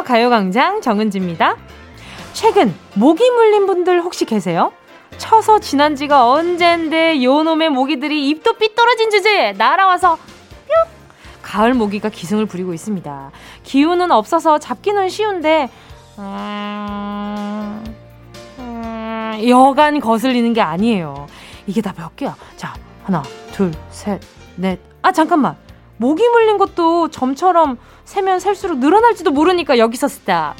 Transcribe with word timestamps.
가요광장 0.00 0.80
정은지입니다. 0.80 1.56
최근 2.32 2.74
모기 2.94 3.28
물린 3.30 3.66
분들 3.66 4.00
혹시 4.00 4.24
계세요? 4.24 4.72
쳐서 5.18 5.58
지난 5.60 5.94
지가 5.94 6.26
언젠데 6.30 7.22
요놈의 7.22 7.68
모기들이 7.68 8.30
입도 8.30 8.54
삐뚤어진 8.54 9.10
주제에 9.10 9.52
날아와서 9.52 10.16
뿅! 10.16 10.22
가을 11.42 11.74
모기가 11.74 12.08
기승을 12.08 12.46
부리고 12.46 12.72
있습니다. 12.72 13.30
기운은 13.62 14.10
없어서 14.10 14.58
잡기는 14.58 15.08
쉬운데 15.10 15.68
음... 16.18 17.84
음... 18.58 19.44
여간 19.48 20.00
거슬리는 20.00 20.52
게 20.54 20.60
아니에요. 20.62 21.26
이게 21.66 21.82
다 21.82 21.92
몇 21.96 22.16
개야? 22.16 22.34
자, 22.56 22.74
하나, 23.04 23.22
둘, 23.52 23.70
셋, 23.90 24.20
넷. 24.56 24.80
아, 25.02 25.12
잠깐만. 25.12 25.56
모기 25.98 26.26
물린 26.28 26.58
것도 26.58 27.08
점처럼 27.10 27.78
세면 28.04 28.40
셀수록 28.40 28.78
늘어날지도 28.78 29.30
모르니까 29.30 29.78
여기서 29.78 30.08
스탑. 30.08 30.56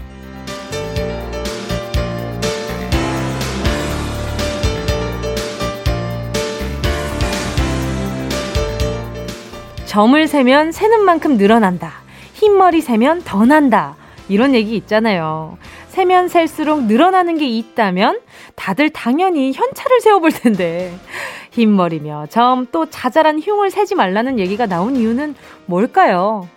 점을 9.86 10.26
세면 10.26 10.72
세는 10.72 11.04
만큼 11.04 11.36
늘어난다. 11.36 11.92
흰머리 12.34 12.80
세면 12.80 13.22
더 13.24 13.44
난다. 13.44 13.96
이런 14.28 14.54
얘기 14.54 14.74
있잖아요. 14.76 15.58
세면 15.88 16.28
셀수록 16.28 16.84
늘어나는 16.84 17.36
게 17.36 17.46
있다면 17.46 18.20
다들 18.56 18.88
당연히 18.90 19.52
현찰을 19.52 20.00
세워볼 20.00 20.30
텐데. 20.32 20.94
흰머리며 21.50 22.28
점 22.30 22.66
또 22.72 22.86
자잘한 22.88 23.40
흉을 23.40 23.70
세지 23.70 23.94
말라는 23.94 24.38
얘기가 24.38 24.64
나온 24.66 24.96
이유는 24.96 25.34
뭘까요? 25.66 26.48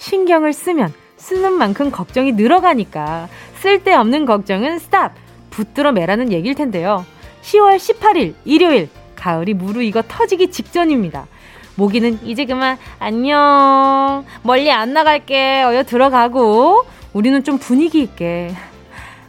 신경을 0.00 0.54
쓰면 0.54 0.94
쓰는 1.18 1.52
만큼 1.52 1.90
걱정이 1.90 2.32
늘어가니까 2.32 3.28
쓸데없는 3.56 4.24
걱정은 4.24 4.78
스탑! 4.78 5.12
붙들어 5.50 5.92
매라는 5.92 6.32
얘기일 6.32 6.54
텐데요. 6.54 7.04
10월 7.42 7.76
18일 7.76 8.34
일요일 8.46 8.88
가을이 9.14 9.52
무르익어 9.52 10.04
터지기 10.08 10.50
직전입니다. 10.50 11.26
모기는 11.74 12.18
이제 12.24 12.46
그만 12.46 12.78
안녕 12.98 14.24
멀리 14.42 14.72
안 14.72 14.94
나갈게 14.94 15.62
어여 15.64 15.82
들어가고 15.82 16.84
우리는 17.12 17.44
좀 17.44 17.58
분위기 17.58 18.00
있게 18.00 18.54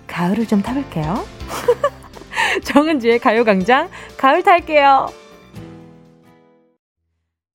가을을 0.08 0.47
좀 0.47 0.61
타볼게요. 0.61 1.25
정은지의 2.64 3.19
가요광장 3.19 3.89
가을 4.16 4.42
탈게요. 4.42 5.20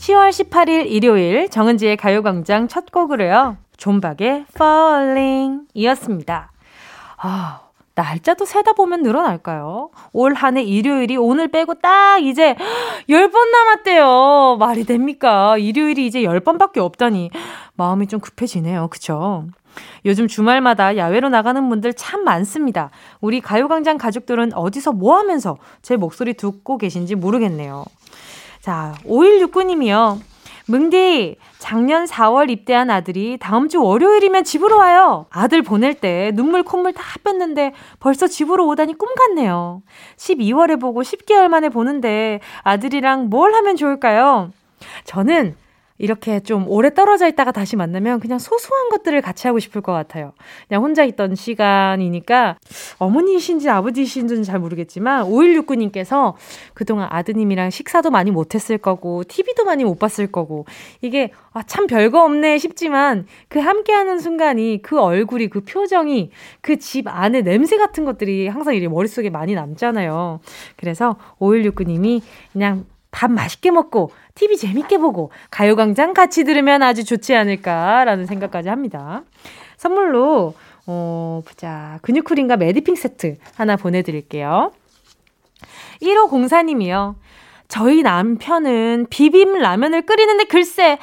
10월 0.06 0.30
18일 0.30 0.86
일요일 0.86 1.48
정은지의 1.48 1.96
가요광장 1.96 2.68
첫 2.68 2.92
곡으로요. 2.92 3.56
존박의 3.76 4.44
Falling 4.54 5.62
이었습니다. 5.74 6.52
아, 7.16 7.60
날짜도 7.96 8.44
세다 8.44 8.74
보면 8.74 9.02
늘어날까요? 9.02 9.90
올 10.12 10.34
한 10.34 10.56
해 10.58 10.62
일요일이 10.62 11.16
오늘 11.16 11.48
빼고 11.48 11.74
딱 11.80 12.22
이제 12.22 12.54
10번 13.08 13.50
남았대요. 13.50 14.58
말이 14.60 14.84
됩니까? 14.84 15.58
일요일이 15.58 16.06
이제 16.06 16.20
10번밖에 16.20 16.78
없다니. 16.78 17.30
마음이 17.74 18.06
좀 18.06 18.20
급해지네요. 18.20 18.86
그쵸? 18.88 19.46
요즘 20.04 20.28
주말마다 20.28 20.96
야외로 20.96 21.30
나가는 21.30 21.68
분들 21.68 21.94
참 21.94 22.22
많습니다. 22.22 22.90
우리 23.20 23.40
가요광장 23.40 23.98
가족들은 23.98 24.54
어디서 24.54 24.92
뭐 24.92 25.16
하면서 25.18 25.56
제 25.82 25.96
목소리 25.96 26.34
듣고 26.34 26.78
계신지 26.78 27.16
모르겠네요. 27.16 27.84
자, 28.66 28.96
5169님이요. 29.04 30.18
뭉디, 30.66 31.36
작년 31.58 32.04
4월 32.04 32.50
입대한 32.50 32.90
아들이 32.90 33.38
다음 33.40 33.68
주 33.68 33.80
월요일이면 33.80 34.42
집으로 34.42 34.78
와요. 34.78 35.26
아들 35.30 35.62
보낼 35.62 35.94
때 35.94 36.32
눈물 36.34 36.64
콧물 36.64 36.92
다 36.92 37.04
뺐는데 37.22 37.74
벌써 38.00 38.26
집으로 38.26 38.66
오다니 38.66 38.98
꿈 38.98 39.14
같네요. 39.14 39.82
12월에 40.16 40.80
보고 40.80 41.02
10개월 41.02 41.46
만에 41.46 41.68
보는데 41.68 42.40
아들이랑 42.64 43.28
뭘 43.28 43.54
하면 43.54 43.76
좋을까요? 43.76 44.50
저는 45.04 45.54
이렇게 45.98 46.40
좀 46.40 46.66
오래 46.68 46.94
떨어져 46.94 47.28
있다가 47.28 47.52
다시 47.52 47.76
만나면 47.76 48.20
그냥 48.20 48.38
소소한 48.38 48.88
것들을 48.88 49.20
같이 49.20 49.46
하고 49.46 49.58
싶을 49.58 49.82
것 49.82 49.92
같아요. 49.92 50.32
그냥 50.68 50.82
혼자 50.82 51.04
있던 51.04 51.34
시간이니까 51.34 52.56
어머니이신지 52.98 53.68
아버지이신지는 53.68 54.42
잘 54.42 54.58
모르겠지만 54.58 55.26
5169님께서 55.26 56.34
그동안 56.72 57.08
아드님이랑 57.10 57.70
식사도 57.70 58.10
많이 58.10 58.30
못했을 58.30 58.78
거고 58.78 59.24
TV도 59.24 59.64
많이 59.64 59.84
못 59.84 59.98
봤을 59.98 60.26
거고 60.26 60.64
이게 61.02 61.30
아, 61.52 61.62
참 61.62 61.86
별거 61.86 62.22
없네 62.24 62.58
싶지만 62.58 63.26
그 63.48 63.58
함께하는 63.58 64.18
순간이 64.18 64.80
그 64.82 65.00
얼굴이 65.00 65.48
그 65.48 65.60
표정이 65.60 66.30
그 66.60 66.76
집 66.86 67.08
안에 67.08 67.42
냄새 67.42 67.76
같은 67.78 68.04
것들이 68.04 68.46
항상 68.46 68.74
이렇게 68.74 68.88
머릿속에 68.88 69.28
많이 69.28 69.54
남잖아요. 69.54 70.38
그래서 70.76 71.16
5169님이 71.40 72.22
그냥 72.52 72.86
밥 73.10 73.32
맛있게 73.32 73.72
먹고 73.72 74.10
TV 74.36 74.56
재밌게 74.56 74.98
보고 74.98 75.32
가요광장 75.50 76.14
같이 76.14 76.44
들으면 76.44 76.82
아주 76.82 77.04
좋지 77.04 77.34
않을까라는 77.34 78.26
생각까지 78.26 78.68
합니다. 78.68 79.22
선물로 79.76 80.54
어, 80.86 81.42
보자. 81.44 81.98
근육쿨인가 82.02 82.56
매디핑 82.56 82.94
세트 82.94 83.38
하나 83.56 83.76
보내드릴게요. 83.76 84.72
1호 86.00 86.30
공사님이요. 86.30 87.16
저희 87.68 88.02
남편은 88.02 89.06
비빔 89.10 89.58
라면을 89.58 90.02
끓이는데 90.02 90.44
글쎄, 90.44 90.98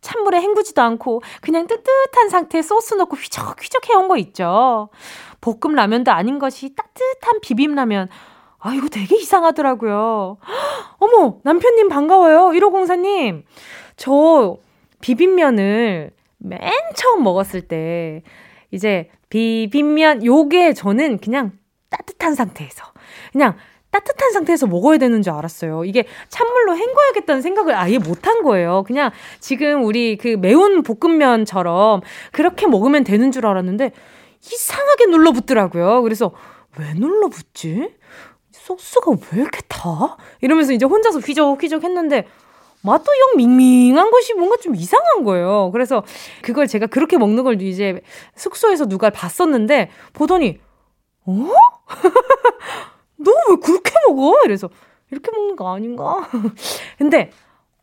찬물에 0.00 0.40
헹구지도 0.40 0.80
않고 0.80 1.22
그냥 1.42 1.66
뜨뜻한 1.66 2.30
상태에 2.30 2.62
소스 2.62 2.94
넣고 2.94 3.16
휘적휘적 3.16 3.90
해온 3.90 4.08
거 4.08 4.16
있죠. 4.16 4.88
볶음 5.40 5.74
라면도 5.74 6.10
아닌 6.12 6.38
것이 6.38 6.74
따뜻한 6.74 7.40
비빔 7.40 7.74
라면. 7.74 8.08
아, 8.60 8.74
이거 8.74 8.88
되게 8.88 9.16
이상하더라고요. 9.16 10.36
어머, 10.98 11.38
남편님 11.42 11.88
반가워요. 11.88 12.50
1504님. 12.50 13.44
저 13.96 14.58
비빔면을 15.00 16.10
맨 16.38 16.60
처음 16.94 17.22
먹었을 17.22 17.62
때, 17.62 18.22
이제 18.70 19.10
비빔면, 19.30 20.24
요게 20.24 20.74
저는 20.74 21.18
그냥 21.18 21.52
따뜻한 21.88 22.34
상태에서, 22.34 22.84
그냥 23.32 23.56
따뜻한 23.90 24.30
상태에서 24.32 24.66
먹어야 24.66 24.98
되는 24.98 25.20
줄 25.22 25.32
알았어요. 25.32 25.84
이게 25.84 26.04
찬물로 26.28 26.76
헹궈야겠다는 26.76 27.42
생각을 27.42 27.74
아예 27.74 27.98
못한 27.98 28.42
거예요. 28.42 28.84
그냥 28.86 29.10
지금 29.40 29.84
우리 29.84 30.16
그 30.16 30.36
매운 30.38 30.82
볶음면처럼 30.82 32.00
그렇게 32.30 32.66
먹으면 32.66 33.04
되는 33.04 33.32
줄 33.32 33.46
알았는데, 33.46 33.92
이상하게 34.42 35.06
눌러붙더라고요. 35.06 36.02
그래서 36.02 36.32
왜 36.78 36.94
눌러붙지? 36.94 37.99
소스가 38.64 39.12
왜 39.12 39.40
이렇게 39.40 39.60
타? 39.68 40.16
이러면서 40.40 40.72
이제 40.72 40.84
혼자서 40.84 41.20
휘적휘적 41.20 41.82
했는데 41.82 42.26
맛도 42.82 43.04
영 43.18 43.36
밍밍한 43.36 44.10
것이 44.10 44.34
뭔가 44.34 44.56
좀 44.56 44.74
이상한 44.74 45.24
거예요. 45.24 45.70
그래서 45.72 46.02
그걸 46.42 46.66
제가 46.66 46.86
그렇게 46.86 47.18
먹는 47.18 47.44
걸 47.44 47.60
이제 47.60 48.00
숙소에서 48.36 48.86
누가 48.86 49.10
봤었는데 49.10 49.90
보더니 50.12 50.58
어? 51.26 51.32
너 53.16 53.30
왜 53.50 53.56
그렇게 53.62 53.92
먹어? 54.08 54.34
이래서 54.44 54.68
이렇게 55.10 55.30
먹는 55.30 55.56
거 55.56 55.74
아닌가? 55.74 56.28
근데 56.98 57.30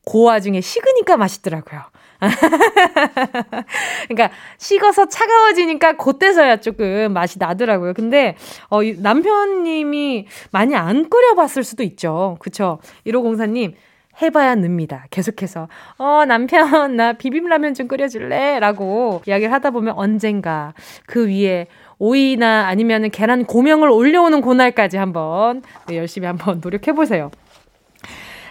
그 0.09 0.23
와중에 0.23 0.61
식으니까 0.61 1.17
맛있더라고요. 1.17 1.81
그러니까 4.07 4.35
식어서 4.57 5.07
차가워지니까 5.07 5.93
그때서야 5.93 6.57
조금 6.57 7.13
맛이 7.13 7.39
나더라고요. 7.39 7.93
근데 7.93 8.35
어 8.69 8.81
남편님이 8.83 10.27
많이 10.51 10.75
안 10.75 11.09
끓여봤을 11.09 11.63
수도 11.63 11.83
있죠. 11.83 12.37
그쵸? 12.39 12.79
1504님 13.05 13.73
해봐야 14.21 14.55
늡니다. 14.55 15.05
계속해서 15.11 15.67
어 15.97 16.25
남편 16.25 16.95
나 16.95 17.13
비빔라면 17.13 17.75
좀 17.75 17.87
끓여줄래?라고 17.87 19.21
이야기를 19.27 19.53
하다 19.53 19.71
보면 19.71 19.93
언젠가 19.95 20.73
그 21.05 21.27
위에 21.27 21.67
오이나 21.99 22.67
아니면은 22.67 23.09
계란 23.09 23.45
고명을 23.45 23.89
올려오는 23.89 24.41
그날까지 24.41 24.97
한번 24.97 25.61
네, 25.87 25.97
열심히 25.97 26.27
한번 26.27 26.61
노력해 26.63 26.93
보세요. 26.93 27.31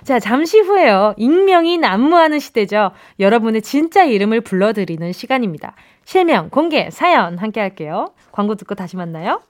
자, 0.06 0.20
잠시 0.20 0.60
후에요. 0.60 1.14
익명이 1.16 1.78
난무하는 1.78 2.38
시대죠. 2.38 2.92
여러분의 3.18 3.60
진짜 3.62 4.04
이름을 4.04 4.40
불러드리는 4.42 5.12
시간입니다. 5.12 5.74
실명, 6.04 6.48
공개, 6.48 6.88
사연 6.92 7.38
함께 7.38 7.58
할게요. 7.58 8.14
광고 8.30 8.54
듣고 8.54 8.76
다시 8.76 8.94
만나요. 8.96 9.42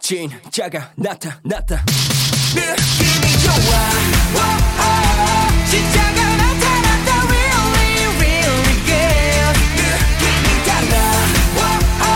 진짜가 0.00 0.90
나타났다. 0.96 1.76
느낌이 2.56 3.30
좋아. 3.44 3.54
오, 4.34 4.42
오, 4.82 4.90
진짜가 5.70 6.18
나타났다. 6.36 7.08
Really, 7.30 8.02
really 8.18 8.74
good. 8.82 9.54
느낌이 9.78 10.48
달라. 10.66 10.98
오, 11.54 11.62
오, 12.02 12.10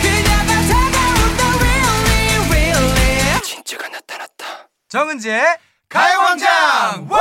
그녀가 0.00 0.50
다가온다. 0.72 1.40
Really, 1.60 2.48
really. 2.48 3.42
진짜가 3.42 3.88
나타났다. 3.88 4.70
정은지의 4.88 5.44
가요광장 5.92 7.06
워! 7.10 7.18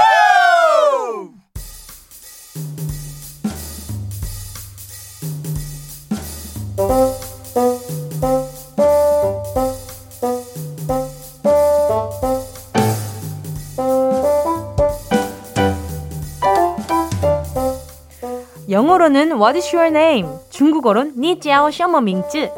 영어로는 18.69 19.33
What 19.33 19.57
is 19.57 19.75
your 19.75 19.89
name? 19.89 20.29
중국어로는 20.49 21.15
니지아오 21.17 21.71
셔머밍즈. 21.71 22.49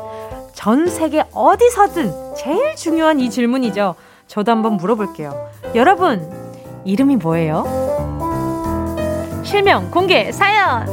전 0.54 0.88
세계 0.88 1.26
어디서든 1.34 2.36
제일 2.38 2.76
중요한 2.76 3.20
이 3.20 3.32
질문이죠. 3.32 3.96
저도 4.28 4.52
한번 4.52 4.74
물어볼게요. 4.74 5.50
여러분, 5.76 6.30
이름이 6.86 7.18
뭐예요? 7.18 7.66
실명 9.44 9.90
공개 9.90 10.32
사연! 10.32 10.86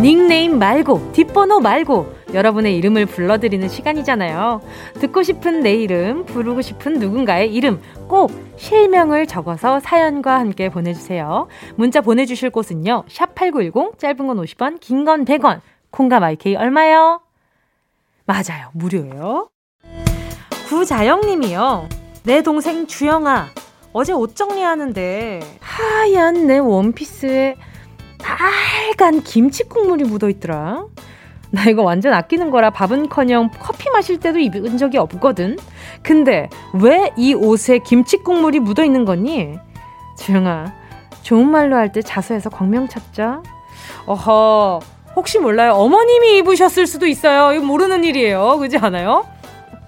닉네임 0.00 0.58
말고, 0.58 1.12
뒷번호 1.12 1.60
말고, 1.60 2.12
여러분의 2.34 2.76
이름을 2.76 3.06
불러드리는 3.06 3.68
시간이잖아요. 3.68 4.60
듣고 4.94 5.22
싶은 5.22 5.60
내 5.60 5.72
이름, 5.74 6.24
부르고 6.26 6.60
싶은 6.62 6.94
누군가의 6.98 7.54
이름, 7.54 7.80
꼭 8.08 8.32
실명을 8.56 9.26
적어서 9.26 9.80
사연과 9.80 10.40
함께 10.40 10.68
보내주세요. 10.68 11.46
문자 11.76 12.00
보내주실 12.00 12.50
곳은요. 12.50 13.04
샵8910, 13.08 13.98
짧은 13.98 14.26
건 14.26 14.36
50원, 14.38 14.80
긴 14.80 15.04
건 15.04 15.24
100원, 15.24 15.60
콩과 15.90 16.20
마이케이 16.20 16.56
얼마요? 16.56 17.20
맞아요. 18.26 18.70
무료예요. 18.72 19.48
구자영님이요. 20.68 21.88
내 22.24 22.42
동생 22.42 22.86
주영아. 22.86 23.48
어제 23.92 24.12
옷 24.12 24.34
정리하는데 24.34 25.40
하얀 25.60 26.46
내 26.46 26.58
원피스에 26.58 27.56
빨간 28.18 29.22
김치 29.22 29.64
국물이 29.64 30.04
묻어 30.04 30.28
있더라. 30.30 30.86
나 31.50 31.64
이거 31.66 31.82
완전 31.82 32.12
아끼는 32.14 32.50
거라 32.50 32.70
밥은커녕 32.70 33.50
커피 33.60 33.88
마실 33.90 34.18
때도 34.18 34.40
입은 34.40 34.76
적이 34.78 34.98
없거든. 34.98 35.56
근데 36.02 36.48
왜 36.72 37.12
이 37.16 37.34
옷에 37.34 37.78
김치 37.78 38.16
국물이 38.16 38.58
묻어 38.58 38.82
있는 38.84 39.04
거니? 39.04 39.56
주영아, 40.18 40.72
좋은 41.22 41.48
말로 41.48 41.76
할 41.76 41.92
때 41.92 42.02
자수해서 42.02 42.50
광명 42.50 42.88
찾자. 42.88 43.42
어허, 44.06 44.80
혹시 45.16 45.38
몰라요. 45.38 45.72
어머님이 45.74 46.38
입으셨을 46.38 46.86
수도 46.86 47.06
있어요. 47.06 47.52
이거 47.52 47.64
모르는 47.64 48.04
일이에요. 48.04 48.58
그지 48.58 48.78
않아요? 48.78 49.26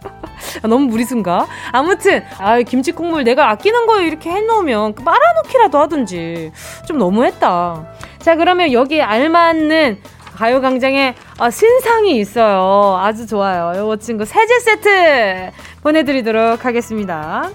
너무 0.62 0.86
무리순가? 0.86 1.46
아무튼, 1.72 2.24
아, 2.38 2.60
김치 2.62 2.92
국물 2.92 3.24
내가 3.24 3.50
아끼는 3.50 3.86
거 3.86 4.00
이렇게 4.00 4.30
해놓으면 4.30 4.94
빨아놓기라도 4.94 5.78
하든지. 5.78 6.52
좀 6.86 6.98
너무했다. 6.98 7.86
자, 8.20 8.36
그러면 8.36 8.72
여기에 8.72 9.02
알맞는 9.02 9.98
가요광장에 10.36 11.14
아, 11.38 11.50
신상이 11.50 12.18
있어요. 12.18 12.98
아주 13.00 13.26
좋아요. 13.26 13.78
요거 13.80 13.96
친구 13.96 14.24
세제 14.24 14.60
세트 14.60 15.50
보내드리도록 15.82 16.64
하겠습니다. 16.64 17.50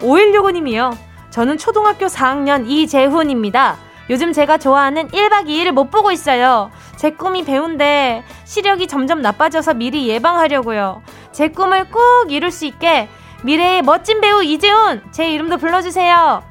5165님이요. 0.00 0.96
저는 1.30 1.58
초등학교 1.58 2.06
4학년 2.06 2.68
이재훈입니다. 2.68 3.76
요즘 4.10 4.32
제가 4.32 4.58
좋아하는 4.58 5.06
1박 5.08 5.46
2일을 5.46 5.70
못 5.70 5.88
보고 5.90 6.10
있어요. 6.10 6.70
제 6.96 7.10
꿈이 7.10 7.44
배우인데 7.44 8.24
시력이 8.44 8.88
점점 8.88 9.22
나빠져서 9.22 9.74
미리 9.74 10.08
예방하려고요. 10.08 11.02
제 11.30 11.48
꿈을 11.48 11.88
꼭 11.90 12.30
이룰 12.30 12.50
수 12.50 12.66
있게 12.66 13.08
미래의 13.44 13.82
멋진 13.82 14.20
배우 14.20 14.42
이재훈 14.42 15.00
제 15.12 15.30
이름도 15.32 15.58
불러주세요. 15.58 16.42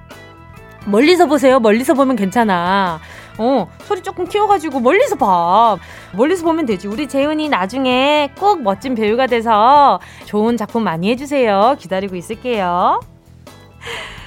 멀리서 0.86 1.26
보세요. 1.26 1.60
멀리서 1.60 1.94
보면 1.94 2.16
괜찮아. 2.16 3.02
어, 3.38 3.68
소리 3.80 4.02
조금 4.02 4.26
키워가지고 4.26 4.80
멀리서 4.80 5.18
봐. 5.18 5.78
멀리서 6.14 6.46
보면 6.46 6.66
되지. 6.66 6.88
우리 6.88 7.08
재훈이 7.08 7.50
나중에 7.50 8.32
꼭 8.40 8.62
멋진 8.62 8.96
배우가 8.96 9.28
돼서 9.28 10.00
좋은 10.26 10.56
작품 10.56 10.84
많이 10.86 11.10
해주세요. 11.10 11.76
기다리고 11.78 12.16
있을게요. 12.16 13.02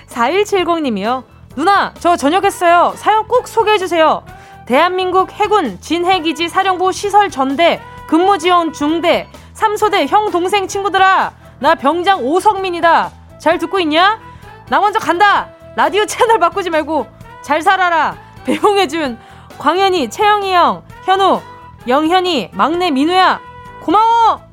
4170님이요. 0.09 1.32
누나, 1.55 1.93
저 1.99 2.17
전역했어요. 2.17 2.95
사연 2.97 3.27
꼭 3.29 3.47
소개해주세요. 3.47 4.25
대한민국 4.67 5.33
해군 5.33 5.81
진해기지 5.81 6.49
사령부 6.49 6.93
시설 6.93 7.31
전대 7.31 7.81
근무 8.07 8.39
지원 8.39 8.73
중대 8.73 9.29
3소대 9.55 10.07
형 10.07 10.31
동생 10.31 10.69
친구들아 10.69 11.33
나 11.59 11.75
병장 11.75 12.25
오성민이다 12.25 13.11
잘 13.39 13.59
듣고 13.59 13.81
있냐? 13.81 14.21
나 14.69 14.81
먼저 14.81 14.99
간다 14.99 15.49
라디오 15.77 16.07
채널 16.07 16.39
바꾸지 16.39 16.71
말고 16.71 17.07
잘 17.43 17.61
살아라 17.61 18.17
배웅해준 18.45 19.19
광현이, 19.59 20.11
채영이 20.11 20.53
형, 20.53 20.83
현우, 21.05 21.41
영현이, 21.87 22.51
막내 22.53 22.91
민우야, 22.91 23.41
고마워! 23.83 24.52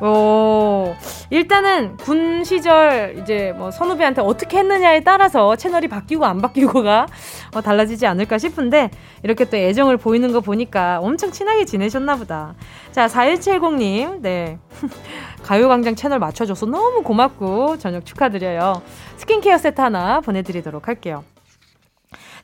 어, 0.00 0.96
일단은 1.30 1.96
군 1.96 2.44
시절 2.44 3.18
이제 3.20 3.52
뭐 3.56 3.70
선후배한테 3.70 4.22
어떻게 4.22 4.58
했느냐에 4.58 5.00
따라서 5.00 5.56
채널이 5.56 5.88
바뀌고 5.88 6.24
안 6.24 6.40
바뀌고가 6.40 7.06
어, 7.54 7.60
달라지지 7.60 8.06
않을까 8.06 8.38
싶은데 8.38 8.90
이렇게 9.22 9.44
또 9.44 9.56
애정을 9.56 9.96
보이는 9.96 10.32
거 10.32 10.40
보니까 10.40 11.00
엄청 11.00 11.32
친하게 11.32 11.64
지내셨나 11.64 12.16
보다. 12.16 12.54
자, 12.92 13.06
4170님, 13.06 14.20
네. 14.20 14.58
가요광장 15.42 15.96
채널 15.96 16.18
맞춰줘서 16.18 16.66
너무 16.66 17.02
고맙고 17.02 17.78
저녁 17.78 18.06
축하드려요. 18.06 18.82
스킨케어 19.16 19.58
세트 19.58 19.80
하나 19.80 20.20
보내드리도록 20.20 20.86
할게요. 20.86 21.24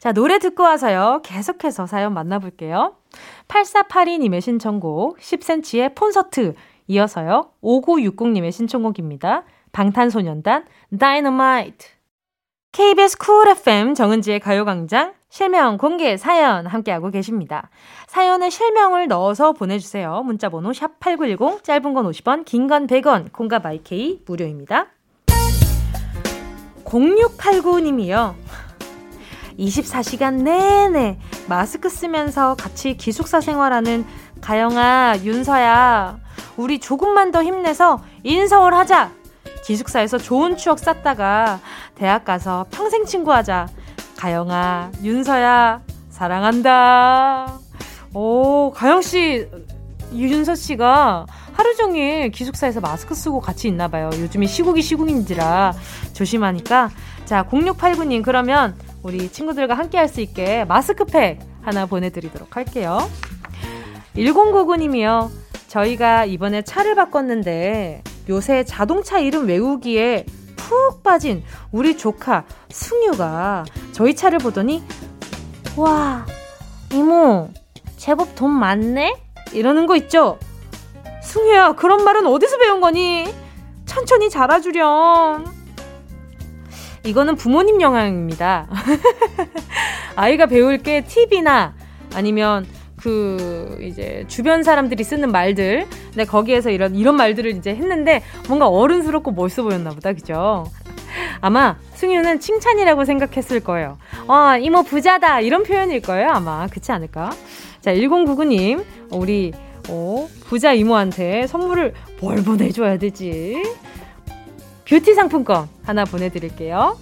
자, 0.05 0.13
노래 0.13 0.39
듣고 0.39 0.65
와서요. 0.65 1.23
계속해서 1.25 1.87
사연 1.87 2.13
만나볼게요. 2.13 2.97
8482님의 3.49 4.43
신청곡, 4.43 5.19
10cm의 5.19 5.95
콘서트, 5.99 6.55
이어서요. 6.87 7.51
5960님의 7.63 8.53
신청곡입니다. 8.53 9.45
방탄소년단, 9.73 10.65
다이너마이트. 10.99 11.89
KBS 12.73 13.19
쿨 13.19 13.49
FM 13.49 13.95
정은지의 13.95 14.41
가요광장 14.41 15.15
실명 15.29 15.79
공개 15.79 16.17
사연 16.17 16.67
함께하고 16.67 17.11
계십니다. 17.11 17.71
사연에 18.09 18.51
실명을 18.51 19.07
넣어서 19.09 19.53
보내주세요. 19.53 20.23
문자번호 20.25 20.71
샵8910 20.71 21.63
짧은 21.63 21.95
건 21.95 22.11
50원 22.11 22.45
긴 22.45 22.67
건 22.69 22.87
100원 22.87 23.33
콩과 23.33 23.61
마이케이 23.61 24.21
무료입니다. 24.27 24.87
0689님이요. 26.85 28.35
24시간 29.59 30.43
내내 30.43 31.19
마스크 31.49 31.89
쓰면서 31.89 32.55
같이 32.57 32.97
기숙사 32.97 33.41
생활하는 33.41 34.05
가영아, 34.41 35.19
윤서야, 35.23 36.19
우리 36.57 36.79
조금만 36.79 37.31
더 37.31 37.43
힘내서 37.43 38.03
인서울 38.23 38.75
하자! 38.75 39.11
기숙사에서 39.65 40.19
좋은 40.19 40.57
추억 40.57 40.79
쌓다가 40.79 41.61
대학 41.95 42.25
가서 42.25 42.67
평생 42.71 43.05
친구하자. 43.07 43.69
가영아, 44.17 44.93
윤서야, 45.03 45.81
사랑한다. 46.11 47.59
오, 48.13 48.71
가영씨, 48.73 49.49
윤서 50.13 50.55
씨가 50.55 51.27
하루 51.55 51.75
종일 51.77 52.31
기숙사에서 52.31 52.81
마스크 52.81 53.15
쓰고 53.15 53.41
같이 53.41 53.69
있나 53.69 53.89
봐요. 53.89 54.11
요즘에 54.13 54.47
시국이 54.47 54.83
시국인지라 54.83 55.73
조심하니까. 56.13 56.91
자, 57.25 57.45
0689님, 57.45 58.23
그러면 58.23 58.77
우리 59.03 59.31
친구들과 59.31 59.75
함께 59.75 59.99
할 59.99 60.09
수 60.09 60.21
있게 60.21 60.65
마스크팩 60.67 61.41
하나 61.63 61.87
보내드리도록 61.87 62.57
할게요. 62.57 62.99
1099님이요. 64.17 65.44
저희가 65.75 66.25
이번에 66.25 66.63
차를 66.63 66.95
바꿨는데 66.95 68.05
요새 68.29 68.63
자동차 68.63 69.19
이름 69.19 69.49
외우기에 69.49 70.25
푹 70.55 71.03
빠진 71.03 71.43
우리 71.73 71.97
조카 71.97 72.45
승유가 72.69 73.65
저희 73.91 74.15
차를 74.15 74.39
보더니 74.39 74.85
와 75.77 76.25
이모 76.93 77.51
제법 77.97 78.37
돈 78.37 78.53
많네? 78.53 79.21
이러는 79.53 79.87
거 79.87 79.97
있죠? 79.97 80.39
승유야 81.23 81.73
그런 81.73 82.05
말은 82.05 82.25
어디서 82.27 82.59
배운 82.59 82.81
거니? 82.81 83.35
천천히 83.85 84.31
자라주렴. 84.31 85.45
이거는 87.05 87.35
부모님 87.35 87.81
영향입니다. 87.81 88.69
아이가 90.15 90.47
배울 90.47 90.79
게 90.79 91.05
팁이나 91.05 91.75
아니면 92.15 92.65
그 93.05 93.77
이제 93.83 94.25
주변 94.29 94.63
사람들이 94.63 95.05
쓰는 95.05 95.31
말들, 95.31 95.87
근데 96.09 96.25
거기에서 96.25 96.71
이런 96.71 96.95
이런 96.95 97.17
말들을 97.17 97.51
이제 97.51 97.75
했는데 97.75 98.23
뭔가 98.49 98.67
어른스럽고 98.67 99.33
멋있어 99.33 99.63
보였나 99.63 99.91
보다, 99.91 100.15
그죠? 100.15 100.65
아마 101.43 101.77
승유는 101.93 102.41
칭찬이라고 102.41 103.05
생각했을 103.05 103.61
거예요. 103.61 103.99
아, 104.27 104.57
이모 104.57 104.85
부자다 104.85 105.41
이런 105.41 105.65
표현일 105.65 106.01
거예요, 106.01 106.31
아마 106.31 106.67
그렇지 106.67 106.93
않을까? 106.93 107.31
자, 107.83 107.93
1099님, 107.93 108.83
우리 109.11 109.53
어, 109.91 110.27
부자 110.47 110.73
이모한테 110.73 111.47
선물을 111.47 111.93
뭘 112.23 112.37
보내줘야 112.43 112.97
되지? 112.97 113.63
뷰티 114.89 115.13
상품권 115.13 115.69
하나 115.85 116.07
보내드릴게요. 116.07 116.97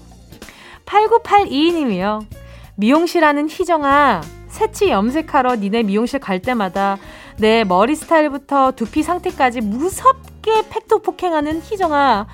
8982님이요. 0.84 2.26
미용실 2.74 3.22
하는 3.22 3.48
희정아, 3.48 4.22
새치 4.52 4.90
염색하러 4.90 5.56
니네 5.56 5.82
미용실 5.84 6.20
갈 6.20 6.40
때마다 6.40 6.98
내 7.38 7.64
머리 7.64 7.96
스타일부터 7.96 8.72
두피 8.72 9.02
상태까지 9.02 9.62
무섭게 9.62 10.68
팩도 10.68 10.98
폭행하는 11.00 11.62
희정아. 11.62 12.26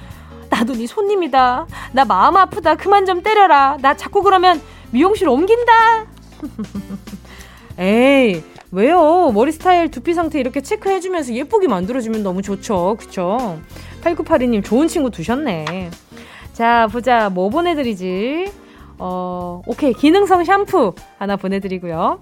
나 0.50 0.58
나도 0.58 0.72
네 0.74 0.86
손님이다. 0.86 1.66
나 1.92 2.04
마음 2.04 2.36
아프다. 2.36 2.74
그만 2.74 3.06
좀 3.06 3.22
때려라. 3.22 3.78
나 3.80 3.96
자꾸 3.96 4.22
그러면 4.22 4.60
미용실 4.90 5.28
옮긴다. 5.28 6.06
에이, 7.78 8.42
왜요? 8.72 9.30
머리 9.32 9.52
스타일, 9.52 9.88
두피 9.88 10.12
상태 10.12 10.40
이렇게 10.40 10.60
체크해주면서 10.60 11.34
예쁘게 11.34 11.68
만들어주면 11.68 12.24
너무 12.24 12.42
좋죠. 12.42 12.96
그쵸? 12.98 13.60
8982님, 14.02 14.64
좋은 14.64 14.88
친구 14.88 15.10
두셨네. 15.10 15.90
자, 16.52 16.88
보자. 16.90 17.30
뭐 17.30 17.48
보내드리지? 17.48 18.52
어, 18.98 19.62
오케이. 19.66 19.92
기능성 19.92 20.44
샴푸 20.44 20.94
하나 21.18 21.36
보내드리고요. 21.36 22.20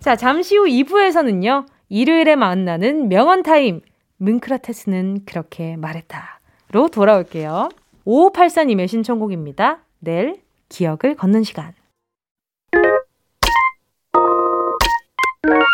자, 0.00 0.16
잠시 0.16 0.56
후 0.56 0.64
2부에서는요. 0.66 1.66
일요일에 1.88 2.36
만나는 2.36 3.08
명언 3.08 3.42
타임. 3.42 3.80
문크라테스는 4.18 5.24
그렇게 5.24 5.76
말했다. 5.76 6.40
로 6.72 6.88
돌아올게요. 6.88 7.68
5584님의 8.06 8.86
신청곡입니다. 8.86 9.80
내일 9.98 10.40
기억을 10.68 11.16
걷는 11.16 11.42
시간. 11.42 11.72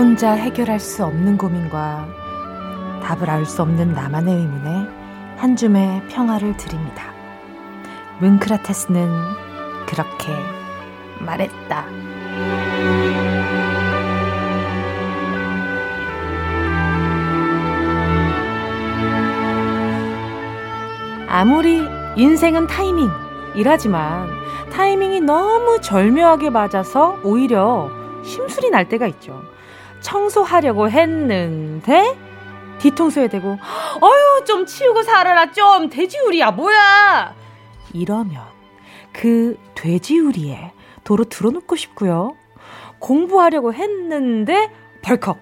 혼자 0.00 0.32
해결할 0.32 0.80
수 0.80 1.04
없는 1.04 1.36
고민과 1.36 2.08
답을 3.02 3.28
알 3.28 3.44
수 3.44 3.60
없는 3.60 3.92
나만의 3.92 4.34
의문에 4.34 4.88
한 5.36 5.54
줌의 5.54 6.08
평화를 6.08 6.56
드립니다. 6.56 7.12
문크라테스는 8.18 9.10
그렇게 9.84 10.28
말했다. 11.18 11.84
아무리 21.28 21.86
인생은 22.16 22.68
타이밍이라지만 22.68 24.30
타이밍이 24.72 25.20
너무 25.20 25.78
절묘하게 25.82 26.48
맞아서 26.48 27.18
오히려 27.22 27.90
심술이 28.22 28.70
날 28.70 28.88
때가 28.88 29.06
있죠. 29.08 29.42
청소하려고 30.00 30.88
했는데 30.90 32.16
뒤통수에 32.78 33.28
대고 33.28 33.58
어휴 34.00 34.44
좀 34.46 34.66
치우고 34.66 35.02
살아라 35.02 35.52
좀 35.52 35.90
돼지우리야 35.90 36.52
뭐야? 36.52 37.34
이러면 37.92 38.42
그 39.12 39.58
돼지우리에 39.74 40.72
도로 41.04 41.24
들어눕고 41.24 41.76
싶고요. 41.76 42.36
공부하려고 42.98 43.72
했는데 43.74 44.70
벌컥 45.02 45.38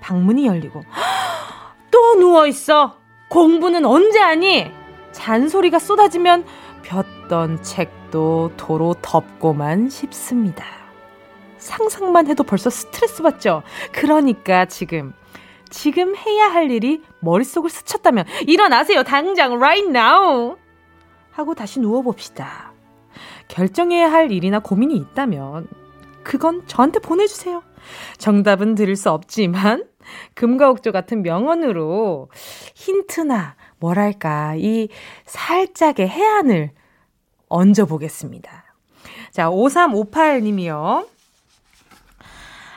방문이 0.00 0.46
열리고 0.46 0.82
또 1.90 2.14
누워있어. 2.16 2.96
공부는 3.28 3.84
언제 3.84 4.18
하니? 4.20 4.70
잔소리가 5.12 5.78
쏟아지면 5.78 6.44
볕던 6.84 7.62
책도 7.62 8.52
도로 8.56 8.94
덮고만 9.00 9.88
싶습니다 9.88 10.64
상상만 11.64 12.26
해도 12.28 12.44
벌써 12.44 12.70
스트레스 12.70 13.22
받죠? 13.22 13.62
그러니까 13.92 14.66
지금, 14.66 15.14
지금 15.70 16.14
해야 16.14 16.52
할 16.52 16.70
일이 16.70 17.02
머릿속을 17.20 17.70
스쳤다면, 17.70 18.26
일어나세요, 18.46 19.02
당장, 19.02 19.54
right 19.54 19.88
now! 19.88 20.56
하고 21.32 21.54
다시 21.54 21.80
누워 21.80 22.02
봅시다. 22.02 22.72
결정해야 23.48 24.12
할 24.12 24.30
일이나 24.30 24.58
고민이 24.58 24.94
있다면, 24.96 25.68
그건 26.22 26.66
저한테 26.66 27.00
보내 27.00 27.26
주세요. 27.26 27.62
정답은 28.18 28.74
들을 28.74 28.94
수 28.94 29.10
없지만, 29.10 29.84
금과 30.34 30.70
옥조 30.70 30.92
같은 30.92 31.22
명언으로 31.22 32.28
힌트나, 32.74 33.56
뭐랄까, 33.78 34.54
이 34.56 34.88
살짝의 35.24 36.08
해안을 36.08 36.70
얹어 37.48 37.86
보겠습니다. 37.86 38.64
자, 39.30 39.50
5358 39.50 40.42
님이요. 40.42 41.06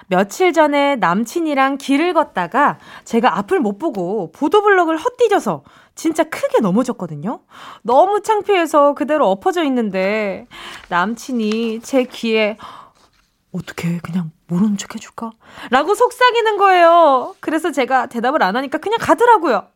며칠 0.08 0.54
전에 0.54 0.96
남친이랑 0.96 1.78
길을 1.78 2.14
걷다가 2.14 2.80
제가 3.04 3.38
앞을 3.38 3.60
못 3.60 3.78
보고 3.78 4.32
보도블럭을 4.32 4.98
헛디뎌서 4.98 5.64
진짜 5.96 6.24
크게 6.24 6.60
넘어졌거든요. 6.62 7.42
너무 7.82 8.22
창피해서 8.22 8.94
그대로 8.94 9.30
엎어져 9.30 9.64
있는데 9.64 10.48
남친이 10.90 11.82
제 11.82 12.04
귀에 12.04 12.58
어떻게 13.52 13.98
그냥 14.00 14.32
모르는 14.48 14.78
척 14.78 14.96
해줄까? 14.96 15.32
라고 15.72 15.94
속삭이는 15.96 16.58
거예요. 16.58 17.36
그래서 17.40 17.72
제가 17.72 18.08
대답을 18.08 18.44
안 18.44 18.56
하니까 18.56 18.78
그냥 18.78 19.00
가더라고요. 19.02 19.68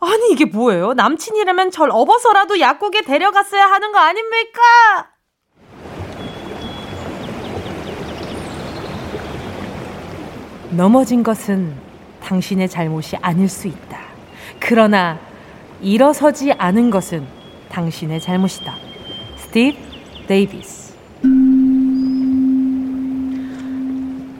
아니 0.00 0.32
이게 0.32 0.44
뭐예요? 0.44 0.94
남친이라면 0.94 1.70
절 1.70 1.90
업어서라도 1.90 2.60
약국에 2.60 3.02
데려갔어야 3.02 3.64
하는 3.66 3.92
거 3.92 3.98
아닙니까? 3.98 4.60
넘어진 10.70 11.22
것은 11.22 11.72
당신의 12.22 12.68
잘못이 12.68 13.16
아닐 13.22 13.48
수 13.48 13.68
있다. 13.68 13.98
그러나 14.58 15.18
일어서지 15.80 16.52
않은 16.52 16.90
것은 16.90 17.26
당신의 17.68 18.20
잘못이다. 18.20 18.74
스티브 19.36 19.78
데이비스. 20.26 20.94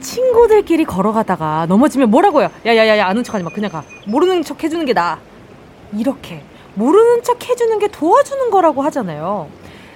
친구들끼리 0.01 0.85
걸어가다가 0.85 1.65
넘어지면 1.67 2.09
뭐라고요? 2.09 2.49
야야야야 2.65 3.05
아는 3.05 3.23
척하지 3.23 3.43
마. 3.43 3.49
그냥 3.49 3.71
가. 3.71 3.83
모르는 4.05 4.43
척 4.43 4.63
해주는 4.63 4.85
게 4.85 4.93
나아. 4.93 5.19
이렇게 5.93 6.43
모르는 6.75 7.23
척 7.23 7.47
해주는 7.47 7.79
게 7.79 7.87
도와주는 7.87 8.51
거라고 8.51 8.81
하잖아요. 8.83 9.47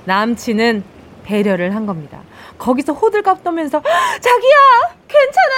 남친은 0.05 0.83
배려를 1.23 1.75
한 1.75 1.85
겁니다. 1.85 2.19
거기서 2.61 2.93
호들갑 2.93 3.43
떠면서 3.43 3.81
자기야 3.81 4.57
괜찮아 5.07 5.55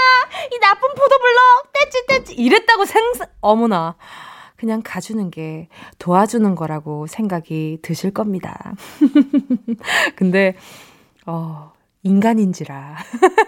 이 0.53 0.59
나쁜 0.59 0.87
포도블럭 0.95 1.73
떼찌 1.73 2.07
떼찌 2.07 2.33
이랬다고 2.35 2.85
생각 2.85 3.29
어머나 3.41 3.95
그냥 4.55 4.81
가주는 4.81 5.29
게 5.29 5.67
도와주는 5.99 6.55
거라고 6.55 7.05
생각이 7.07 7.79
드실 7.81 8.11
겁니다. 8.11 8.73
근데 10.15 10.55
어 11.25 11.73
인간인지라 12.03 12.95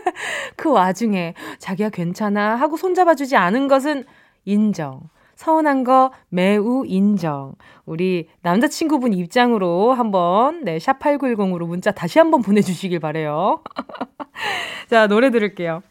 그 0.58 0.70
와중에 0.70 1.34
자기야 1.58 1.90
괜찮아 1.92 2.58
하고 2.58 2.76
손잡아주지 2.76 3.38
않은 3.38 3.70
것은 3.70 4.04
인정. 4.44 5.10
서운한 5.36 5.84
거 5.84 6.12
매우 6.30 6.86
인정. 6.86 7.54
우리 7.86 8.28
남자친구분 8.42 9.14
입장으로 9.14 9.94
한번, 9.94 10.64
네, 10.64 10.78
샵8910으로 10.78 11.68
문자 11.68 11.92
다시 11.92 12.20
한번 12.20 12.42
보내주시길 12.42 13.00
바래요 13.00 13.62
자, 14.90 15.08
노래 15.08 15.30
들을게요. 15.30 15.82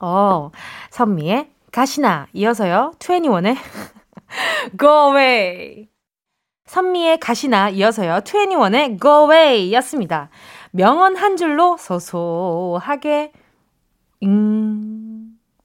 어, 0.00 0.50
선미의 0.90 1.50
가시나. 1.72 2.26
이어서요, 2.32 2.92
21의 2.98 3.56
Go 4.78 5.08
Away. 5.08 5.88
선미의 6.66 7.20
가시나 7.20 7.70
이어서요. 7.70 8.20
21의 8.20 9.00
Go 9.00 9.22
Away 9.22 9.72
였습니다. 9.74 10.30
명언 10.72 11.16
한 11.16 11.36
줄로 11.36 11.76
소소하게, 11.78 13.32
음, 14.22 15.05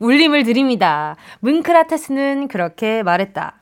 울림을 0.01 0.43
드립니다. 0.43 1.15
문크라테스는 1.39 2.47
그렇게 2.47 3.03
말했다. 3.03 3.61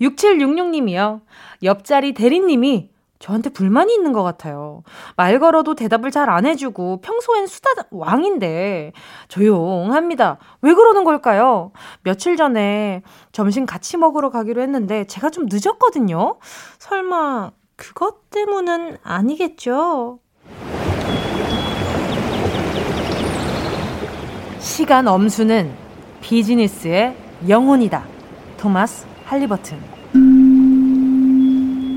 6766님이요. 0.00 1.20
옆자리 1.62 2.14
대리님이 2.14 2.90
저한테 3.18 3.50
불만이 3.50 3.92
있는 3.92 4.12
것 4.12 4.22
같아요. 4.22 4.84
말 5.16 5.40
걸어도 5.40 5.74
대답을 5.74 6.12
잘 6.12 6.28
안 6.28 6.46
해주고 6.46 7.00
평소엔 7.00 7.46
수다 7.48 7.70
왕인데 7.90 8.92
조용합니다. 9.26 10.38
왜 10.62 10.72
그러는 10.74 11.02
걸까요? 11.02 11.72
며칠 12.04 12.36
전에 12.36 13.02
점심 13.32 13.66
같이 13.66 13.96
먹으러 13.96 14.30
가기로 14.30 14.60
했는데 14.62 15.04
제가 15.04 15.30
좀 15.30 15.46
늦었거든요. 15.50 16.36
설마 16.78 17.50
그것 17.76 18.30
때문은 18.30 18.98
아니겠죠? 19.02 20.20
시간 24.58 25.06
엄수는 25.06 25.70
비즈니스의 26.20 27.14
영혼이다. 27.48 28.04
토마스 28.56 29.06
할리버튼. 29.24 29.78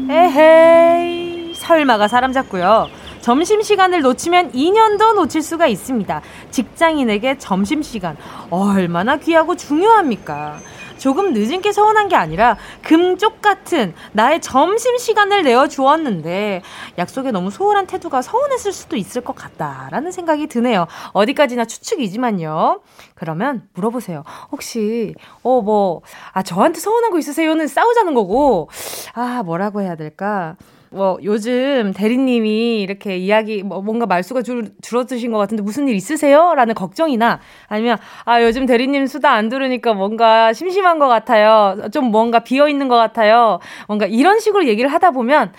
에헤이, 0.09 1.55
설마가 1.55 2.07
사람 2.07 2.33
잡고요. 2.33 2.87
점심시간을 3.21 4.01
놓치면 4.01 4.51
2년도 4.51 5.15
놓칠 5.15 5.41
수가 5.41 5.67
있습니다. 5.67 6.21
직장인에게 6.49 7.37
점심시간 7.37 8.17
얼마나 8.49 9.17
귀하고 9.17 9.55
중요합니까? 9.55 10.59
조금 11.01 11.33
늦은 11.33 11.61
게 11.61 11.71
서운한 11.71 12.09
게 12.09 12.15
아니라 12.15 12.57
금쪽 12.83 13.41
같은 13.41 13.95
나의 14.11 14.39
점심 14.39 14.99
시간을 14.99 15.41
내어 15.41 15.67
주었는데 15.67 16.61
약속에 16.99 17.31
너무 17.31 17.49
소홀한 17.49 17.87
태도가 17.87 18.21
서운했을 18.21 18.71
수도 18.71 18.95
있을 18.95 19.21
것 19.23 19.35
같다라는 19.35 20.11
생각이 20.11 20.45
드네요. 20.45 20.85
어디까지나 21.13 21.65
추측이지만요. 21.65 22.81
그러면 23.15 23.67
물어보세요. 23.73 24.23
혹시 24.51 25.15
어 25.41 25.61
뭐 25.63 26.01
아 26.33 26.43
저한테 26.43 26.79
서운한 26.79 27.09
거 27.09 27.17
있으세요는 27.17 27.65
싸우자는 27.67 28.13
거고 28.13 28.69
아 29.13 29.41
뭐라고 29.43 29.81
해야 29.81 29.95
될까? 29.95 30.55
뭐 30.93 31.17
요즘 31.23 31.93
대리님이 31.95 32.81
이렇게 32.81 33.15
이야기 33.15 33.63
뭐 33.63 33.81
뭔가 33.81 34.05
말수가 34.05 34.41
줄, 34.41 34.73
줄어드신 34.81 35.31
것 35.31 35.37
같은데 35.37 35.63
무슨 35.63 35.87
일 35.87 35.95
있으세요? 35.95 36.53
라는 36.53 36.75
걱정이나 36.75 37.39
아니면 37.67 37.97
아 38.25 38.43
요즘 38.43 38.65
대리님 38.65 39.07
수다 39.07 39.31
안 39.31 39.47
들으니까 39.47 39.93
뭔가 39.93 40.51
심심한 40.51 40.99
것 40.99 41.07
같아요. 41.07 41.77
좀 41.93 42.11
뭔가 42.11 42.39
비어 42.39 42.67
있는 42.67 42.89
것 42.89 42.97
같아요. 42.97 43.59
뭔가 43.87 44.05
이런 44.05 44.41
식으로 44.41 44.67
얘기를 44.67 44.91
하다 44.91 45.11
보면 45.11 45.53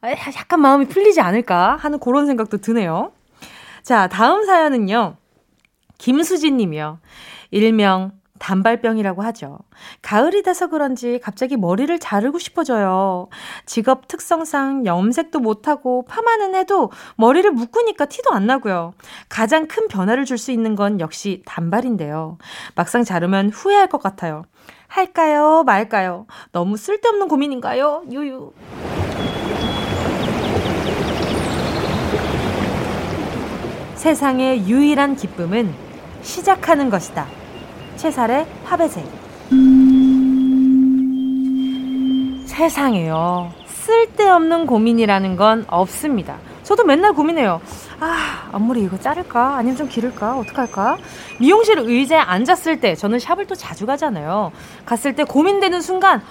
아, 0.00 0.10
약간 0.10 0.60
마음이 0.60 0.86
풀리지 0.86 1.20
않을까 1.20 1.76
하는 1.76 1.98
그런 1.98 2.26
생각도 2.26 2.56
드네요. 2.56 3.12
자 3.82 4.08
다음 4.08 4.46
사연은요. 4.46 5.16
김수진 5.98 6.56
님이요. 6.56 6.98
일명 7.50 8.12
단발병이라고 8.38 9.22
하죠. 9.22 9.58
가을이 10.02 10.42
돼서 10.42 10.68
그런지 10.68 11.18
갑자기 11.22 11.56
머리를 11.56 11.98
자르고 11.98 12.38
싶어져요. 12.38 13.28
직업 13.66 14.08
특성상 14.08 14.86
염색도 14.86 15.40
못하고 15.40 16.04
파마는 16.06 16.54
해도 16.54 16.90
머리를 17.16 17.50
묶으니까 17.50 18.06
티도 18.06 18.32
안 18.32 18.46
나고요. 18.46 18.92
가장 19.28 19.66
큰 19.66 19.88
변화를 19.88 20.24
줄 20.24 20.36
수 20.36 20.52
있는 20.52 20.76
건 20.76 21.00
역시 21.00 21.42
단발인데요. 21.46 22.36
막상 22.74 23.04
자르면 23.04 23.48
후회할 23.48 23.86
것 23.86 24.02
같아요. 24.02 24.42
할까요? 24.86 25.62
말까요? 25.64 26.26
너무 26.52 26.76
쓸데없는 26.76 27.28
고민인가요? 27.28 28.04
유유. 28.10 28.52
세상의 33.94 34.68
유일한 34.68 35.16
기쁨은 35.16 35.72
시작하는 36.22 36.90
것이다. 36.90 37.26
채살의 37.96 38.46
파베제. 38.64 39.04
세상에요. 42.46 43.52
쓸데없는 43.66 44.66
고민이라는 44.66 45.36
건 45.36 45.64
없습니다. 45.68 46.36
저도 46.62 46.84
맨날 46.84 47.12
고민해요. 47.12 47.60
아, 48.00 48.48
앞머리 48.52 48.82
이거 48.82 48.98
자를까? 48.98 49.56
아니면 49.56 49.76
좀 49.76 49.88
기를까? 49.88 50.38
어떡할까? 50.38 50.98
미용실 51.38 51.78
의자에 51.78 52.18
앉았을 52.18 52.80
때, 52.80 52.96
저는 52.96 53.18
샵을 53.20 53.46
또 53.46 53.54
자주 53.54 53.86
가잖아요. 53.86 54.50
갔을 54.84 55.14
때 55.14 55.22
고민되는 55.22 55.80
순간, 55.80 56.22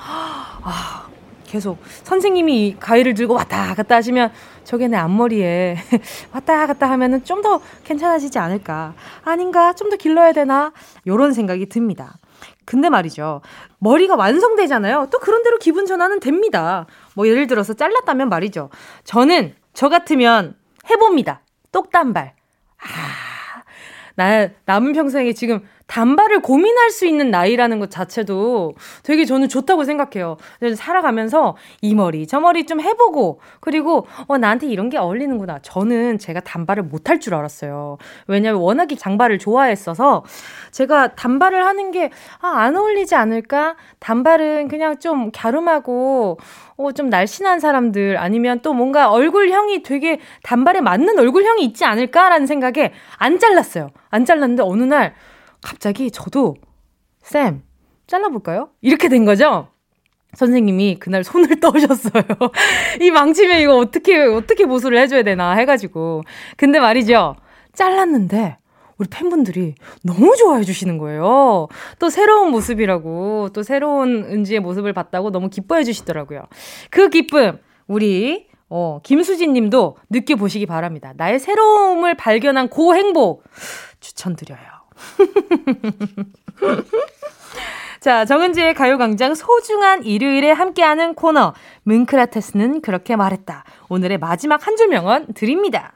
아, 0.63 1.04
계속 1.45 1.77
선생님이 2.03 2.77
가위를 2.79 3.13
들고 3.13 3.33
왔다 3.35 3.73
갔다 3.75 3.95
하시면 3.95 4.31
저게 4.63 4.87
내 4.87 4.97
앞머리에 4.97 5.77
왔다 6.33 6.65
갔다 6.67 6.89
하면은 6.91 7.23
좀 7.23 7.41
더 7.41 7.61
괜찮아지지 7.83 8.39
않을까. 8.39 8.93
아닌가? 9.23 9.73
좀 9.73 9.89
더 9.89 9.95
길러야 9.97 10.31
되나? 10.33 10.71
요런 11.05 11.33
생각이 11.33 11.67
듭니다. 11.67 12.17
근데 12.65 12.89
말이죠. 12.89 13.41
머리가 13.77 14.15
완성되잖아요. 14.15 15.09
또 15.11 15.19
그런 15.19 15.43
대로 15.43 15.57
기분 15.59 15.85
전환은 15.85 16.19
됩니다. 16.19 16.87
뭐 17.13 17.27
예를 17.27 17.45
들어서 17.45 17.73
잘랐다면 17.75 18.29
말이죠. 18.29 18.69
저는 19.03 19.53
저 19.73 19.89
같으면 19.89 20.55
해봅니다. 20.89 21.41
똑단발. 21.71 22.33
아, 22.79 23.63
나 24.15 24.47
남은 24.65 24.93
평생에 24.93 25.33
지금 25.33 25.61
단발을 25.87 26.41
고민할 26.41 26.89
수 26.89 27.05
있는 27.05 27.29
나이라는 27.29 27.79
것 27.79 27.91
자체도 27.91 28.73
되게 29.03 29.23
저는 29.25 29.49
좋다고 29.49 29.83
생각해요. 29.83 30.37
살아가면서 30.75 31.55
이 31.81 31.93
머리, 31.93 32.25
저 32.25 32.39
머리 32.39 32.65
좀 32.65 32.81
해보고, 32.81 33.39
그리고, 33.59 34.07
어, 34.27 34.37
나한테 34.37 34.67
이런 34.67 34.89
게 34.89 34.97
어울리는구나. 34.97 35.59
저는 35.61 36.17
제가 36.17 36.39
단발을 36.39 36.83
못할 36.83 37.19
줄 37.19 37.35
알았어요. 37.35 37.97
왜냐면 38.27 38.61
워낙에 38.61 38.95
장발을 38.95 39.37
좋아했어서, 39.37 40.23
제가 40.71 41.15
단발을 41.15 41.63
하는 41.63 41.91
게, 41.91 42.09
아, 42.41 42.47
안 42.47 42.75
어울리지 42.75 43.13
않을까? 43.15 43.75
단발은 43.99 44.67
그냥 44.67 44.97
좀 44.99 45.31
갸름하고, 45.31 46.39
어, 46.77 46.91
좀 46.93 47.09
날씬한 47.09 47.59
사람들, 47.59 48.17
아니면 48.17 48.59
또 48.61 48.73
뭔가 48.73 49.11
얼굴형이 49.11 49.83
되게 49.83 50.19
단발에 50.43 50.81
맞는 50.81 51.19
얼굴형이 51.19 51.63
있지 51.63 51.85
않을까라는 51.85 52.47
생각에 52.47 52.91
안 53.17 53.39
잘랐어요. 53.39 53.91
안 54.09 54.25
잘랐는데 54.25 54.63
어느 54.63 54.83
날, 54.83 55.13
갑자기 55.65 56.11
저도 56.11 56.55
쌤 57.23 57.63
잘라볼까요? 58.05 58.69
이렇게 58.81 59.09
된 59.09 59.25
거죠. 59.25 59.69
선생님이 60.35 60.97
그날 60.99 61.23
손을 61.23 61.57
떠셨어요. 61.59 62.23
이 63.01 63.09
망치면 63.09 63.61
이거 63.61 63.75
어떻게 63.77 64.21
어떻게 64.21 64.67
보수를 64.67 64.99
해줘야 64.99 65.23
되나 65.23 65.53
해가지고 65.53 66.21
근데 66.55 66.79
말이죠 66.79 67.35
잘랐는데 67.73 68.57
우리 68.97 69.09
팬분들이 69.09 69.73
너무 70.03 70.35
좋아해 70.37 70.63
주시는 70.63 70.99
거예요. 70.99 71.67
또 71.97 72.09
새로운 72.11 72.51
모습이라고 72.51 73.49
또 73.51 73.63
새로운 73.63 74.23
은지의 74.23 74.59
모습을 74.59 74.93
봤다고 74.93 75.31
너무 75.31 75.49
기뻐해 75.49 75.83
주시더라고요. 75.83 76.43
그 76.91 77.09
기쁨 77.09 77.57
우리 77.87 78.47
어, 78.69 78.99
김수진 79.03 79.53
님도 79.53 79.97
느껴보시기 80.11 80.67
바랍니다. 80.67 81.13
나의 81.17 81.39
새로움을 81.39 82.15
발견한 82.15 82.69
고 82.69 82.95
행복 82.95 83.43
추천드려요. 83.99 84.74
자, 87.99 88.23
정은지의 88.25 88.75
가요광장 88.75 89.33
소중한 89.33 90.03
일요일에 90.03 90.51
함께하는 90.51 91.15
코너, 91.15 91.53
뭉크라테스는 91.83 92.81
그렇게 92.81 93.15
말했다. 93.15 93.63
오늘의 93.89 94.19
마지막 94.19 94.67
한 94.67 94.75
줄 94.75 94.89
명언 94.89 95.25
드립니다. 95.33 95.93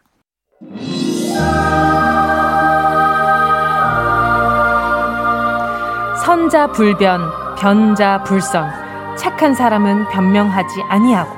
선자 6.23 6.67
불변, 6.71 7.21
변자 7.57 8.23
불선. 8.23 8.69
착한 9.17 9.53
사람은 9.53 10.07
변명하지 10.09 10.81
아니하고, 10.83 11.35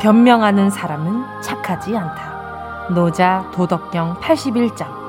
변명하는 0.00 0.70
사람은 0.70 1.42
착하지 1.42 1.96
않다. 1.96 2.88
노자 2.94 3.50
도덕경 3.54 4.20
81장. 4.20 5.07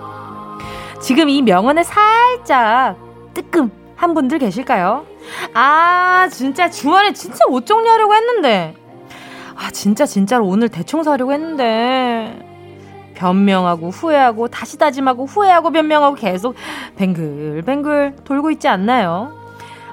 지금 0.99 1.29
이 1.29 1.41
명언에 1.41 1.83
살짝 1.83 2.97
뜨끔 3.33 3.71
한 3.95 4.13
분들 4.13 4.39
계실까요? 4.39 5.05
아, 5.53 6.27
진짜 6.31 6.69
주말에 6.69 7.13
진짜 7.13 7.45
옷 7.47 7.65
정리하려고 7.65 8.13
했는데. 8.15 8.75
아, 9.55 9.71
진짜 9.71 10.05
진짜로 10.05 10.45
오늘 10.45 10.69
대청소하려고 10.69 11.33
했는데. 11.33 12.45
변명하고 13.15 13.89
후회하고 13.89 14.47
다시 14.47 14.77
다짐하고 14.77 15.25
후회하고 15.25 15.71
변명하고 15.71 16.15
계속 16.15 16.55
뱅글뱅글 16.95 18.15
돌고 18.23 18.51
있지 18.51 18.69
않나요? 18.69 19.38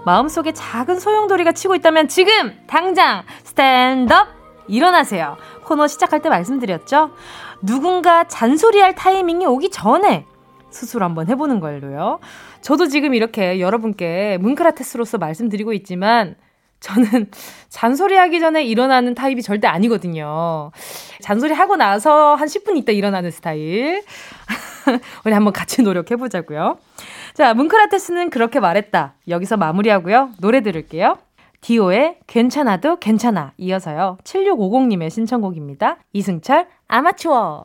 마음속에 0.05 0.53
작은 0.53 1.01
소용돌이가 1.01 1.51
치고 1.51 1.75
있다면 1.75 2.07
지금 2.07 2.53
당장 2.69 3.25
스탠드업 3.42 4.29
일어나세요. 4.69 5.37
코너 5.64 5.88
시작할 5.88 6.23
때 6.23 6.29
말씀드렸죠? 6.29 7.11
누군가 7.62 8.23
잔소리할 8.25 8.95
타이밍이 8.95 9.47
오기 9.47 9.71
전에 9.71 10.27
수술 10.77 11.03
한번 11.03 11.29
해보는 11.29 11.59
걸로요. 11.61 12.21
저도 12.61 12.87
지금 12.87 13.15
이렇게 13.15 13.61
여러분께 13.61 14.39
문크라테스로서 14.41 15.19
말씀드리고 15.19 15.73
있지만 15.73 16.37
저는 16.81 17.31
잔소리 17.71 18.17
하기 18.17 18.39
전에 18.39 18.62
일어나는 18.62 19.15
타입이 19.15 19.43
절대 19.43 19.67
아니거든요. 19.67 20.71
잔소리 21.23 21.55
하고 21.55 21.77
나서 21.77 22.35
한 22.35 22.47
10분 22.47 22.77
있다 22.77 22.93
일어나는 22.93 23.31
스타일. 23.31 24.03
우리 25.25 25.33
한번 25.33 25.53
같이 25.53 25.83
노력해보자고요. 25.83 26.79
자, 27.35 27.55
문크라테스는 27.55 28.31
그렇게 28.31 28.61
말했다. 28.61 29.15
여기서 29.29 29.57
마무리하고요. 29.57 30.31
노래 30.41 30.61
들을게요. 30.61 31.19
디오의 31.62 32.19
괜찮아도 32.27 32.97
괜찮아. 32.97 33.53
이어서요. 33.57 34.19
7650님의 34.23 35.11
신청곡입니다. 35.11 35.97
이승철, 36.12 36.69
아마추어. 36.87 37.65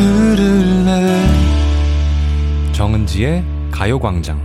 들을래 0.00 1.26
정은지의 2.72 3.44
가요광장 3.70 4.40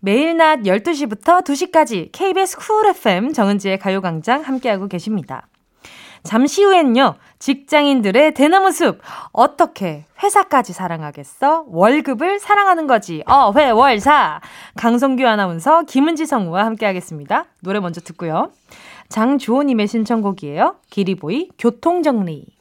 매일 0.00 0.36
낮 0.36 0.60
12시부터 0.60 1.42
2시까지 1.42 2.10
KBS 2.12 2.58
쿨 2.58 2.86
FM 2.88 3.32
정은지의 3.32 3.78
가요광장 3.78 4.42
함께하고 4.42 4.86
계십니다. 4.86 5.48
잠시 6.24 6.62
후엔요, 6.62 7.14
직장인들의 7.38 8.34
대나무 8.34 8.70
숲. 8.70 9.00
어떻게 9.32 10.04
회사까지 10.22 10.74
사랑하겠어? 10.74 11.64
월급을 11.68 12.40
사랑하는 12.40 12.86
거지. 12.86 13.22
어, 13.26 13.52
회, 13.56 13.70
월, 13.70 13.98
사. 14.00 14.40
강성규 14.76 15.26
아나운서, 15.26 15.84
김은지 15.84 16.26
성우와 16.26 16.66
함께 16.66 16.84
하겠습니다. 16.84 17.46
노래 17.60 17.80
먼저 17.80 18.00
듣고요. 18.02 18.50
장주호님의 19.08 19.86
신청곡이에요. 19.86 20.76
기리보이, 20.90 21.50
교통정리. 21.58 22.53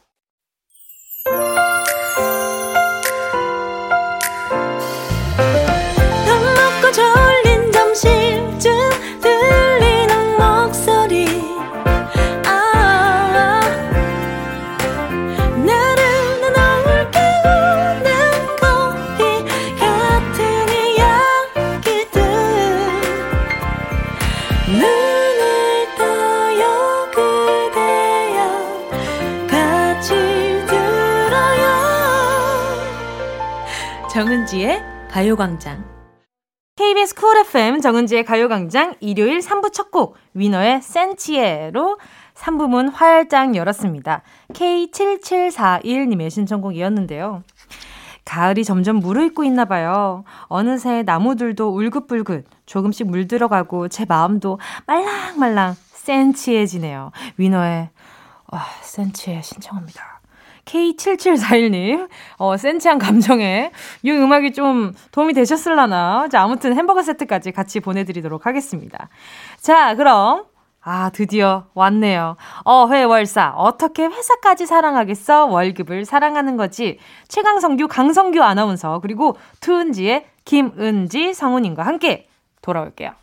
정은지의 34.54 34.84
가요광장. 35.10 35.84
KBS 36.76 37.16
쿨 37.16 37.38
FM 37.38 37.82
정은지의 37.82 38.24
가요광장 38.24 38.94
일요일 39.00 39.40
3부 39.40 39.74
첫 39.74 39.90
곡 39.90 40.16
위너의 40.36 40.82
센치에로 40.84 41.98
3부문 42.36 42.92
활짝 42.94 43.56
열었습니다. 43.56 44.22
K7741님의 44.54 46.30
신청곡이었는데요. 46.30 47.42
가을이 48.26 48.64
점점 48.64 48.98
무르익고 48.98 49.44
있나 49.44 49.66
봐요. 49.66 50.24
어느새 50.44 51.02
나무들도 51.02 51.70
울긋불긋 51.76 52.46
조금씩 52.68 53.08
물들어가고 53.08 53.88
제 53.88 54.06
마음도 54.06 54.60
말랑말랑 54.86 55.74
센치해지네요. 55.94 57.12
위너의 57.38 57.90
아, 58.52 58.66
센치에 58.82 59.42
신청합니다. 59.42 60.13
K7741님, 60.66 62.08
어, 62.38 62.58
센치한 62.58 62.98
감정에 62.98 63.72
이 64.02 64.12
음악이 64.12 64.54
좀 64.54 64.94
도움이 65.12 65.34
되셨을라나? 65.34 66.28
자, 66.30 66.42
아무튼 66.42 66.76
햄버거 66.76 67.02
세트까지 67.02 67.52
같이 67.52 67.80
보내드리도록 67.80 68.46
하겠습니다. 68.46 69.10
자, 69.60 69.96
그럼, 69.96 70.46
아, 70.82 71.10
드디어 71.12 71.66
왔네요. 71.74 72.36
어, 72.66 72.88
회월사. 72.90 73.54
어떻게 73.56 74.06
회사까지 74.06 74.66
사랑하겠어? 74.66 75.46
월급을 75.46 76.06
사랑하는 76.06 76.58
거지. 76.58 77.00
최강성규, 77.30 77.88
강성규 77.88 78.42
아나운서, 78.42 79.00
그리고 79.00 79.38
투은지의 79.62 80.26
김은지 80.44 81.34
성우님과 81.34 81.84
함께 81.84 82.28
돌아올게요. 82.62 83.23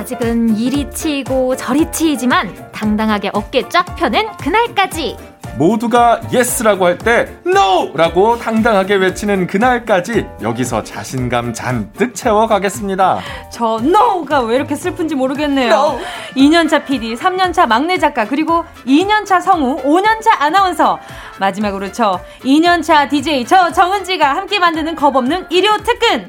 아직은 0.00 0.56
이리 0.56 0.90
치이고 0.90 1.56
저리 1.56 1.90
치이지만 1.92 2.70
당당하게 2.72 3.30
어깨 3.34 3.68
쫙 3.68 3.84
펴는 3.96 4.28
그날까지 4.40 5.14
모두가 5.58 6.22
yes라고 6.32 6.86
할 6.86 6.96
때 6.96 7.28
no라고 7.44 8.38
당당하게 8.38 8.94
외치는 8.94 9.46
그날까지 9.46 10.26
여기서 10.40 10.82
자신감 10.84 11.52
잔뜩 11.52 12.14
채워가겠습니다. 12.14 13.18
저 13.52 13.78
노가 13.82 14.40
왜 14.40 14.56
이렇게 14.56 14.74
슬픈지 14.74 15.16
모르겠네요. 15.16 15.68
No. 15.70 15.98
2년차 16.34 16.86
PD, 16.86 17.14
3년차 17.16 17.66
막내 17.66 17.98
작가, 17.98 18.24
그리고 18.24 18.64
2년차 18.86 19.42
성우, 19.42 19.82
5년차 19.82 20.28
아나운서. 20.38 20.98
마지막으로 21.38 21.92
저 21.92 22.18
2년차 22.42 23.10
DJ 23.10 23.44
저 23.44 23.70
정은지가 23.70 24.34
함께 24.34 24.58
만드는 24.58 24.94
겁없는 24.96 25.46
일요 25.50 25.76
특근. 25.84 26.26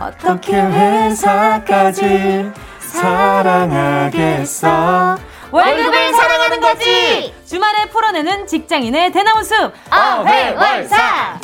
어떻게 0.00 0.54
회사까지 0.58 2.50
사랑하겠어. 2.92 4.68
월급을 5.50 6.14
사랑하는 6.14 6.60
거지. 6.60 7.34
주말에 7.46 7.88
풀어내는 7.90 8.46
직장인의 8.46 9.12
대나무 9.12 9.42
숲. 9.42 9.72
어회월사. 9.90 11.40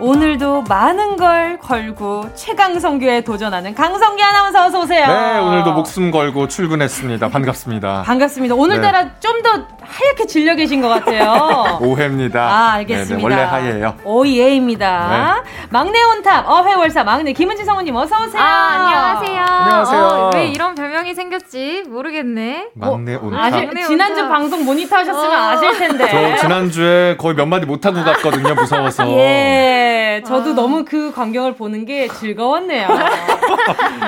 오늘도 0.00 0.62
많은 0.64 1.16
걸 1.16 1.58
걸고 1.58 2.34
최강성규에 2.34 3.22
도전하는 3.22 3.74
강성규 3.74 4.22
아나운서 4.22 4.66
어서 4.66 4.80
오세요. 4.82 5.06
네, 5.06 5.38
오늘도 5.38 5.72
목숨 5.72 6.10
걸고 6.10 6.46
출근했습니다. 6.48 7.28
반갑습니다. 7.28 8.02
반갑습니다. 8.02 8.54
오늘따라 8.54 9.04
네. 9.04 9.10
좀더 9.20 9.66
하얗게 9.94 10.26
질려 10.26 10.56
계신 10.56 10.80
것 10.82 10.88
같아요. 10.88 11.78
오해입니다. 11.80 12.42
아, 12.42 12.72
알겠습니다. 12.74 13.16
네네, 13.16 13.22
원래 13.22 13.42
하얘요. 13.48 13.94
오예입니다. 14.04 15.42
네. 15.44 15.50
막내 15.70 16.02
온탑 16.02 16.48
어회월사 16.48 17.04
막내 17.04 17.32
김은지 17.32 17.64
성우님 17.64 17.94
어서 17.94 18.16
오세요. 18.24 18.42
아, 18.42 18.46
안녕하세요. 18.72 19.40
안녕하세요. 19.40 20.00
어, 20.02 20.30
왜 20.34 20.48
이런 20.48 20.74
별명이 20.74 21.14
생겼지 21.14 21.84
모르겠네. 21.86 22.70
막내 22.74 23.14
어, 23.14 23.20
온탑. 23.22 23.40
아실, 23.44 23.70
지난주 23.86 24.22
온탑. 24.22 24.36
방송 24.36 24.64
모니터 24.64 24.96
하셨으면 24.96 25.32
어. 25.32 25.50
아실 25.50 25.78
텐데. 25.78 26.08
저 26.10 26.42
지난주에 26.42 27.16
거의 27.16 27.36
몇 27.36 27.46
마디 27.46 27.64
못 27.64 27.86
하고 27.86 28.02
갔거든요. 28.02 28.54
무서워서. 28.54 29.08
예. 29.16 30.22
저도 30.26 30.50
아. 30.50 30.54
너무 30.54 30.84
그 30.84 31.12
광경을 31.12 31.54
보는 31.54 31.84
게 31.84 32.08
즐거웠네요. 32.08 32.88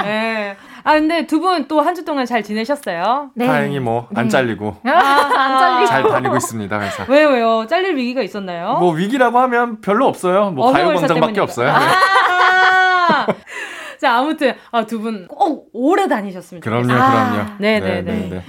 네. 0.03 0.57
아 0.87 0.93
근데 0.95 1.27
두 1.27 1.41
분 1.41 1.67
또 1.67 1.81
한 1.83 1.95
주 1.97 2.05
동안 2.05 2.25
잘 2.27 2.43
지내셨어요? 2.45 3.31
네. 3.35 3.47
다행히 3.47 3.81
뭐안 3.81 4.07
네. 4.25 4.29
잘리고 4.29 4.77
아, 4.85 4.91
안 4.91 5.59
잘리고 5.59 5.87
잘 5.87 6.03
다니고 6.05 6.37
있습니다 6.37 6.81
회사. 6.81 7.05
왜요 7.11 7.29
왜요? 7.31 7.67
잘릴 7.69 7.97
위기가 7.97 8.23
있었나요? 8.23 8.77
뭐 8.79 8.93
위기라고 8.95 9.37
하면 9.41 9.81
별로 9.81 10.07
없어요. 10.07 10.51
뭐 10.51 10.71
가요광장밖에 10.73 11.41
없어요. 11.41 11.71
아~ 11.71 13.27
자 14.01 14.19
아무튼 14.19 14.55
아, 14.71 14.85
두 14.87 15.01
분 15.01 15.27
꼭 15.29 15.71
오래 15.73 16.07
다니셨으면 16.07 16.61
좋겠어요. 16.63 16.87
그럼요 16.87 17.05
그럼요. 17.11 17.41
아~ 17.41 17.57
네네네. 17.59 18.03
네, 18.03 18.29
네. 18.31 18.43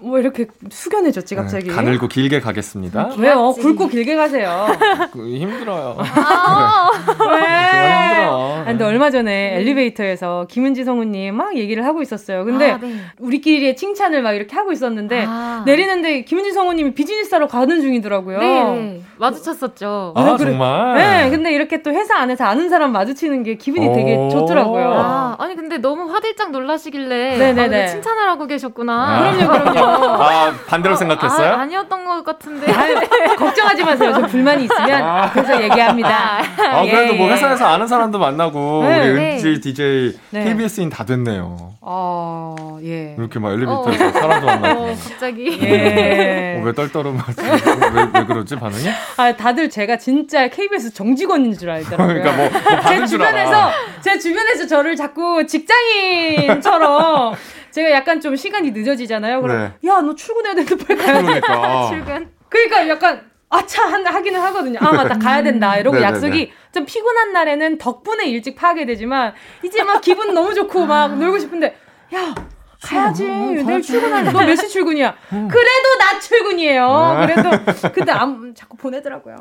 뭐 0.00 0.18
이렇게 0.18 0.46
숙연해졌지 0.70 1.34
네, 1.34 1.40
갑자기. 1.40 1.68
네, 1.68 1.72
가늘고 1.74 2.08
길게 2.08 2.40
가겠습니다. 2.40 3.14
왜요? 3.18 3.52
굵고 3.52 3.88
길게 3.88 4.16
가세요. 4.16 4.66
그, 5.12 5.26
힘들어요. 5.26 5.96
아~ 5.98 6.90
왜? 7.08 8.08
힘들어. 8.08 8.56
아, 8.60 8.64
근데 8.64 8.84
얼마 8.84 9.10
전에 9.10 9.24
네. 9.26 9.56
엘리베이터에서 9.60 10.46
김은지 10.48 10.84
성우님 10.84 11.36
막 11.36 11.56
얘기를 11.56 11.84
하고 11.84 12.02
있었어요. 12.02 12.44
근데 12.44 12.72
아, 12.72 12.78
네. 12.78 12.96
우리끼리의 13.18 13.76
칭찬을 13.76 14.22
막 14.22 14.32
이렇게 14.32 14.54
하고 14.56 14.72
있었는데 14.72 15.24
아. 15.28 15.62
내리는데 15.66 16.22
김은지 16.22 16.52
성우님이 16.52 16.94
비즈니스하러 16.94 17.46
가는 17.46 17.80
중이더라고요. 17.80 18.38
네. 18.38 19.02
마주쳤었죠. 19.18 20.12
아, 20.14 20.24
네, 20.24 20.36
그래. 20.36 20.50
정말? 20.50 20.96
네, 20.96 21.30
근데 21.30 21.52
이렇게 21.52 21.82
또 21.82 21.90
회사 21.90 22.16
안에서 22.18 22.44
아는 22.44 22.68
사람 22.68 22.92
마주치는 22.92 23.42
게 23.42 23.54
기분이 23.56 23.92
되게 23.94 24.14
오. 24.16 24.28
좋더라고요. 24.30 24.92
아, 24.94 25.36
아니 25.38 25.56
근데 25.56 25.78
너무 25.78 26.10
화들짝 26.12 26.50
놀라시길래 26.50 27.38
네네네. 27.38 27.84
아, 27.84 27.86
칭찬을 27.88 28.28
하고 28.28 28.46
계셨구나. 28.46 28.92
아. 28.92 29.32
그럼요, 29.32 29.72
그럼요. 29.72 29.85
아, 29.88 30.54
반대로 30.66 30.96
생각했어요? 30.96 31.54
아, 31.54 31.60
아니었던 31.60 32.04
것 32.04 32.24
같은데. 32.24 32.72
아유, 32.72 32.94
걱정하지 33.36 33.84
마세요. 33.84 34.12
저 34.14 34.26
불만이 34.26 34.64
있으면 34.64 35.02
아. 35.02 35.30
그래서 35.32 35.62
얘기합니다. 35.62 36.40
아, 36.40 36.82
그래도 36.82 37.14
예, 37.14 37.16
뭐 37.16 37.28
예. 37.28 37.32
회사에서 37.32 37.66
아는 37.66 37.86
사람도 37.86 38.18
만나고 38.18 38.84
네, 38.84 39.08
우리 39.10 39.14
네. 39.20 39.32
은지 39.34 39.60
DJ 39.60 40.18
네. 40.30 40.44
KBS인 40.44 40.90
다 40.90 41.04
됐네요. 41.04 41.74
어, 41.80 42.78
예. 42.82 43.14
이렇게 43.16 43.38
막 43.38 43.52
엘리베이터에서 43.52 44.12
사람도 44.12 44.46
만나고. 44.46 44.82
어, 44.82 44.94
갑자기. 45.08 45.58
예. 45.62 46.58
어, 46.60 46.64
왜 46.66 46.72
떨떠름하지? 46.72 47.42
왜, 47.42 48.08
왜 48.14 48.24
그러지 48.24 48.56
반응이? 48.56 48.88
아, 49.18 49.32
다들 49.36 49.70
제가 49.70 49.96
진짜 49.98 50.48
KBS 50.48 50.92
정직원인 50.94 51.56
줄 51.56 51.70
알더라고요. 51.70 52.22
그러니까 52.22 52.32
뭐, 52.36 52.48
뭐 52.50 52.86
제 52.86 53.06
주변에서 53.06 53.52
알아. 53.54 53.72
제 54.00 54.18
주변에서 54.18 54.66
저를 54.66 54.96
자꾸 54.96 55.46
직장인처럼 55.46 57.34
제가 57.76 57.90
약간 57.90 58.18
좀 58.22 58.34
시간이 58.34 58.70
늦어지잖아요. 58.70 59.42
그럼 59.42 59.70
야너 59.84 60.14
출근해야 60.14 60.54
되는데 60.54 60.82
빨리 60.82 60.98
가야 60.98 61.18
돼. 61.20 61.40
그러니까. 61.40 61.88
출근. 61.92 62.30
그러니까 62.48 62.88
약간 62.88 63.20
아차 63.50 63.84
한- 63.86 64.06
하기는 64.06 64.40
하거든요. 64.40 64.78
아 64.80 64.92
맞다 64.92 65.18
가야 65.18 65.42
된다 65.42 65.76
이러고 65.76 65.98
네네네. 65.98 66.14
약속이 66.14 66.52
좀 66.72 66.86
피곤한 66.86 67.34
날에는 67.34 67.76
덕분에 67.76 68.24
일찍 68.24 68.56
파괴되지만 68.56 69.34
이제 69.62 69.82
막 69.82 70.00
기분 70.00 70.32
너무 70.32 70.54
좋고 70.54 70.86
막 70.86 71.18
놀고 71.18 71.38
싶은데 71.38 71.76
야 72.14 72.34
가야지 72.82 73.24
내일 73.26 73.82
출근하는 73.82 74.32
너몇 74.32 74.56
시 74.58 74.68
출근이야? 74.70 75.14
그래도 75.28 75.98
나 75.98 76.18
출근이에요. 76.18 77.26
그래도 77.26 77.90
근데 77.92 78.12
아무, 78.12 78.54
자꾸 78.54 78.76
보내더라고요. 78.78 79.36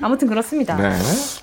아무튼 0.00 0.28
그렇습니다. 0.28 0.76
네. 0.76 0.90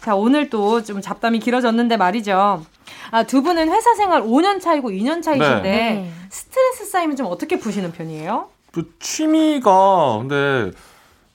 자, 0.02 0.16
오늘 0.16 0.50
또 0.50 0.82
좀 0.84 1.02
잡담이 1.02 1.40
길어졌는데 1.40 1.98
말이죠. 1.98 2.66
아, 3.14 3.22
두 3.22 3.44
분은 3.44 3.70
회사 3.70 3.94
생활 3.94 4.24
5년 4.24 4.60
차이고 4.60 4.90
2년 4.90 5.22
차이신데 5.22 5.62
네. 5.62 6.12
스트레스 6.30 6.86
쌓이면 6.86 7.16
좀 7.16 7.28
어떻게 7.28 7.60
푸시는 7.60 7.92
편이에요? 7.92 8.48
그 8.72 8.92
취미가 9.00 10.18
근데 10.18 10.72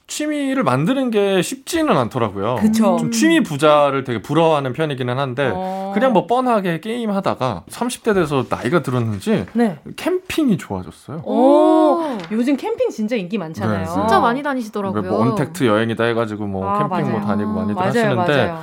취미를 0.08 0.64
만드는 0.64 1.12
게 1.12 1.40
쉽지는 1.40 1.96
않더라고요. 1.96 2.56
그쵸. 2.56 2.96
좀 2.98 3.12
취미 3.12 3.44
부자를 3.44 4.02
되게 4.02 4.20
부러워하는 4.20 4.72
편이기는 4.72 5.16
한데 5.16 5.52
어. 5.54 5.92
그냥 5.94 6.12
뭐 6.12 6.26
뻔하게 6.26 6.80
게임 6.80 7.12
하다가 7.12 7.62
30대 7.70 8.12
돼서 8.12 8.44
나이가 8.50 8.82
들었는지 8.82 9.46
네. 9.52 9.78
캠핑이 9.94 10.58
좋아졌어요. 10.58 11.18
오, 11.24 12.18
요즘 12.32 12.56
캠핑 12.56 12.90
진짜 12.90 13.14
인기 13.14 13.38
많잖아요. 13.38 13.78
네, 13.78 13.84
진짜 13.84 14.18
많이 14.18 14.42
다니시더라고요. 14.42 15.02
뭐 15.02 15.20
언택트 15.20 15.64
여행이다 15.64 16.02
해가지고 16.02 16.48
뭐 16.48 16.68
아, 16.68 16.88
캠핑 16.88 17.12
뭐 17.12 17.20
맞아요. 17.20 17.26
다니고 17.28 17.52
많이들 17.52 17.74
맞아요, 17.76 17.88
하시는데 17.88 18.36
맞아요. 18.36 18.58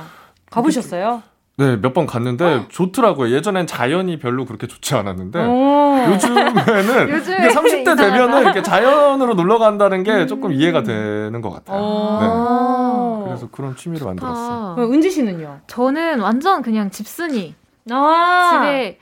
가보셨어요? 0.50 1.22
네 1.58 1.76
몇 1.76 1.94
번 1.94 2.06
갔는데 2.06 2.66
좋더라고요. 2.68 3.34
예전엔 3.34 3.66
자연이 3.66 4.18
별로 4.18 4.44
그렇게 4.44 4.66
좋지 4.66 4.94
않았는데 4.94 5.38
오. 5.46 6.04
요즘에는 6.12 7.08
요즘에 7.08 7.36
이게 7.38 7.48
30대 7.48 7.80
이상하다. 7.82 7.94
되면은 7.96 8.42
이렇게 8.42 8.62
자연으로 8.62 9.34
놀러 9.34 9.58
간다는 9.58 10.02
게 10.02 10.26
조금 10.26 10.52
이해가 10.52 10.82
되는 10.82 11.40
것 11.40 11.50
같아요. 11.50 11.78
네. 12.20 12.26
오. 12.26 13.24
그래서 13.24 13.48
그런 13.50 13.74
취미를 13.74 14.06
만들었어요. 14.06 14.74
좋다. 14.76 14.82
어, 14.82 14.90
은지 14.92 15.10
씨는요? 15.10 15.60
저는 15.66 16.20
완전 16.20 16.60
그냥 16.62 16.90
집순이. 16.90 17.54
아. 17.90 18.50
집에 18.52 18.98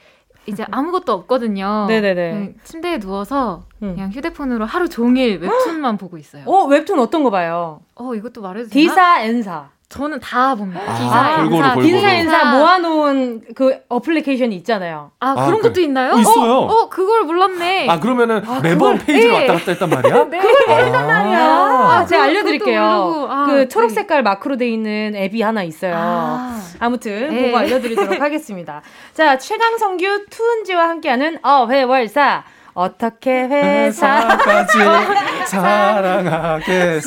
이제 0.46 0.64
아무것도 0.70 1.12
없거든요. 1.12 1.86
네네네. 1.88 2.30
그냥 2.30 2.54
침대에 2.64 2.98
누워서 3.00 3.62
음. 3.82 3.94
그냥 3.94 4.10
휴대폰으로 4.12 4.64
하루 4.66 4.88
종일 4.88 5.38
웹툰만 5.40 5.96
보고 5.96 6.18
있어요. 6.18 6.44
어, 6.46 6.66
웹툰 6.66 6.98
어떤 7.00 7.24
거 7.24 7.30
봐요? 7.30 7.80
어, 7.96 8.14
이것도 8.14 8.42
말해도 8.42 8.68
되나? 8.68 8.72
D사 8.72 9.20
N사. 9.22 9.70
저는 9.94 10.18
다 10.18 10.56
봅니다. 10.56 10.80
아, 10.84 10.94
D사, 10.98 11.36
골고루, 11.36 11.56
N사, 11.56 11.74
골고루. 11.74 11.86
D사 11.94 12.12
N사 12.14 12.44
모아놓은 12.56 13.42
그 13.54 13.78
어플리케이션이 13.88 14.56
있잖아요. 14.56 15.12
아, 15.20 15.34
아, 15.38 15.46
그런 15.46 15.60
그- 15.60 15.68
것도 15.68 15.80
있나요? 15.82 16.14
어, 16.14 16.18
있어요. 16.18 16.52
어, 16.52 16.66
어, 16.66 16.88
그걸 16.88 17.22
몰랐네. 17.22 17.88
아 17.88 18.00
그러면은 18.00 18.42
매번 18.62 18.98
페이지를 18.98 19.30
네. 19.32 19.40
왔다 19.48 19.52
갔다 19.54 19.70
했단 19.72 19.90
말이야? 19.90 20.24
네. 20.30 20.40
아, 20.40 21.98
아, 22.00 22.06
제가 22.06 22.22
그거- 22.22 22.30
알려드릴게요. 22.30 22.80
그것도 22.82 23.04
모르고. 23.20 23.32
아, 23.32 23.46
그 23.46 23.68
초록 23.68 23.88
네. 23.90 23.94
색깔 23.94 24.22
마크로 24.24 24.56
돼 24.56 24.68
있는 24.68 25.14
앱이 25.14 25.40
하나 25.42 25.62
있어요. 25.62 25.94
아. 25.96 26.60
아무튼 26.80 27.30
네. 27.30 27.42
그거 27.46 27.58
알려드리도록 27.58 28.20
하겠습니다. 28.20 28.82
자, 29.12 29.38
최강 29.38 29.78
성규 29.78 30.26
투은지와 30.30 30.88
함께하는 30.88 31.38
어회월사. 31.42 32.42
어떻게 32.74 33.44
회사 33.44 34.16
회사까지 34.26 34.78
사랑하겠어. 35.46 37.04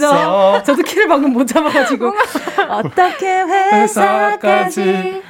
저도 0.63 0.82
키를 0.84 1.08
방금 1.08 1.34
못 1.34 1.45
잡아가지고 1.45 2.13
어떻게 2.69 3.27
회사까지 3.43 5.21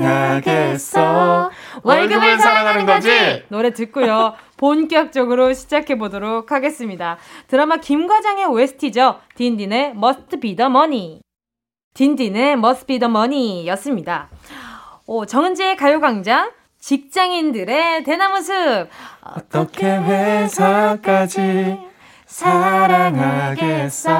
사랑하겠어. 0.00 1.50
월급을 1.82 2.38
사랑하는 2.38 2.86
거지. 2.86 3.42
노래 3.48 3.72
듣고요. 3.72 4.34
본격적으로 4.56 5.52
시작해 5.52 5.98
보도록 5.98 6.52
하겠습니다. 6.52 7.18
드라마 7.48 7.76
김과장의 7.76 8.46
OST죠. 8.46 9.20
딘딘의 9.34 9.90
Must 9.96 10.40
Be 10.40 10.56
the 10.56 10.70
Money. 10.70 11.20
딘딘의 11.94 12.52
Must 12.54 12.86
Be 12.86 12.98
the 12.98 13.10
Money 13.10 13.66
였습니다. 13.68 14.28
오, 15.06 15.26
정은지의 15.26 15.76
가요광장 15.76 16.52
직장인들의 16.80 18.04
대나무 18.04 18.40
숲 18.42 18.88
어떻게 19.22 19.86
회사까지 19.86 21.78
사랑하겠어. 22.26 24.10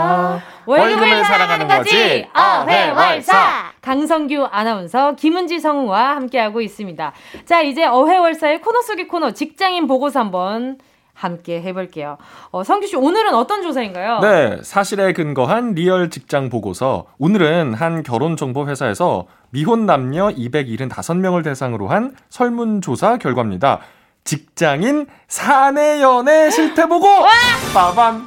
월급을 0.66 1.24
사랑하는 1.24 1.68
거지. 1.68 2.28
어회월사. 2.34 3.72
강성규 3.80 4.48
아나운서 4.50 5.14
김은지 5.14 5.58
성우와 5.60 6.16
함께하고 6.16 6.60
있습니다. 6.60 7.12
자 7.46 7.62
이제 7.62 7.86
어회월사의 7.86 8.60
코너 8.60 8.82
속의 8.82 9.08
코너 9.08 9.30
직장인 9.32 9.86
보고서 9.86 10.20
한번 10.20 10.78
함께 11.20 11.60
해볼게요. 11.60 12.16
어, 12.50 12.64
성규 12.64 12.86
씨 12.86 12.96
오늘은 12.96 13.34
어떤 13.34 13.62
조사인가요? 13.62 14.20
네, 14.20 14.58
사실에 14.62 15.12
근거한 15.12 15.74
real 15.74 16.08
직장 16.08 16.48
보고서. 16.48 17.04
오늘은 17.18 17.74
한 17.74 18.02
결혼 18.02 18.36
정보 18.38 18.66
회사에서 18.66 19.26
미혼 19.50 19.84
남녀 19.84 20.28
275명을 20.28 21.44
대상으로 21.44 21.88
한 21.88 22.14
설문조사 22.30 23.18
결과입니다. 23.18 23.80
직장인 24.24 25.06
사내 25.28 26.00
연애 26.00 26.50
실태 26.50 26.86
보고. 26.86 27.06
빠밤. 27.74 28.26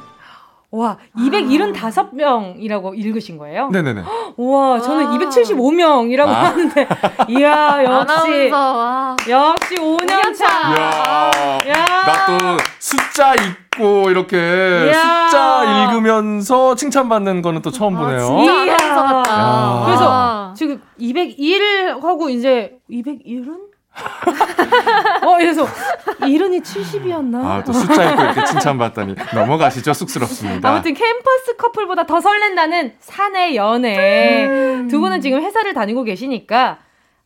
와 0.76 0.96
275명이라고 1.16 2.98
읽으신 2.98 3.38
거예요? 3.38 3.68
네네네. 3.70 4.02
우와 4.36 4.80
저는 4.80 5.06
와. 5.06 5.12
275명이라고 5.18 6.26
아. 6.28 6.44
하는데 6.46 6.88
이야 7.28 7.78
역시 7.84 8.50
아나운서, 8.50 8.76
와. 8.76 9.16
역시 9.28 9.74
5년 9.76 10.34
차. 10.34 10.46
이야, 10.74 11.72
야. 11.72 11.84
나 12.04 12.24
또 12.26 12.56
숫자 12.78 13.34
읽고 13.34 14.10
이렇게 14.10 14.36
이야. 14.86 15.28
숫자 15.28 15.64
읽으면서 15.92 16.74
칭찬받는 16.74 17.42
거는 17.42 17.62
또 17.62 17.70
처음 17.70 17.94
보네요. 17.94 18.26
진짜 18.26 18.64
이야. 18.64 18.76
그래서 19.86 20.04
와. 20.08 20.54
지금 20.56 20.80
201 20.98 21.98
하고 22.02 22.28
이제 22.30 22.76
201은? 22.90 23.73
어, 25.22 25.36
그래서 25.38 25.66
이른이 26.26 26.60
70이었나? 26.60 27.44
아, 27.44 27.64
또 27.64 27.72
숫자 27.72 28.10
읽고 28.10 28.22
이렇게 28.22 28.44
칭찬받다니 28.44 29.14
넘어가시죠. 29.34 29.92
쑥스럽습니다. 29.92 30.68
아무튼 30.68 30.94
캠퍼스 30.94 31.56
커플보다 31.56 32.06
더 32.06 32.20
설렌다는 32.20 32.94
사내 33.00 33.54
연애. 33.54 34.46
음. 34.46 34.88
두 34.88 35.00
분은 35.00 35.20
지금 35.20 35.42
회사를 35.42 35.74
다니고 35.74 36.04
계시니까 36.04 36.78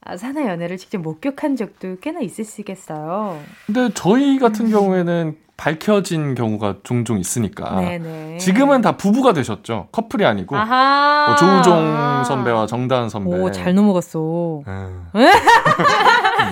아, 0.05 0.17
사내 0.17 0.47
연애를 0.47 0.77
직접 0.77 0.99
목격한 0.99 1.57
적도 1.57 1.97
꽤나 2.01 2.21
있으시겠어요. 2.21 3.41
근데 3.67 3.91
저희 3.95 4.39
같은 4.39 4.71
경우에는 4.71 5.37
밝혀진 5.59 6.37
경우가 6.37 6.77
종종 6.85 7.19
있으니까 7.19 7.81
네네. 7.81 8.39
지금은 8.39 8.81
다 8.81 8.93
부부가 8.97 9.33
되셨죠. 9.33 9.89
커플이 9.91 10.25
아니고 10.25 10.57
아하. 10.57 11.27
뭐 11.27 11.37
조우종 11.37 12.23
선배와 12.25 12.67
정다은 12.67 13.09
선배. 13.09 13.37
오, 13.37 13.51
잘 13.51 13.75
넘어갔어. 13.75 14.63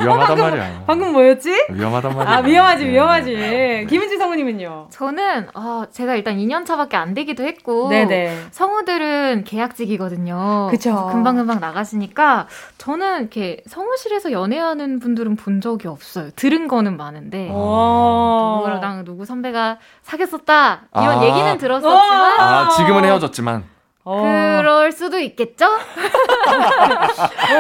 위험하단 0.03 0.39
말이야. 0.39 0.83
방금 0.87 1.13
뭐였지? 1.13 1.67
위험하단 1.71 2.17
말이야. 2.17 2.35
아, 2.37 2.41
위험하지, 2.41 2.85
네. 2.85 2.91
위험하지. 2.91 3.87
김은지 3.89 4.19
성우님은요? 4.19 4.89
저는 4.91 5.47
어, 5.55 5.85
제가 5.93 6.17
일단 6.17 6.37
2년 6.37 6.67
차밖에 6.67 6.97
안 6.97 7.15
되기도 7.15 7.45
했고 7.45 7.89
네네. 7.89 8.37
성우들은 8.51 9.45
계약직이거든요. 9.45 10.67
그쵸. 10.71 10.91
그래서 10.91 11.07
금방 11.13 11.37
금방 11.37 11.61
나가시니까 11.61 12.49
저는 12.79 13.21
이렇게 13.21 13.63
성우실에서 13.67 14.33
연애하는 14.33 14.99
분들은 14.99 15.37
본 15.37 15.61
적이 15.61 15.87
없어요. 15.89 16.31
들은 16.35 16.67
거는 16.67 16.97
많은데 16.97 17.51
와. 17.51 18.63
누구랑 18.97 19.05
누구 19.05 19.25
선배가 19.25 19.79
사귀었었다 20.03 20.89
이런 20.95 21.19
아. 21.19 21.25
얘기는 21.25 21.59
들었었지만 21.59 22.41
아, 22.41 22.69
지금은 22.71 23.05
헤어졌지만. 23.05 23.65
어. 24.05 24.23
그럴 24.23 24.93
수도 24.93 25.19
있겠죠? 25.19 25.67
오. 25.67 27.59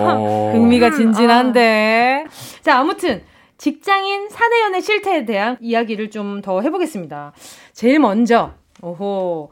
어. 0.00 0.50
흥미가 0.52 0.88
음, 0.88 0.92
진진한데. 0.92 2.24
자, 2.62 2.78
아무튼 2.80 3.22
직장인 3.58 4.28
사내연애 4.28 4.80
실태에 4.80 5.24
대한 5.24 5.56
이야기를 5.60 6.10
좀 6.10 6.42
더 6.42 6.60
해보겠습니다. 6.60 7.32
제일 7.72 8.00
먼저 8.00 8.52
오호. 8.82 9.50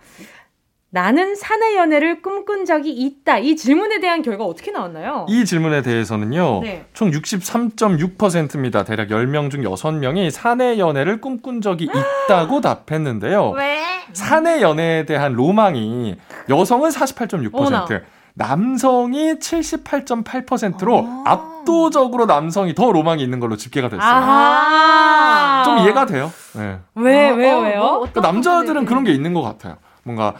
나는 0.92 1.37
사내 1.37 1.76
연애를 1.76 2.20
꿈꾼 2.20 2.64
적이 2.64 2.90
있다. 2.90 3.38
이 3.38 3.55
질문에 3.55 4.00
대한 4.00 4.22
결과 4.22 4.44
어떻게 4.44 4.72
나왔나요? 4.72 5.24
이 5.29 5.44
질문에 5.44 5.83
대해서는요. 5.83 6.61
네. 6.62 6.85
총 6.94 7.12
63.6%입니다. 7.12 8.83
대략 8.83 9.09
10명 9.09 9.53
중 9.53 9.62
6명이 9.62 10.31
사내 10.31 10.79
연애를 10.79 11.20
꿈꾼 11.20 11.61
적이 11.61 11.88
있다고 12.26 12.61
답했는데요. 12.61 13.50
왜? 13.50 13.81
사내 14.12 14.62
연애에 14.62 15.07
대한 15.07 15.35
로망이 15.35 16.16
여성은 16.48 16.90
48.6%, 16.90 17.55
어머나. 17.55 17.87
남성이 18.35 19.35
78.8%로 19.35 21.07
아. 21.07 21.22
압도적으로 21.24 22.26
남성이 22.26 22.74
더 22.74 22.90
로망이 22.90 23.22
있는 23.22 23.38
걸로 23.38 23.57
집계가 23.57 23.88
됐어요. 23.88 24.03
아하. 24.03 25.62
좀 25.64 25.79
이해가 25.79 26.07
돼요. 26.07 26.33
네. 26.55 26.79
왜, 26.96 27.31
어, 27.31 27.35
왜요, 27.35 27.57
어, 27.57 27.61
왜요? 27.61 27.81
뭐그 27.81 28.09
어떤 28.09 28.22
남자들은 28.22 28.87
그런 28.87 29.05
게 29.05 29.12
있는 29.12 29.35
것 29.35 29.42
같아요. 29.42 29.76
뭔가 30.03 30.35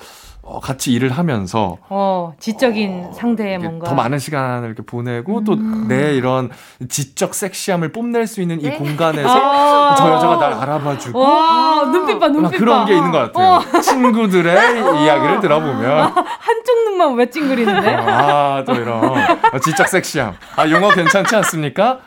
어, 0.51 0.59
같이 0.59 0.93
일을 0.93 1.11
하면서 1.11 1.79
어, 1.89 2.33
지적인 2.41 3.13
상대의 3.13 3.57
이게 3.59 3.69
뭔가. 3.69 3.89
더 3.89 3.95
많은 3.95 4.19
시간을 4.19 4.67
이렇게 4.67 4.83
보내고 4.83 5.45
또내 5.45 6.15
이런 6.15 6.51
지적 6.89 7.35
섹시함을 7.35 7.93
뽐낼 7.93 8.27
수 8.27 8.41
있는 8.43 8.61
이 8.61 8.65
네. 8.65 8.77
공간에서 8.77 9.29
아. 9.31 9.95
저 9.97 10.11
여자가 10.13 10.37
날 10.39 10.53
알아봐주고 10.55 11.19
와, 11.19 11.85
눈빛 11.85 12.15
봐, 12.15 12.27
막 12.29 12.33
눈빛 12.33 12.51
봐. 12.53 12.59
그런 12.59 12.87
게 12.87 12.97
있는 12.97 13.13
것 13.13 13.33
같아요. 13.33 13.81
친구들의 13.81 14.55
이야기를 15.05 15.41
들어보면 15.41 16.13
한쪽 16.17 16.85
눈만 16.85 17.15
왜 17.15 17.31
찡그리는데? 17.31 17.95
아또 17.95 18.75
이런 18.75 19.05
어, 19.05 19.59
지적 19.63 19.87
섹시함. 19.89 20.35
아 20.57 20.69
용어 20.69 20.91
괜찮지 20.93 21.37
않습니까? 21.37 22.01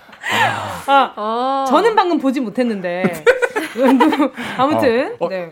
아, 0.88 1.12
어. 1.16 1.66
저는 1.68 1.96
방금 1.96 2.18
보지 2.20 2.40
못했는데. 2.40 3.24
아무튼, 4.58 5.16
어, 5.20 5.26
어, 5.26 5.30
네. 5.30 5.50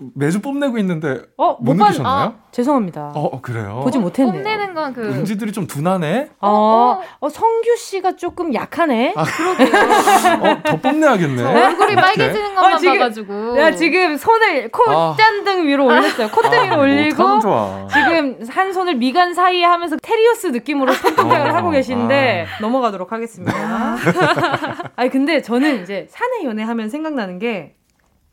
저 0.00 0.06
매주 0.14 0.40
뽐내고 0.40 0.78
있는데 0.78 1.20
어, 1.36 1.56
못못 1.60 1.78
봤- 1.78 1.84
느끼셨나요? 1.88 2.34
죄송합니다. 2.52 3.12
어, 3.14 3.24
어, 3.26 3.40
그래요. 3.42 3.80
보지 3.84 3.98
못했네요. 3.98 4.32
뽐내는 4.42 4.74
건 4.74 4.92
그. 4.94 5.02
은지들이 5.02 5.52
좀 5.52 5.66
둔하네. 5.66 6.30
어, 6.40 7.00
어, 7.20 7.28
성규 7.28 7.76
씨가 7.76 8.16
조금 8.16 8.52
약하네. 8.54 9.14
아, 9.16 9.22
어, 9.22 10.62
더 10.64 10.76
뽐내야겠네. 10.80 11.44
얼굴이 11.44 11.92
이렇게. 11.92 11.94
빨개지는 11.96 12.54
것만 12.54 12.72
어, 12.74 12.78
지금- 12.78 12.98
봐가지고. 12.98 13.54
내가 13.54 13.70
지금 13.72 14.16
손을 14.16 14.70
아. 14.88 15.12
콧잔등 15.12 15.66
위로 15.66 15.86
올렸어요. 15.86 16.28
콧등 16.30 16.64
위로 16.64 16.74
아, 16.74 16.78
올리고 16.78 17.22
못하면 17.22 17.40
좋아. 17.40 17.86
지금 17.88 18.38
한 18.48 18.72
손을 18.72 18.94
미간 18.96 19.34
사이에 19.34 19.64
하면서 19.64 19.96
테리우스 20.02 20.48
느낌으로 20.48 20.92
손동작을 20.94 21.50
어, 21.50 21.54
하고 21.54 21.70
계신데 21.70 22.46
넘어가도록 22.60 23.12
하겠습니다. 23.12 23.50
아니 24.96 25.10
근데 25.10 25.42
저는 25.42 25.82
이제 25.82 26.06
사내 26.10 26.44
연애하면 26.44 26.88
생각나는 26.88 27.38
게 27.38 27.74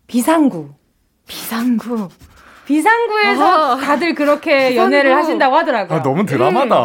비상구. 0.08 0.69
비상구. 1.28 2.10
비상구에서 2.66 3.74
어. 3.74 3.78
다들 3.78 4.13
그렇게 4.16 4.70
비상구. 4.70 4.94
연애를 4.96 5.16
하신다고 5.16 5.56
하더라고요. 5.56 6.00
아, 6.00 6.04
너무 6.04 6.26
드라마다. 6.26 6.76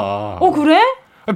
어 0.41 0.51
그래? 0.53 0.81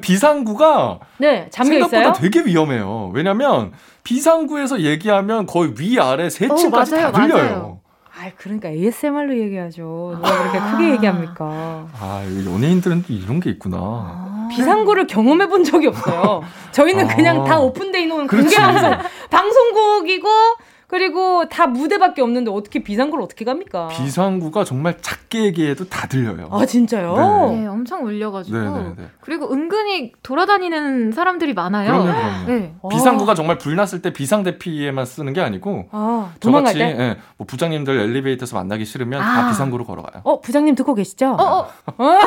비상구가 0.00 0.98
네 1.18 1.48
잠겨 1.50 1.72
생각보다 1.72 2.00
있어요. 2.00 2.12
되게 2.14 2.40
위험해요. 2.44 3.10
왜냐면 3.14 3.72
비상구에서 4.04 4.80
얘기하면 4.80 5.46
거의 5.46 5.74
위아래 5.78 6.28
세 6.30 6.46
어, 6.46 6.54
층까지 6.54 6.94
맞아요, 6.94 7.12
다 7.12 7.22
들려요. 7.22 7.42
맞아요. 7.44 7.80
아 8.18 8.30
그러니까 8.36 8.68
ASMR로 8.70 9.36
얘기하죠. 9.38 10.12
누가 10.16 10.38
그렇게 10.38 10.58
크게 10.58 10.90
얘기합니까? 10.92 11.44
아, 12.00 12.22
연예인들은 12.46 13.04
또 13.06 13.12
이런 13.12 13.40
게 13.40 13.50
있구나. 13.50 13.76
아. 13.78 14.48
비상구를 14.50 15.06
경험해 15.06 15.48
본 15.48 15.64
적이 15.64 15.88
없어요. 15.88 16.42
저희는 16.72 17.08
그냥 17.08 17.42
아. 17.42 17.44
다 17.44 17.58
오픈돼 17.60 18.00
있는. 18.02 18.26
공개 18.26 18.56
방송, 18.56 18.96
방송국이고 19.30 20.28
그리고 20.88 21.48
다 21.48 21.66
무대밖에 21.66 22.22
없는데 22.22 22.50
어떻게 22.50 22.78
비상구를 22.82 23.22
어떻게 23.24 23.44
갑니까? 23.44 23.88
비상구가 23.88 24.62
정말 24.64 24.96
작게 25.00 25.42
얘기해도 25.44 25.88
다 25.88 26.06
들려요. 26.06 26.48
아 26.52 26.64
진짜요? 26.64 27.50
네, 27.52 27.66
엄청 27.66 28.04
울려가지고. 28.04 28.56
네, 28.56 28.70
네, 28.70 28.92
네. 28.96 29.08
그리고 29.20 29.52
은근히 29.52 30.12
돌아다니는 30.22 31.10
사람들이 31.12 31.54
많아요. 31.54 31.90
그럼요, 31.90 32.04
그럼요. 32.12 32.46
네. 32.46 32.74
비상구가 32.90 33.34
정말 33.34 33.58
불났을 33.58 34.00
때 34.00 34.12
비상 34.12 34.44
대피에만 34.44 35.04
쓰는 35.06 35.32
게 35.32 35.40
아니고 35.40 35.88
아 35.90 36.32
도망갈 36.38 36.74
저같이 36.74 36.96
때? 36.96 37.02
예, 37.02 37.16
뭐 37.36 37.46
부장님들 37.48 37.98
엘리베이터에서 37.98 38.56
만나기 38.56 38.84
싫으면 38.84 39.20
다 39.20 39.46
아. 39.46 39.48
비상구로 39.48 39.84
걸어가요. 39.86 40.22
어 40.24 40.40
부장님 40.40 40.76
듣고 40.76 40.94
계시죠? 40.94 41.30
어, 41.38 41.66
어, 41.98 42.18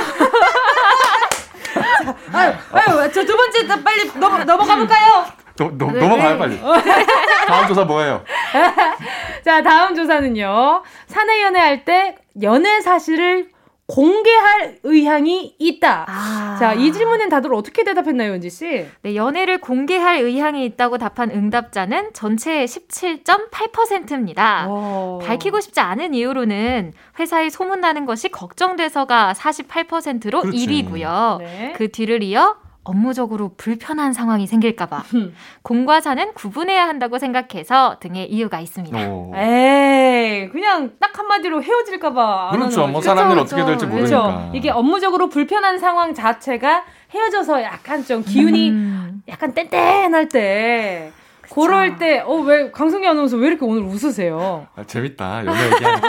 아유, 2.34 2.54
아유 2.72 3.12
저 3.12 3.24
두 3.24 3.36
번째 3.36 3.67
다 3.67 3.78
빨리 3.84 4.10
넘어, 4.19 4.43
넘어가 4.43 4.76
볼까요? 4.76 5.26
너, 5.60 5.72
너, 5.78 5.91
네, 5.91 6.00
넘어가요 6.00 6.34
네. 6.34 6.38
빨리. 6.39 6.60
다음 7.48 7.67
조사 7.67 7.84
뭐예요? 7.84 8.24
자 9.43 9.62
다음 9.62 9.93
조사는요. 9.95 10.84
사내 11.08 11.41
연애할 11.43 11.84
때 11.86 12.15
연애 12.41 12.80
사실을 12.82 13.50
공개할 13.88 14.78
의향이 14.84 15.56
있다. 15.58 16.06
아. 16.08 16.56
자 16.60 16.76
이 16.76 16.93
질문엔 16.93 17.30
다들 17.30 17.52
어떻게 17.56 17.84
대답했나요, 17.84 18.34
은지 18.34 18.50
씨? 18.52 18.86
네, 19.02 19.15
연애를 19.15 19.60
공개할 19.60 20.19
의향이 20.19 20.63
있다고 20.65 21.00
답한 21.00 21.32
응답자는 21.32 22.13
전체의 22.13 22.67
17.8%입니다. 22.67 24.65
어. 24.69 25.19
밝히고 25.26 25.60
싶지 25.60 25.80
않은 25.80 26.13
이유로는 26.13 26.93
회사에 27.19 27.50
소문나는 27.50 28.06
것이 28.06 28.30
걱정돼서가 28.30 29.34
48%로 29.36 30.41
그렇지. 30.41 30.67
1위고요. 30.67 31.39
네. 31.39 31.74
그 31.76 31.89
뒤를 31.91 32.22
이어 32.24 32.58
업무적으로 32.84 33.52
불편한 33.58 34.13
상황이 34.13 34.48
생길까봐 34.48 35.04
공과 35.62 36.02
사는 36.02 36.34
구분해야 36.34 36.88
한다고 36.88 37.20
생각해서 37.20 37.98
등의 38.00 38.32
이유가 38.32 38.60
있습니다. 38.60 38.98
어. 39.10 39.32
에이, 39.36 40.50
그냥 40.50 40.92
딱 41.00 41.18
한마디로 41.18 41.62
헤어질까봐. 41.62 42.50
안 42.52 42.60
그렇죠. 42.60 42.88
뭐. 42.88 43.02
사람들 43.02 43.38
그쵸, 43.38 43.56
어떻게 43.56 43.65
될지 43.65 43.86
그쵸. 43.86 43.96
모르니까. 43.96 44.22
그렇죠. 44.24 44.52
이게 44.54 44.70
업무적으로 44.70 45.30
불편한 45.30 45.78
상황 45.78 46.13
자체가 46.13 46.84
헤어져서 47.13 47.62
약간 47.63 48.04
좀 48.04 48.24
기운이 48.24 48.70
음. 48.72 49.24
약간 49.28 49.54
뗀뗀할 49.54 50.30
때. 50.30 51.12
그럴 51.49 51.97
때, 51.97 52.19
어, 52.19 52.35
왜, 52.35 52.71
강승기 52.71 53.07
아나운서 53.07 53.38
왜 53.38 53.47
이렇게 53.47 53.65
오늘 53.65 53.81
웃으세요? 53.83 54.67
아, 54.75 54.83
재밌다. 54.85 55.45
연애 55.45 55.65
얘기하니까. 55.65 56.07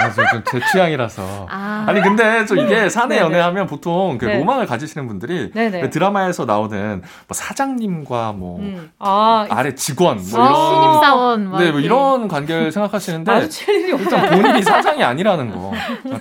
아, 0.00 0.10
좀제 0.30 0.60
취향이라서. 0.70 1.46
아. 1.50 1.84
아니 1.88 2.00
근데 2.00 2.44
좀 2.46 2.58
이게 2.58 2.88
사내 2.88 3.16
네네. 3.16 3.26
연애하면 3.26 3.66
보통 3.66 4.18
그 4.18 4.26
네. 4.26 4.38
로망을 4.38 4.66
가지시는 4.66 5.08
분들이. 5.08 5.50
그 5.52 5.90
드라마에서 5.90 6.44
나오는 6.44 7.00
뭐 7.00 7.34
사장님과 7.34 8.32
뭐 8.32 8.58
음. 8.60 8.90
아, 8.98 9.46
아래 9.50 9.74
직원 9.74 10.18
뭐 10.30 10.40
아, 10.40 10.48
이런 10.48 10.54
신입사원 10.54 11.50
막 11.50 11.60
네, 11.60 11.70
뭐. 11.70 11.80
이런 11.80 12.28
관계를 12.28 12.70
생각하시는데. 12.72 13.48
일단 13.68 14.30
본인이 14.30 14.62
사장이 14.62 15.02
아니라는 15.02 15.50
거. 15.50 15.72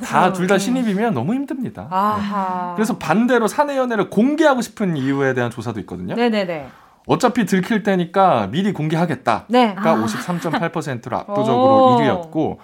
다둘 0.03 0.45
음. 0.45 0.47
다 0.47 0.57
신입이면 0.57 1.13
너무 1.13 1.33
힘듭니다. 1.33 1.83
네. 1.83 1.87
아하. 1.91 2.73
그래서 2.75 2.97
반대로 2.97 3.47
사내 3.47 3.77
연애를 3.77 4.09
공개하고 4.09 4.61
싶은 4.61 4.97
이유에 4.97 5.33
대한 5.33 5.51
조사도 5.51 5.79
있거든요. 5.81 6.15
네네네. 6.15 6.67
어차피 7.07 7.45
들킬 7.45 7.83
테니까 7.83 8.49
미리 8.51 8.73
공개하겠다. 8.73 9.45
네. 9.47 9.73
가 9.73 9.91
아. 9.91 9.95
53.8%로 9.95 11.17
압도적으로 11.17 11.95
오. 11.95 11.97
1위였고 11.97 12.57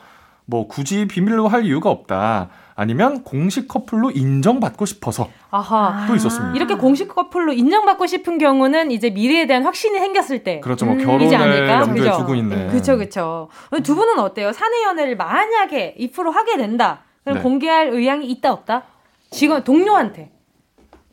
뭐 0.45 0.67
굳이 0.67 1.07
비밀로 1.07 1.47
할 1.47 1.65
이유가 1.65 1.89
없다. 1.89 2.49
아니면 2.75 3.23
공식 3.23 3.67
커플로 3.67 4.11
인정받고 4.11 4.85
싶어서 4.85 5.29
아하. 5.51 6.05
또 6.07 6.15
있었습니다. 6.15 6.55
이렇게 6.55 6.75
공식 6.75 7.07
커플로 7.07 7.53
인정받고 7.53 8.05
싶은 8.07 8.37
경우는 8.37 8.91
이제 8.91 9.09
미래에 9.11 9.47
대한 9.47 9.63
확신이 9.63 9.97
생겼을 9.99 10.43
때. 10.43 10.59
그렇죠. 10.59 10.85
뭐 10.85 10.95
음, 10.95 10.99
결혼을 10.99 11.25
이지 11.25 11.35
않을까? 11.35 11.81
염두에 11.81 12.05
그죠? 12.09 12.17
두고 12.17 12.35
있는. 12.35 12.67
그쵸, 12.69 12.97
그쵸. 12.97 13.49
두 13.83 13.95
분은 13.95 14.19
어때요? 14.19 14.51
사내 14.51 14.83
연애를 14.83 15.15
만약에 15.15 15.95
입으로 15.97 16.31
하게 16.31 16.57
된다. 16.57 17.01
그럼 17.23 17.37
네. 17.37 17.43
공개할 17.43 17.89
의향이 17.89 18.25
있다, 18.29 18.51
없다? 18.51 18.83
지금 19.31 19.63
동료한테. 19.63 20.32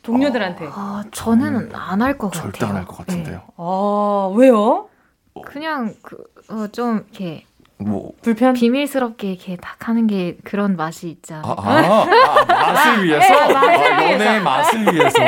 동료들한테. 0.03 0.69
아, 0.73 1.05
저는 1.13 1.71
안할 1.75 2.17
것 2.19 2.31
같아요. 2.31 2.51
절대 2.53 2.67
안 2.67 2.77
할 2.77 2.87
것 2.87 2.97
같은데요. 2.99 3.43
아, 3.57 4.31
왜요? 4.35 4.89
네. 5.35 5.43
그냥 5.45 5.95
그, 6.03 6.17
어, 6.51 6.67
좀 6.73 7.05
이렇게 7.11 7.45
뭐 7.79 8.13
불편? 8.23 8.53
비밀스럽게 8.53 9.33
이렇게 9.33 9.57
딱 9.57 9.89
하는 9.89 10.07
게 10.07 10.37
그런 10.45 10.77
맛이 10.77 11.09
있지 11.09 11.33
아? 11.33 11.41
아, 11.45 11.55
아, 11.57 12.45
맛을 12.45 13.05
위해서 13.05 13.35
네, 13.47 13.53
맛을 13.55 14.29
아, 14.29 14.41
맛을 14.43 14.95
위해서 14.95 15.19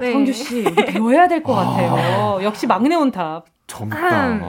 네. 0.00 0.12
성규 0.12 0.32
씨, 0.32 0.64
배워야 0.64 1.26
될 1.28 1.42
것 1.42 1.54
같아요. 1.54 2.40
역시 2.42 2.66
막내 2.66 2.94
온탑. 2.94 3.46
젊다. 3.66 4.28
음. 4.28 4.42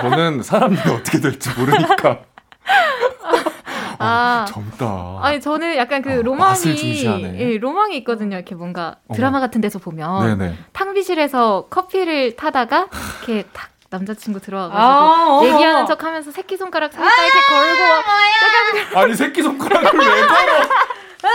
저는 0.00 0.42
사람들이 0.42 0.90
어떻게 0.92 1.20
될지 1.20 1.50
모르니까 1.58 2.18
아. 4.00 4.44
젊다. 4.48 5.18
아니 5.22 5.40
저는 5.40 5.76
약간 5.76 6.02
그 6.02 6.20
어, 6.26 6.34
맛을 6.34 6.72
로망이. 6.72 7.38
예, 7.38 7.58
로망이 7.58 7.96
있거든요. 7.98 8.36
이렇게 8.36 8.54
뭔가 8.54 8.96
어. 9.08 9.14
드라마 9.14 9.40
같은 9.40 9.60
데서 9.60 9.78
보면 9.78 10.38
네네. 10.38 10.56
탕비실에서 10.72 11.66
커피를 11.70 12.36
타다가 12.36 12.88
이렇게 13.26 13.46
딱 13.52 13.68
남자친구 13.90 14.40
들어와가지고 14.40 14.80
아. 14.80 15.40
얘기하는 15.44 15.86
척하면서 15.86 16.30
새끼 16.30 16.56
손가락 16.56 16.92
살짝 16.92 17.12
이렇게 17.24 17.40
걸고 17.46 18.98
아니 19.00 19.14
새끼 19.14 19.42
손가락을 19.42 19.90
왜 19.98 20.04
걸어? 20.26 20.52
아, 21.22 21.28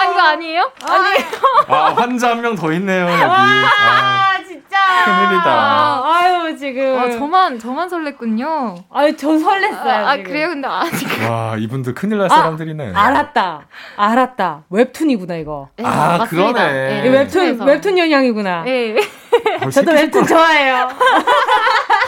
아 0.00 0.04
이거 0.04 0.20
아니에요? 0.20 0.70
아니 0.88 1.24
아 1.66 1.94
환자 1.96 2.28
한 2.30 2.40
명 2.40 2.54
더 2.56 2.72
있네요 2.74 3.06
여기. 3.10 4.39
아, 4.76 4.80
아, 4.82 5.04
진짜. 5.04 5.04
큰일이다. 5.04 5.50
아, 5.50 6.16
아유, 6.20 6.56
지금. 6.56 6.98
아, 6.98 7.10
저만 7.10 7.58
저만 7.58 7.88
설렜군요. 7.88 8.82
아유, 8.92 9.16
저 9.16 9.28
설렜어요. 9.28 9.86
아, 9.88 10.08
아, 10.10 10.16
지금. 10.16 10.30
그래요? 10.30 10.48
근데 10.48 10.68
아직 10.68 11.08
와, 11.28 11.56
이분들 11.58 11.94
큰일 11.94 12.18
날 12.18 12.26
아, 12.26 12.28
사람들이네. 12.28 12.92
알았다. 12.94 13.66
알았다. 13.96 14.64
웹툰이구나, 14.70 15.36
이거. 15.36 15.68
네, 15.76 15.84
아, 15.84 16.18
맞습니다. 16.18 16.52
그러네. 16.52 17.06
이 17.06 17.08
웹툰, 17.08 17.40
웹툰에서. 17.42 17.64
웹툰 17.64 17.98
영향이구나. 17.98 18.62
네. 18.64 18.96
아, 19.60 19.70
저도 19.70 19.92
웹툰 19.92 20.26
좋아해요. 20.26 20.88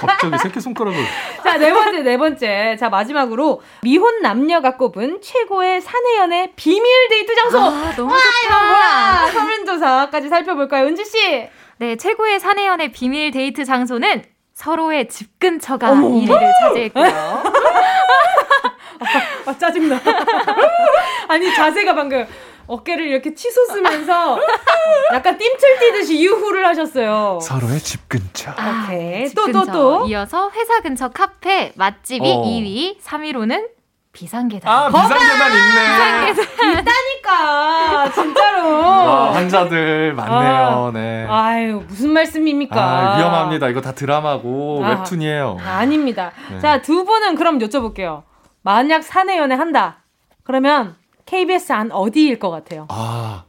갑자기 0.00 0.38
새끼 0.38 0.60
손가락을. 0.60 0.98
자, 1.44 1.56
네 1.58 1.72
번째, 1.72 2.02
네 2.02 2.16
번째. 2.16 2.76
자, 2.78 2.88
마지막으로 2.88 3.62
미혼 3.82 4.20
남녀가 4.22 4.76
꼽은 4.76 5.20
최고의 5.22 5.80
사내연애 5.80 6.52
비밀 6.56 7.08
데이트 7.08 7.34
장소. 7.36 7.58
아, 7.60 7.92
너무 7.96 8.12
이거 8.12 8.18
좋다. 8.42 8.64
뭐야? 8.66 9.30
설문조사까지 9.32 10.28
살펴볼까요? 10.28 10.86
은지 10.86 11.04
씨. 11.04 11.48
네, 11.82 11.96
최고의 11.96 12.38
사내연의 12.38 12.92
비밀 12.92 13.32
데이트 13.32 13.64
장소는 13.64 14.22
서로의 14.54 15.08
집 15.08 15.40
근처가 15.40 15.90
어머. 15.90 16.10
1위를 16.10 16.50
차지했고요. 16.60 17.04
아, 19.46 19.58
짜증나. 19.58 19.98
아니, 21.26 21.52
자세가 21.52 21.96
방금 21.96 22.24
어깨를 22.68 23.08
이렇게 23.08 23.34
치솟으면서 23.34 24.38
약간 25.12 25.36
띰틀 25.36 25.78
뛰듯이 25.80 26.22
유후를 26.24 26.64
하셨어요. 26.68 27.40
서로의 27.42 27.80
집 27.80 28.08
근처. 28.08 28.52
오케이. 28.52 29.26
집 29.26 29.34
또, 29.34 29.46
또, 29.46 29.52
근처. 29.52 29.72
또. 29.72 30.06
이어서 30.06 30.52
회사 30.54 30.78
근처 30.82 31.08
카페 31.08 31.72
맛집이 31.74 32.30
어. 32.30 32.44
2위, 32.44 33.00
3위로는 33.00 33.66
비상계단. 34.12 34.70
아, 34.70 34.88
비상계단 34.88 35.52
있네. 35.52 36.30
있다니까. 36.80 38.10
진짜로. 38.12 38.68
와, 38.78 39.32
환자들 39.34 40.12
많네요. 40.14 40.90
네. 40.92 41.26
아유, 41.28 41.82
무슨 41.88 42.10
말씀입니까? 42.12 42.76
아, 42.80 43.16
위험합니다. 43.16 43.68
이거 43.68 43.80
다 43.80 43.92
드라마고 43.92 44.82
아. 44.84 44.90
웹툰이에요. 44.90 45.56
아 45.66 45.84
닙니다. 45.86 46.32
네. 46.50 46.58
자, 46.60 46.82
두 46.82 47.04
분은 47.04 47.36
그럼 47.36 47.58
여쭤볼게요. 47.58 48.22
만약 48.62 49.02
사내 49.02 49.38
연애 49.38 49.54
한다. 49.54 49.98
그러면 50.44 50.94
KBS 51.24 51.72
안 51.72 51.90
어디일 51.90 52.38
것 52.38 52.50
같아요? 52.50 52.86
아, 52.90 53.44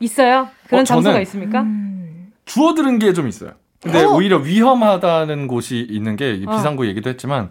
있어요? 0.00 0.48
그런 0.68 0.82
어, 0.82 0.84
장소가 0.84 1.20
있습니까? 1.20 1.60
음. 1.62 2.32
주워 2.46 2.72
들은 2.74 2.98
게 2.98 3.12
좀 3.12 3.28
있어요. 3.28 3.50
근데 3.82 4.02
어? 4.04 4.10
오히려 4.14 4.38
위험하다는 4.38 5.46
곳이 5.48 5.86
있는 5.88 6.16
게이 6.16 6.44
어. 6.48 6.50
비상구 6.52 6.86
얘기도 6.86 7.10
했지만 7.10 7.50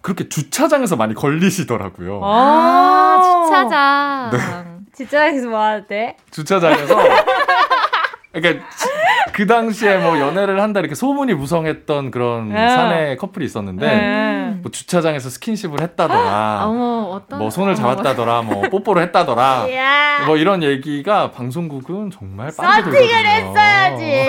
그렇게 0.00 0.28
주차장에서 0.28 0.96
많이 0.96 1.14
걸리시더라고요. 1.14 2.20
아, 2.22 3.44
주차장. 3.46 4.30
네. 4.32 4.38
주차장에서 4.96 5.48
뭐 5.48 5.60
하는데? 5.60 6.16
주차장에서 6.30 6.96
그러니까 8.32 8.64
그 9.32 9.46
당시에 9.46 9.98
뭐 9.98 10.18
연애를 10.18 10.60
한다 10.60 10.80
이렇게 10.80 10.94
소문이 10.94 11.34
무성했던 11.34 12.10
그런 12.10 12.52
네. 12.52 12.68
사내 12.70 13.16
커플이 13.16 13.44
있었는데 13.44 13.86
음. 13.86 14.47
뭐 14.62 14.70
주차장에서 14.70 15.30
스킨십을 15.30 15.80
했다더라. 15.80 16.64
어머, 16.66 17.10
어떤. 17.14 17.38
뭐 17.38 17.50
손을. 17.50 17.74
잡았다더라, 17.74 18.42
뭐 18.42 18.62
뽀뽀를 18.62 19.02
했다더라, 19.04 19.66
야뭐 19.72 20.36
이런 20.36 20.62
얘기가 20.62 21.30
방송국은 21.30 22.10
정말 22.10 22.50
빨리 22.56 22.82
돌거든요. 22.84 23.14
했어야지. 23.14 24.28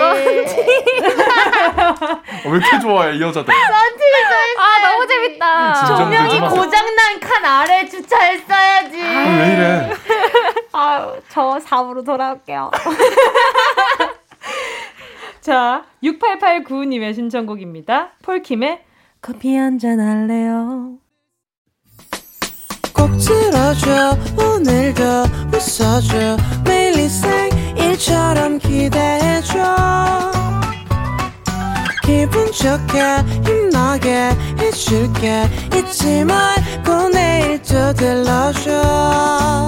어, 2.44 2.50
왜 2.50 2.56
이렇게 2.58 2.80
좋아해 2.80 3.16
이 3.16 3.22
여자들? 3.22 3.52
아, 3.52 4.90
너무 4.90 5.06
재밌다. 5.06 5.96
조명이. 5.96 6.40
고장난 6.40 7.20
칸 7.20 7.44
아래 7.44 7.86
주차했어야지. 7.86 9.02
아, 9.02 9.38
왜 9.38 9.52
이래? 9.54 9.90
아유, 10.72 11.20
저 11.28 11.58
4부로 11.58 12.04
돌아올게요. 12.04 12.70
자, 15.40 15.84
6889님의 16.02 17.14
신청곡입니다. 17.14 18.10
폴킴의 18.22 18.84
커피 19.22 19.54
한잔 19.54 20.00
할래요? 20.00 20.94
꼭 22.94 23.10
들어줘 23.18 24.16
오늘도 24.36 25.04
웃어줘. 25.52 26.38
매일 26.64 26.98
일상일처럼 26.98 28.58
기대해줘. 28.58 30.32
기분 32.02 32.50
좋게 32.50 33.24
힘나게 33.44 34.30
해줄게. 34.58 35.46
잊지 35.76 36.24
말고 36.24 37.10
내일 37.10 37.62
또 37.62 37.92
들러줘. 37.92 39.66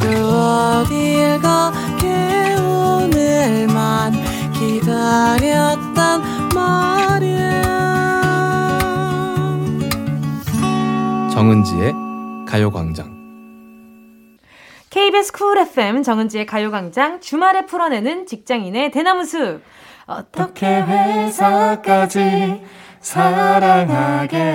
또 0.00 0.08
어딜 0.08 1.38
가게 1.42 2.54
오늘만 2.56 4.14
기다렸단 4.54 6.22
말 6.54 6.99
정은지의 11.40 11.94
가요광장 12.46 13.18
KBS 14.90 15.32
쿨 15.32 15.56
FM 15.56 16.02
정은지의 16.02 16.44
가요광장 16.44 17.22
주말에 17.22 17.64
풀어내는 17.64 18.26
직장인의 18.26 18.90
대나무숲. 18.90 19.62
어떻게 20.04 20.66
회사까지 20.66 22.62
사랑하겠어? 23.00 24.52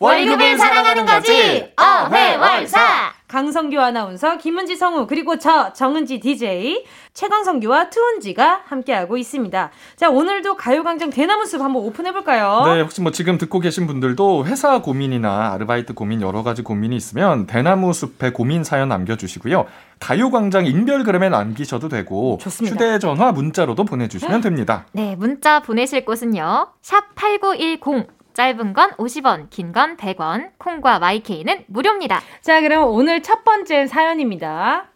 월급을 0.00 0.58
사랑하는 0.58 1.06
거지. 1.06 1.72
어회월사. 1.80 3.14
강성규 3.34 3.80
아나운서, 3.80 4.38
김은지 4.38 4.76
성우, 4.76 5.08
그리고 5.08 5.38
저 5.40 5.72
정은지 5.72 6.20
DJ, 6.20 6.84
최강성규와 7.14 7.90
투은지가 7.90 8.62
함께하고 8.66 9.16
있습니다. 9.16 9.70
자, 9.96 10.08
오늘도 10.08 10.54
가요광장 10.54 11.10
대나무숲 11.10 11.60
한번 11.60 11.82
오픈해볼까요? 11.82 12.62
네, 12.72 12.80
혹시 12.80 13.00
뭐 13.00 13.10
지금 13.10 13.36
듣고 13.36 13.58
계신 13.58 13.88
분들도 13.88 14.46
회사 14.46 14.80
고민이나 14.80 15.52
아르바이트 15.52 15.94
고민 15.94 16.22
여러 16.22 16.44
가지 16.44 16.62
고민이 16.62 16.94
있으면 16.94 17.48
대나무 17.48 17.92
숲에 17.92 18.30
고민 18.30 18.62
사연 18.62 18.88
남겨주시고요. 18.90 19.66
가요광장 19.98 20.66
인별그램에 20.66 21.28
남기셔도 21.28 21.88
되고 21.88 22.38
좋습니다. 22.40 22.76
휴대전화 22.76 23.32
문자로도 23.32 23.84
보내주시면 23.84 24.42
됩니다. 24.42 24.86
네, 24.92 25.16
문자 25.16 25.60
보내실 25.60 26.04
곳은요. 26.04 26.68
샵 26.82 27.16
8910. 27.16 28.13
짧은 28.34 28.72
건 28.74 28.90
50원, 28.96 29.48
긴 29.50 29.72
건 29.72 29.96
100원, 29.96 30.50
콩과 30.58 30.98
마이케이는 30.98 31.64
무료입니다. 31.68 32.20
자, 32.42 32.60
그럼 32.60 32.88
오늘 32.90 33.22
첫 33.22 33.44
번째 33.44 33.86
사연입니다. 33.86 34.88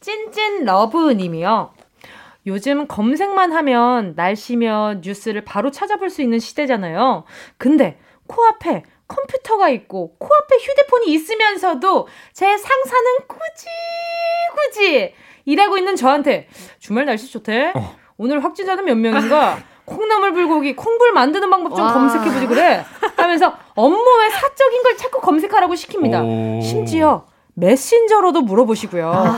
찐찐 0.00 0.64
러브님이요. 0.64 1.74
요즘 2.46 2.86
검색만 2.86 3.52
하면 3.52 4.14
날씨며 4.16 5.00
뉴스를 5.02 5.44
바로 5.44 5.70
찾아볼 5.70 6.08
수 6.08 6.22
있는 6.22 6.38
시대잖아요. 6.38 7.24
근데 7.58 7.98
코앞에 8.26 8.84
컴퓨터가 9.08 9.68
있고 9.70 10.14
코앞에 10.18 10.56
휴대폰이 10.56 11.06
있으면서도 11.12 12.08
제 12.32 12.56
상사는 12.56 13.12
굳이 13.26 13.66
굳이 14.54 15.14
일하고 15.46 15.78
있는 15.78 15.96
저한테 15.96 16.46
주말 16.78 17.06
날씨 17.06 17.30
좋대. 17.32 17.72
어. 17.74 17.96
오늘 18.18 18.44
확진자는 18.44 18.84
몇 18.84 18.94
명인가? 18.96 19.58
콩나물 19.88 20.32
불고기 20.32 20.76
콩불 20.76 21.12
만드는 21.12 21.48
방법 21.50 21.74
좀 21.74 21.84
와. 21.84 21.92
검색해보지 21.92 22.46
그래. 22.46 22.84
하면서 23.16 23.52
업무에 23.74 24.30
사적인 24.30 24.82
걸 24.82 24.96
자꾸 24.96 25.20
검색하라고 25.20 25.74
시킵니다. 25.74 26.22
오. 26.24 26.60
심지어 26.62 27.24
메신저로도 27.54 28.42
물어보시고요. 28.42 29.36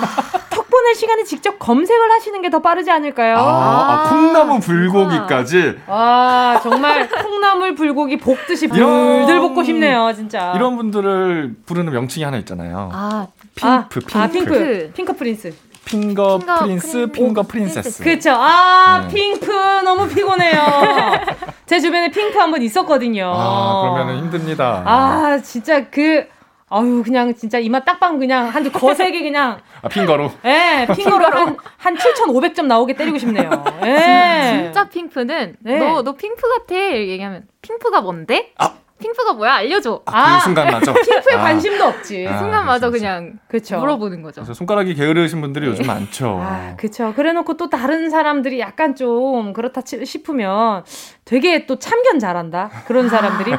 턱 0.51 0.69
보낼 0.71 0.95
시간에 0.95 1.25
직접 1.25 1.59
검색을 1.59 2.11
하시는 2.13 2.43
게 2.43 2.51
더 2.51 2.59
빠르지 2.61 2.91
않을까요? 2.91 3.37
아, 3.37 3.41
아, 3.41 4.05
아, 4.07 4.11
콩나무 4.11 4.61
불고기까지 4.61 5.79
와 5.87 6.61
정말 6.63 7.09
콩나물 7.09 7.75
불고기 7.77 8.19
볶듯이 8.19 8.67
불들 8.69 9.39
볶고 9.41 9.63
싶네요 9.63 10.13
진짜. 10.15 10.53
이런 10.57 10.77
분들을 10.77 11.55
부르는 11.65 11.93
명칭이 11.93 12.25
하나 12.25 12.37
있잖아요. 12.39 12.91
아, 12.93 13.27
핑프, 13.55 14.01
핑프, 14.01 14.19
아, 14.19 14.27
핑프, 14.27 14.53
핑프. 14.53 14.93
finger 14.95 15.13
prince. 15.17 15.55
finger 15.91 16.39
finger 16.39 16.59
prince, 16.61 16.93
prin- 16.93 17.13
finger 17.13 17.41
오, 17.41 17.45
princess. 17.45 18.03
그렇죠. 18.05 18.31
아 18.33 19.07
네. 19.09 19.15
핑프 19.15 19.51
너무 19.85 20.09
피곤해요. 20.09 20.63
제 21.67 21.81
주변에 21.81 22.11
핑프 22.11 22.39
한 22.39 22.51
번 22.51 22.63
있었거든요. 22.63 23.33
아, 23.35 23.93
그러면은 23.95 24.23
힘듭니다. 24.25 24.83
아 24.85 25.39
진짜 25.43 25.89
그 25.89 26.27
아유 26.69 27.03
그냥 27.05 27.35
진짜 27.35 27.59
이마 27.59 27.81
딱밤 27.81 28.19
그냥 28.21 28.49
한두 28.49 28.71
거세게 28.71 29.23
그냥 29.23 29.59
아, 29.83 29.89
finger로. 29.89 30.31
예 30.45 30.87
finger로 30.95 31.25
한한 31.27 31.57
7,500점 31.97 32.67
나오게 32.67 32.95
때리고 32.95 33.19
싶네요. 33.19 33.51
예. 33.85 34.63
진짜 34.65 34.89
핑프는 34.89 35.57
네. 35.61 35.79
너, 35.79 36.03
너 36.03 36.13
핑프 36.13 36.41
같아. 36.59 36.75
얘기하면 36.77 37.45
핑프가 37.63 38.01
뭔데? 38.03 38.53
아. 38.59 38.75
핑크가 39.01 39.33
뭐야? 39.33 39.55
알려줘. 39.55 40.03
아, 40.07 40.13
아, 40.35 40.37
그 40.39 40.45
순간 40.45 40.71
맞죠? 40.71 40.93
핑크에 40.93 41.35
아, 41.35 41.39
관심도 41.43 41.85
없지. 41.85 42.27
아. 42.29 42.39
순간 42.39 42.67
맞아 42.67 42.89
그렇죠, 42.89 42.99
그냥 43.03 43.39
그렇죠. 43.49 43.79
물어보는 43.79 44.23
거죠. 44.23 44.43
그래서 44.43 44.55
손가락이 44.55 44.95
게으르신 44.95 45.41
분들이 45.41 45.67
요즘 45.67 45.87
많죠. 45.87 46.39
아, 46.43 46.75
그쵸. 46.77 47.13
그래 47.17 47.33
놓고 47.33 47.57
또 47.57 47.69
다른 47.71 48.11
사람들이 48.11 48.61
약간 48.61 48.95
좀 48.95 49.53
그렇다 49.53 49.81
치- 49.83 50.05
싶으면 50.05 50.85
되게 51.25 51.67
또 51.67 51.79
참견 51.79 52.19
잘한다. 52.19 52.71
그런 52.87 53.09
사람들이. 53.09 53.53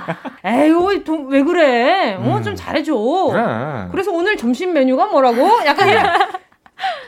에이, 0.45 1.03
도- 1.03 1.25
왜 1.27 1.43
그래? 1.43 2.15
어, 2.15 2.37
음. 2.37 2.43
좀 2.43 2.55
잘해줘. 2.55 2.93
그래. 3.31 3.87
그래서 3.91 4.11
오늘 4.11 4.37
점심 4.37 4.73
메뉴가 4.73 5.07
뭐라고? 5.07 5.49
약간 5.65 5.89
이런. 5.89 6.05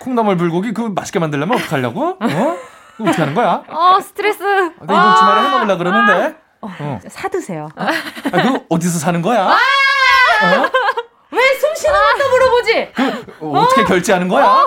콩나물 0.01 0.37
불고기 0.37 0.73
그거 0.73 0.89
맛있게 0.89 1.19
만들려면 1.19 1.57
어떡하려고? 1.57 2.09
어? 2.19 2.57
어떻게 3.01 3.21
하는 3.21 3.33
거야? 3.33 3.63
어, 3.69 3.99
스트레스. 4.01 4.43
나 4.43 4.69
이번 4.83 5.15
주말에 5.15 5.47
해먹으려 5.47 5.77
그러는데. 5.77 6.42
어. 6.79 6.99
사드세요. 7.07 7.69
아, 7.75 7.87
그거 8.23 8.63
어디서 8.69 8.99
사는 8.99 9.21
거야? 9.21 9.45
어? 9.47 10.69
왜숨 11.31 11.75
쉬는 11.75 11.93
것도 11.93 12.29
물어보지? 12.29 12.87
어, 13.39 13.59
어떻게 13.59 13.83
결제하는 13.83 14.27
거야? 14.27 14.65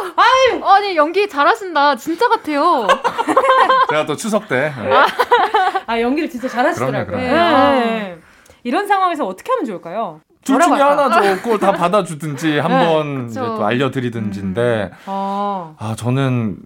아니, 0.65 0.97
연기 0.97 1.29
잘하신다. 1.29 1.97
진짜 1.97 2.29
같아요. 2.29 2.87
제가 3.91 4.05
또 4.07 4.17
추석 4.17 4.49
때아 4.49 6.01
연기를 6.01 6.29
진짜 6.29 6.49
잘하시더라고요. 6.49 7.07
그럼요, 7.07 7.27
그럼요. 7.27 7.81
네. 7.81 8.19
이런 8.65 8.87
상황에서 8.89 9.25
어떻게 9.27 9.53
하면 9.53 9.65
좋을까요? 9.65 10.21
둘 10.45 10.61
중에? 10.61 10.75
하나죠. 10.81 11.37
그걸 11.43 11.59
다 11.59 11.73
받아주든지 11.73 12.59
한번. 12.59 13.33
또 13.33 13.65
알려드리든지인데 13.65 14.91
어. 15.07 15.77
아 15.79 15.95
저는 15.97 16.57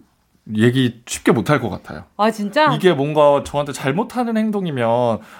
얘기 0.56 1.00
쉽게 1.06 1.32
못 1.32 1.50
할 1.50 1.60
것 1.60 1.68
같아요. 1.70 2.04
아 2.16 2.30
진짜? 2.30 2.72
이게 2.74 2.92
뭔가 2.92 3.42
저한테 3.44 3.72
잘못하는 3.72 4.36
행동이면 4.36 4.86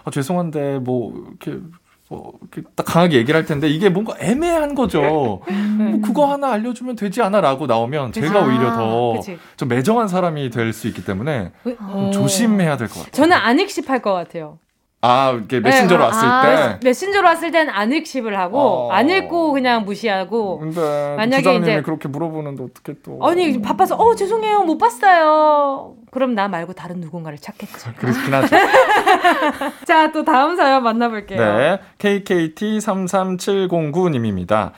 아, 0.04 0.10
죄송한데 0.10 0.78
뭐 0.80 1.12
이렇게 1.28 1.60
뭐 2.08 2.32
이렇게 2.42 2.68
딱 2.74 2.82
강하게 2.84 3.16
얘기를 3.18 3.36
할 3.38 3.44
텐데 3.46 3.68
이게 3.68 3.88
뭔가 3.88 4.14
애매한 4.18 4.74
거죠. 4.74 5.00
뭐 5.00 6.00
그거 6.02 6.26
하나 6.26 6.50
알려주면 6.52 6.96
되지 6.96 7.22
않아라고 7.22 7.66
나오면 7.66 8.10
제가 8.12 8.40
아, 8.40 8.44
오히려 8.46 8.72
더. 8.72 9.14
좀 9.56 9.68
매정한 9.68 10.08
사람이 10.08 10.50
될 10.50 10.72
수 10.72 10.88
있기 10.88 11.04
때문에 11.04 11.52
좀 11.64 11.76
어. 11.80 12.10
조심해야 12.12 12.76
될 12.76 12.88
것 12.88 12.94
같아요. 12.94 13.12
저는 13.12 13.36
안 13.36 13.60
익십할 13.60 14.02
것 14.02 14.12
같아요. 14.12 14.58
아 15.02 15.30
이렇게 15.34 15.60
메신저로 15.60 15.98
네, 15.98 16.04
왔을 16.06 16.28
아, 16.28 16.42
때. 16.78 16.80
메신저로 16.84 17.26
왔을 17.26 17.50
땐 17.50 17.70
안익십을 17.70 18.38
하고 18.38 18.58
어. 18.60 18.92
안 18.92 19.08
읽고 19.08 19.52
그냥 19.52 19.86
무시하고 19.86 20.58
근데 20.58 21.14
만약에 21.16 21.54
이제- 21.56 21.80
그렇게 21.80 22.06
물어보는데 22.06 22.62
어떻게 22.62 22.92
또? 23.02 23.18
아니 23.26 23.62
바빠서 23.62 23.94
어 23.96 24.14
죄송해요 24.14 24.60
못 24.64 24.76
봤어요. 24.76 25.94
그럼 26.10 26.34
나 26.34 26.48
말고 26.48 26.74
다른 26.74 27.00
누군가를 27.00 27.38
찾겠죠. 27.38 27.92
그렇긴 28.00 28.34
하죠. 28.34 28.54
자 29.86 30.10
또 30.12 30.22
다음 30.24 30.56
사연 30.56 30.82
만나볼게요. 30.82 31.38
네, 31.40 31.78
KKT33709님입니다. 31.98 34.72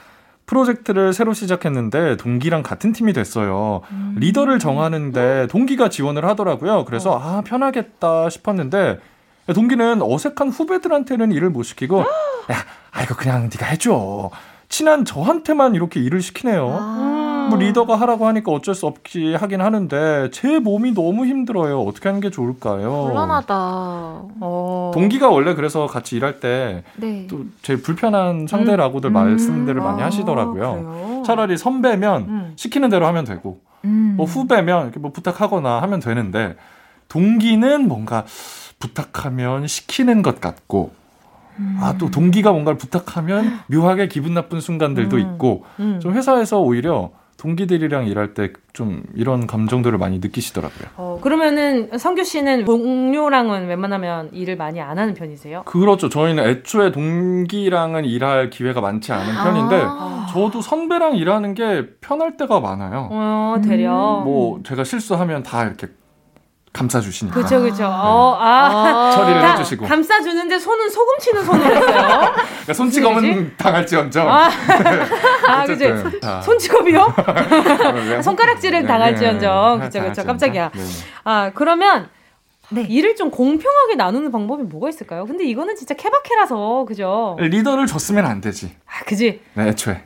프로젝트를 0.47 1.13
새로 1.13 1.33
시작했는데 1.33 2.17
동기랑 2.17 2.63
같은 2.63 2.93
팀이 2.93 3.13
됐어요. 3.13 3.81
음. 3.91 4.17
리더를 4.19 4.59
정하는데 4.59 5.47
동기가 5.49 5.89
지원을 5.89 6.25
하더라고요. 6.27 6.73
어. 6.79 6.85
그래서 6.85 7.19
아 7.19 7.43
편하겠다 7.45 8.29
싶었는데 8.29 8.99
동기는 9.55 10.03
어색한 10.03 10.51
후배들한테는 10.51 11.33
일을 11.33 11.51
못 11.51 11.63
시키고 11.65 12.01
야, 12.53 12.57
아 12.93 13.03
이거 13.03 13.15
그냥 13.17 13.43
네가 13.53 13.67
해줘. 13.67 14.31
친한 14.69 15.05
저한테만 15.05 15.75
이렇게 15.75 16.01
일을 16.01 16.23
시키네요. 16.23 16.77
아. 16.81 17.47
뭐 17.51 17.59
리더가 17.59 17.97
하라고 17.97 18.27
하니까 18.29 18.53
어쩔 18.53 18.75
수 18.75 18.87
없이 18.87 19.35
하긴 19.35 19.61
하는데 19.61 20.31
제 20.31 20.61
몸이 20.61 20.95
너무 20.95 21.27
힘들어요. 21.27 21.83
어떻게 21.83 22.09
하는 22.09 22.21
게 22.21 22.31
좋을까요? 22.31 22.89
곤란하다. 22.91 23.55
어. 24.41 24.91
동기가 24.95 25.29
원래 25.29 25.55
그래서 25.55 25.87
같이 25.87 26.17
일할 26.17 26.41
때 26.41 26.85
네. 26.97 27.27
또 27.29 27.45
제일 27.63 27.83
불편한 27.83 28.47
상대라고들 28.47 29.11
음. 29.11 29.13
말씀들을 29.13 29.81
많이 29.83 30.03
아, 30.03 30.07
하시더라고요. 30.07 30.73
그래요? 30.73 31.23
차라리 31.27 31.59
선배면 31.59 32.23
음. 32.23 32.53
시키는 32.57 32.89
대로 32.89 33.07
하면 33.09 33.25
되고 33.25 33.61
음. 33.85 34.15
뭐 34.17 34.25
후배면 34.25 34.85
이렇게 34.85 35.01
뭐 35.01 35.13
부탁하거나 35.13 35.83
하면 35.83 36.01
되는데 36.01 36.57
동기는 37.13 37.87
뭔가 37.89 38.25
부탁하면 38.79 39.67
시키는 39.67 40.23
것 40.23 40.41
같고 40.41 40.93
아또 41.81 42.11
동기가 42.11 42.51
뭔가를 42.53 42.79
부탁하면 42.79 43.61
묘하게 43.69 44.09
기분 44.09 44.35
나쁜 44.35 44.61
순간들도 44.61 45.17
음. 45.17 45.21
있고 45.21 45.65
음. 45.79 46.01
좀 46.01 46.15
회사에서 46.15 46.61
오히려 46.61 47.11
동기들이랑 47.37 48.07
일할 48.07 48.35
때 48.35 48.53
좀 48.73 49.03
이런 49.15 49.47
감정들을 49.47 49.99
많이 49.99 50.19
느끼시더라고요. 50.19 50.89
어, 50.97 51.19
그러면은 51.21 51.91
성규 51.99 52.25
씨는 52.25 52.65
동료랑은 52.65 53.67
웬만하면 53.69 54.31
일을 54.33 54.57
많이 54.57 54.81
안 54.81 54.99
하는 54.99 55.13
편이세요? 55.13 55.65
그렇죠. 55.65 56.09
저희는 56.09 56.43
애초에 56.45 56.91
동기랑은 56.91 58.07
일할 58.07 58.49
기회가 58.49 58.81
많지 58.81 59.13
않은 59.13 59.35
편인데 59.45 59.83
아. 59.87 60.27
저도 60.33 60.63
선배랑 60.63 61.17
일하는 61.17 61.53
게 61.53 61.87
편할 62.01 62.39
때가 62.39 62.61
많아요. 62.61 63.09
어, 63.11 63.57
대려. 63.63 64.23
뭐 64.25 64.61
제가 64.65 64.85
실수하면 64.85 65.43
다 65.43 65.65
이렇게 65.65 65.89
감싸주시니까 66.73 67.39
그쵸, 67.39 67.61
그쵸. 67.61 67.85
어, 67.87 68.37
아. 68.41 69.13
처리를 69.15 69.41
다 69.43 69.53
해주시고 69.53 69.87
감싸주는데 69.87 70.59
손은 70.59 70.89
소금 70.89 71.19
치는 71.19 71.45
손으로 71.45 71.75
했어요. 71.77 72.33
그러니까 72.33 72.73
손찌검은 72.75 73.57
당할지언정 73.59 74.29
아, 74.29 74.49
아 75.49 75.67
다. 76.21 76.41
손찌검이요? 76.41 77.15
네. 78.09 78.23
손가락질은 78.23 78.83
네, 78.83 78.87
당할지언정. 78.89 79.79
네, 79.81 79.87
그쵸, 79.87 79.99
그쵸. 80.01 80.23
당할지언정. 80.23 80.27
깜짝이야. 80.27 80.71
네. 80.75 80.83
아, 81.25 81.51
그러면 81.55 82.09
네. 82.71 82.83
일을 82.89 83.17
좀 83.17 83.31
공평하게 83.31 83.97
나누는 83.97 84.33
방법이 84.33 84.63
뭐가 84.63 84.89
있을까요? 84.89 85.27
근데 85.27 85.45
이거는 85.45 85.77
진짜 85.77 85.95
케바케라서, 85.95 86.87
그죠? 86.89 87.37
리더를 87.39 87.87
줬으면 87.87 88.25
안 88.25 88.41
되지. 88.41 88.75
아, 88.87 89.05
그지? 89.05 89.43
네, 89.55 89.69
애초에. 89.69 90.03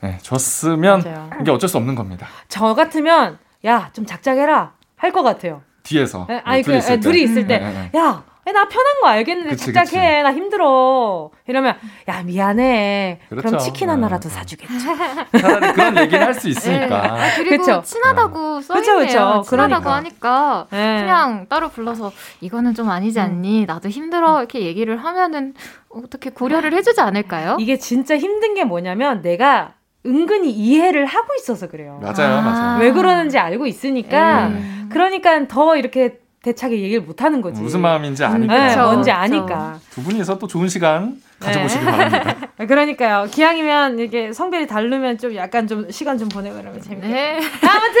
네, 0.00 0.18
줬으면 0.22 1.02
맞아요. 1.04 1.30
이게 1.42 1.50
어쩔 1.50 1.68
수 1.68 1.76
없는 1.76 1.94
겁니다. 1.94 2.26
저 2.48 2.72
같으면, 2.74 3.38
야, 3.66 3.90
좀 3.92 4.06
작작해라. 4.06 4.72
할 4.96 5.12
것 5.12 5.22
같아요. 5.22 5.60
뒤에서 5.84 6.26
에, 6.28 6.40
아니, 6.44 6.62
그, 6.62 6.66
둘이 6.72 6.78
있을 6.78 6.92
에, 6.92 6.96
때. 6.96 7.00
둘이 7.00 7.22
있을 7.22 7.46
때, 7.46 7.58
네, 7.58 7.72
네, 7.72 7.90
네. 7.92 7.98
야, 7.98 8.24
나 8.46 8.68
편한 8.68 9.00
거 9.00 9.06
알겠는데 9.08 9.56
작작해. 9.56 10.22
나 10.22 10.30
힘들어. 10.32 11.30
이러면, 11.46 11.76
야, 12.08 12.22
미안해. 12.22 13.20
그럼 13.30 13.42
그렇죠. 13.42 13.58
치킨 13.58 13.88
하나라도 13.88 14.28
네. 14.28 14.34
사주겠지. 14.34 14.74
차라리 15.40 15.72
그런 15.72 15.96
얘기를 15.98 16.22
할 16.24 16.34
수 16.34 16.48
있으니까. 16.50 17.14
네. 17.16 17.30
그리고 17.36 17.64
그쵸? 17.64 17.82
친하다고 17.82 18.60
써있네요. 18.60 18.96
그쵸, 18.96 19.06
그쵸. 19.06 19.42
친하다고 19.48 19.82
그러니까. 19.82 19.94
하니까 19.94 20.66
네. 20.70 21.00
그냥 21.00 21.46
따로 21.48 21.68
불러서 21.70 22.12
이거는 22.42 22.74
좀 22.74 22.90
아니지 22.90 23.18
음. 23.18 23.24
않니? 23.24 23.64
나도 23.66 23.88
힘들어 23.88 24.38
이렇게 24.40 24.60
얘기를 24.60 24.96
하면은 25.02 25.54
어떻게 25.88 26.28
고려를 26.30 26.74
해주지 26.74 27.00
않을까요? 27.00 27.56
이게 27.60 27.78
진짜 27.78 28.16
힘든 28.18 28.54
게 28.54 28.64
뭐냐면 28.64 29.22
내가 29.22 29.72
은근히 30.06 30.50
이해를 30.50 31.06
하고 31.06 31.34
있어서 31.38 31.68
그래요. 31.68 31.98
맞아요, 32.02 32.36
아. 32.36 32.40
맞아요. 32.42 32.80
왜 32.80 32.92
그러는지 32.92 33.38
알고 33.38 33.66
있으니까 33.66 34.48
음. 34.48 34.88
그러니까 34.92 35.46
더 35.48 35.76
이렇게 35.76 36.18
대차게 36.42 36.78
얘기를 36.82 37.02
못 37.02 37.22
하는 37.22 37.40
거지. 37.40 37.62
무슨 37.62 37.80
마음인지 37.80 38.22
아니까. 38.22 38.54
네, 38.54 38.68
그쵸, 38.68 38.82
뭔지. 38.82 39.10
아니까. 39.10 39.78
두 39.90 40.02
분이서 40.02 40.38
또 40.38 40.46
좋은 40.46 40.68
시간 40.68 41.16
가져보시기 41.40 41.82
네. 41.84 41.90
바랍니다. 41.90 42.36
그러니까요. 42.68 43.26
기왕이면 43.30 43.98
이게 43.98 44.30
성별이 44.30 44.66
다르면 44.66 45.16
좀 45.16 45.34
약간 45.36 45.66
좀 45.66 45.90
시간 45.90 46.18
좀 46.18 46.28
보내고 46.28 46.56
그러면 46.60 46.82
재밌게. 46.82 47.08
네. 47.08 47.36
아무튼 47.62 48.00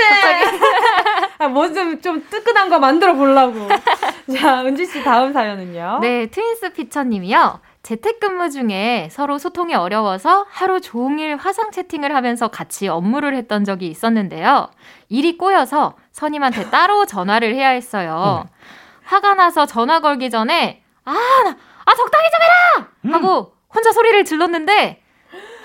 아, 1.38 1.48
뭐좀 1.48 2.02
좀 2.02 2.22
뜨끈한 2.28 2.68
거 2.68 2.78
만들어 2.78 3.14
보려고. 3.14 3.66
자, 4.38 4.62
은지 4.62 4.84
씨 4.84 5.02
다음 5.02 5.32
사연은요. 5.32 6.00
네, 6.02 6.26
트윈스 6.26 6.74
피처 6.74 7.02
님이요. 7.04 7.60
재택근무 7.84 8.50
중에 8.50 9.08
서로 9.12 9.36
소통이 9.36 9.74
어려워서 9.74 10.46
하루 10.48 10.80
종일 10.80 11.36
화상 11.36 11.70
채팅을 11.70 12.14
하면서 12.14 12.48
같이 12.48 12.88
업무를 12.88 13.36
했던 13.36 13.64
적이 13.64 13.88
있었는데요. 13.88 14.70
일이 15.10 15.36
꼬여서 15.36 15.94
선임한테 16.10 16.70
따로 16.70 17.04
전화를 17.04 17.54
해야 17.54 17.68
했어요. 17.68 18.48
화가 19.04 19.34
나서 19.34 19.66
전화 19.66 20.00
걸기 20.00 20.30
전에 20.30 20.82
아, 21.04 21.12
나, 21.12 21.56
아 21.84 21.94
적당히 21.94 22.24
좀 22.30 23.12
해라 23.12 23.18
하고 23.18 23.52
혼자 23.72 23.92
소리를 23.92 24.24
질렀는데 24.24 25.02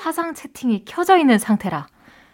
화상 0.01 0.34
채팅이 0.34 0.84
켜져 0.84 1.17
있는 1.17 1.38
상태라 1.38 1.88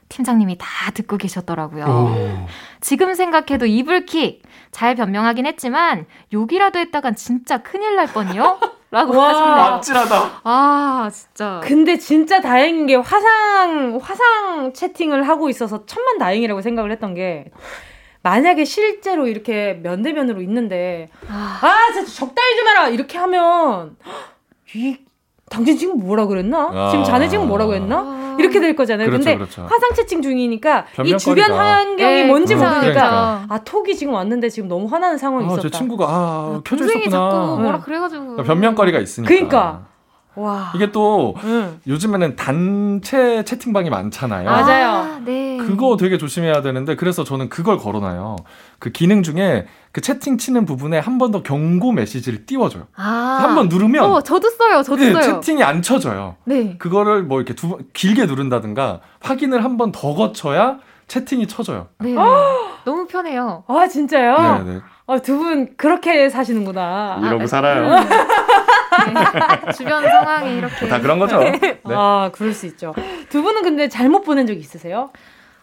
팀장님이 0.09 0.57
다 0.57 0.91
듣고 0.95 1.17
계셨더라고요. 1.17 1.86
오. 1.86 2.47
지금 2.81 3.13
생각해도 3.13 3.67
이불킥 3.67 4.41
잘 4.71 4.95
변명하긴 4.95 5.45
했지만 5.45 6.07
욕이라도 6.33 6.79
했다간 6.79 7.15
진짜 7.15 7.59
큰일 7.59 7.95
날 7.95 8.07
뻔이요. 8.07 8.59
라고 8.95 9.17
와. 9.17 9.27
하셨네요. 9.27 9.75
아찔하다. 9.75 10.41
아 10.45 11.09
진짜. 11.11 11.59
근데 11.61 11.97
진짜 11.97 12.39
다행인 12.39 12.85
게 12.85 12.95
화상 12.95 13.99
화상 14.01 14.71
채팅을 14.71 15.27
하고 15.27 15.49
있어서 15.49 15.85
천만 15.85 16.17
다행이라고 16.17 16.61
생각을 16.61 16.93
했던 16.93 17.13
게 17.13 17.51
만약에 18.23 18.63
실제로 18.63 19.27
이렇게 19.27 19.73
면대면으로 19.83 20.41
있는데 20.43 21.09
아, 21.29 21.59
아 21.61 21.91
진짜 21.91 22.09
적당히 22.09 22.55
좀 22.55 22.67
해라 22.69 22.87
이렇게 22.87 23.17
하면 23.17 23.97
이 24.73 24.97
당신 25.49 25.77
지금 25.77 25.99
뭐라 25.99 26.27
그랬나? 26.27 26.69
아. 26.73 26.89
지금 26.89 27.03
자네 27.03 27.27
지금 27.27 27.49
뭐라고 27.49 27.73
했나? 27.73 27.99
이렇게 28.39 28.59
될 28.59 28.75
거잖아요. 28.75 29.07
그렇죠, 29.07 29.23
근데 29.23 29.36
그렇죠. 29.38 29.63
화상 29.63 29.93
채팅 29.95 30.21
중이니까 30.21 30.86
이. 31.05 31.17
주변 31.17 31.51
환경이 31.51 31.95
네, 31.97 32.27
뭔지 32.27 32.55
그쵸, 32.55 32.65
모르니까 32.65 32.81
그러니까. 32.93 33.45
아 33.49 33.59
톡이 33.63 33.95
지금 33.95 34.13
왔는데 34.13 34.49
지금 34.49 34.67
너무 34.69 34.88
화나는 34.88 35.17
상황이 35.17 35.45
아, 35.45 35.47
있었다. 35.53 35.61
제 35.61 35.69
친구가 35.69 36.05
아, 36.07 36.61
켜져 36.63 36.83
동생이 36.83 37.05
있었구나. 37.05 37.31
자꾸 37.31 37.61
뭐라 37.61 37.77
응. 37.77 37.81
그래가지고. 37.83 38.36
변명거리가 38.43 38.99
있으니까. 38.99 39.27
그러니까. 39.27 39.94
와. 40.36 40.71
이게 40.75 40.91
또 40.91 41.36
응. 41.43 41.79
요즘에는 41.88 42.36
단체 42.36 43.43
채팅방이 43.43 43.89
많잖아요. 43.89 44.49
맞아요. 44.49 44.88
아, 44.89 45.19
네. 45.23 45.57
그거 45.57 45.97
되게 45.97 46.17
조심해야 46.17 46.61
되는데 46.61 46.95
그래서 46.95 47.23
저는 47.23 47.49
그걸 47.49 47.77
걸어놔요. 47.77 48.36
그 48.79 48.91
기능 48.91 49.23
중에 49.23 49.65
그 49.91 50.01
채팅 50.01 50.38
치는 50.38 50.65
부분에 50.65 50.99
한 50.99 51.17
번 51.17 51.31
더 51.31 51.41
경고 51.41 51.91
메시지를 51.93 52.45
띄워줘요. 52.45 52.83
아. 52.95 53.38
한번 53.41 53.69
누르면 53.69 54.03
어, 54.03 54.21
저도 54.21 54.49
써요. 54.49 54.83
저도 54.83 55.03
네, 55.03 55.11
써요. 55.13 55.21
채팅이 55.41 55.63
안 55.63 55.81
쳐져요. 55.81 56.36
네. 56.43 56.75
그거를 56.77 57.23
뭐 57.23 57.39
이렇게 57.39 57.55
두 57.55 57.69
번- 57.69 57.79
길게 57.93 58.25
누른다든가 58.25 58.99
확인을 59.21 59.63
한 59.63 59.77
번 59.77 59.91
더 59.91 60.13
거쳐야 60.13 60.77
채팅이 61.07 61.47
쳐져요. 61.47 61.88
네. 61.99 62.13
너무 62.83 63.07
편해요. 63.07 63.63
아, 63.67 63.88
진짜요? 63.88 64.63
네, 64.65 64.73
네. 64.73 64.79
아, 65.07 65.19
두 65.19 65.38
분 65.38 65.75
그렇게 65.77 66.29
사시는구나. 66.29 67.19
이러고 67.23 67.43
아, 67.43 67.47
살아요. 67.47 67.95
네. 69.14 69.72
주변 69.74 70.03
상황이 70.03 70.58
이렇게 70.58 70.88
다 70.88 70.99
그런 70.99 71.20
거죠. 71.20 71.39
네. 71.39 71.80
아, 71.86 72.30
그럴 72.34 72.53
수 72.53 72.66
있죠. 72.68 72.93
두 73.30 73.41
분은 73.43 73.62
근데 73.64 73.89
잘못 73.89 74.24
보낸 74.24 74.45
적 74.47 74.53
있으세요? 74.53 75.12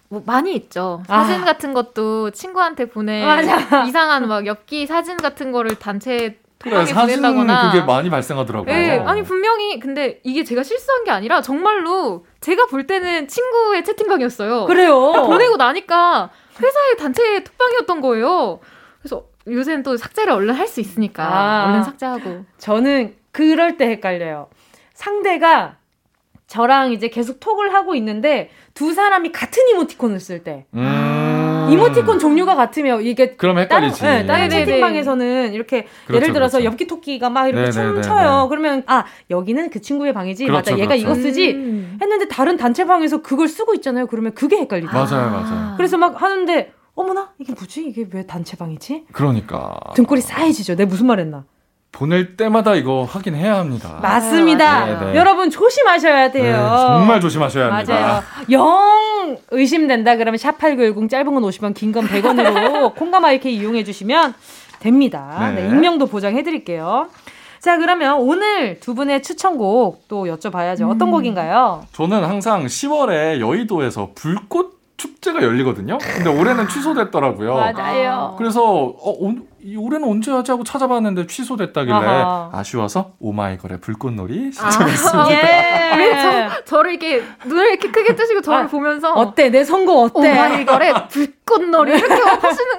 뭐 0.08 0.22
많이 0.26 0.54
있죠. 0.54 1.02
아. 1.08 1.24
사진 1.24 1.44
같은 1.44 1.72
것도 1.72 2.30
친구한테 2.32 2.84
보내 2.86 3.24
맞아. 3.24 3.84
이상한 3.84 4.28
막 4.28 4.46
엽기 4.46 4.86
사진 4.86 5.16
같은 5.16 5.52
거를 5.52 5.76
단체 5.78 6.38
그래, 6.58 6.84
사진은. 6.86 7.46
그게 7.72 7.80
많이 7.84 8.08
발생하더라고요. 8.08 8.72
네, 8.72 8.98
아니 9.00 9.24
분명히 9.24 9.80
근데 9.80 10.20
이게 10.22 10.44
제가 10.44 10.62
실수한 10.62 11.02
게 11.02 11.10
아니라 11.10 11.40
정말로 11.42 12.24
제가 12.40 12.66
볼 12.66 12.86
때는 12.86 13.26
친구의 13.26 13.84
채팅방이었어요. 13.84 14.66
그래요. 14.66 15.12
보내고 15.12 15.56
나니까 15.56 16.30
회사의 16.60 16.96
단체 16.98 17.42
톡방이었던 17.42 18.00
거예요. 18.00 18.60
그래서 19.00 19.24
요새는 19.48 19.82
또 19.82 19.96
삭제를 19.96 20.32
얼른 20.34 20.54
할 20.54 20.68
수 20.68 20.80
있으니까 20.80 21.24
아. 21.24 21.64
얼른 21.70 21.82
삭제하고. 21.82 22.44
저는 22.58 23.16
그럴 23.32 23.76
때 23.76 23.86
헷갈려요. 23.88 24.48
상대가 24.94 25.76
저랑 26.46 26.92
이제 26.92 27.08
계속 27.08 27.40
톡을 27.40 27.72
하고 27.72 27.94
있는데 27.94 28.50
두 28.74 28.92
사람이 28.92 29.32
같은 29.32 29.62
이모티콘을 29.70 30.20
쓸 30.20 30.44
때. 30.44 30.66
음. 30.74 31.68
이모티콘 31.70 32.18
종류가 32.18 32.54
같으면 32.54 33.02
이게 33.02 33.34
그럼 33.36 33.56
다른, 33.56 33.62
헷갈리지. 33.88 34.02
네, 34.02 34.26
다른 34.26 34.48
네네네. 34.48 34.66
채팅방에서는 34.66 35.54
이렇게 35.54 35.86
그렇죠, 36.06 36.16
예를 36.22 36.34
들어서 36.34 36.58
그렇죠. 36.58 36.72
엽기 36.72 36.86
토끼가 36.86 37.30
막 37.30 37.48
이렇게 37.48 37.70
네네네네. 37.70 38.02
춤춰요. 38.02 38.48
그러면 38.50 38.82
아 38.86 39.04
여기는 39.30 39.70
그 39.70 39.80
친구의 39.80 40.12
방이지. 40.12 40.44
그렇죠, 40.44 40.72
맞아 40.72 40.78
얘가 40.78 40.94
그렇죠. 40.94 41.02
이거 41.02 41.14
쓰지. 41.14 41.52
음. 41.52 41.98
했는데 42.02 42.28
다른 42.28 42.58
단체방에서 42.58 43.22
그걸 43.22 43.48
쓰고 43.48 43.72
있잖아요. 43.74 44.06
그러면 44.06 44.34
그게 44.34 44.56
헷갈리죠. 44.58 44.92
맞아요, 44.92 45.30
맞아요. 45.30 45.74
그래서 45.78 45.96
막 45.96 46.20
하는데 46.20 46.72
어머나 46.94 47.30
이게 47.38 47.54
뭐지? 47.54 47.86
이게 47.86 48.06
왜 48.12 48.26
단체방이지? 48.26 49.06
그러니까 49.12 49.74
등골이 49.94 50.20
싸해지죠. 50.20 50.76
내가 50.76 50.90
무슨 50.90 51.06
말 51.06 51.18
했나? 51.20 51.44
보낼 51.92 52.36
때마다 52.38 52.74
이거 52.74 53.04
확인해야 53.04 53.56
합니다. 53.58 53.98
맞습니다. 54.00 54.80
맞아요. 54.80 55.00
네, 55.00 55.12
네. 55.12 55.18
여러분 55.18 55.50
조심하셔야 55.50 56.30
네, 56.30 56.40
돼요. 56.40 56.74
정말 56.78 57.20
조심하셔야 57.20 57.70
합니다. 57.72 57.94
맞아요. 57.94 58.22
영 58.50 59.36
의심된다 59.50 60.16
그러면 60.16 60.38
샵8910 60.38 61.10
짧은 61.10 61.34
건 61.34 61.42
50원, 61.42 61.74
긴 61.74 61.92
건 61.92 62.06
100원으로 62.08 62.94
콩과 62.96 63.20
마이크 63.20 63.48
이용해 63.48 63.84
주시면 63.84 64.32
됩니다. 64.80 65.52
네. 65.54 65.62
네, 65.62 65.68
익명도 65.68 66.06
보장해 66.06 66.42
드릴게요. 66.42 67.08
자, 67.60 67.76
그러면 67.78 68.14
오늘 68.18 68.80
두 68.80 68.94
분의 68.94 69.22
추천곡 69.22 70.08
또 70.08 70.24
여쭤봐야죠. 70.24 70.90
어떤 70.90 71.10
곡인가요? 71.12 71.84
저는 71.92 72.24
항상 72.24 72.64
10월에 72.66 73.38
여의도에서 73.38 74.08
불꽃 74.14 74.80
축제가 74.96 75.42
열리거든요. 75.42 75.98
근데 75.98 76.30
올해는 76.30 76.66
취소됐더라고요. 76.72 77.54
맞아요. 77.54 78.34
그래서 78.38 78.62
어, 78.64 79.34
올해는 79.76 80.08
언제 80.08 80.30
하지 80.32 80.50
하고 80.50 80.64
찾아봤는데 80.64 81.26
취소됐다길래 81.26 81.94
아하. 81.94 82.50
아쉬워서 82.52 83.12
오마이걸의 83.20 83.80
불꽃놀이 83.80 84.50
아. 84.58 84.70
신청했습니다. 84.70 85.30
예. 85.30 85.96
왜 85.96 86.22
저, 86.22 86.64
저를 86.64 86.92
이렇게 86.92 87.22
눈을 87.46 87.68
이렇게 87.70 87.90
크게 87.90 88.16
뜨시고 88.16 88.40
저를 88.40 88.64
아, 88.64 88.66
보면서 88.66 89.12
어때? 89.12 89.50
내 89.50 89.64
선곡 89.64 90.16
어때? 90.16 90.30
오마이걸의 90.32 90.94
불꽃놀이 91.08 91.92
이렇게 91.92 92.24
막 92.24 92.42
하시는 92.44 92.72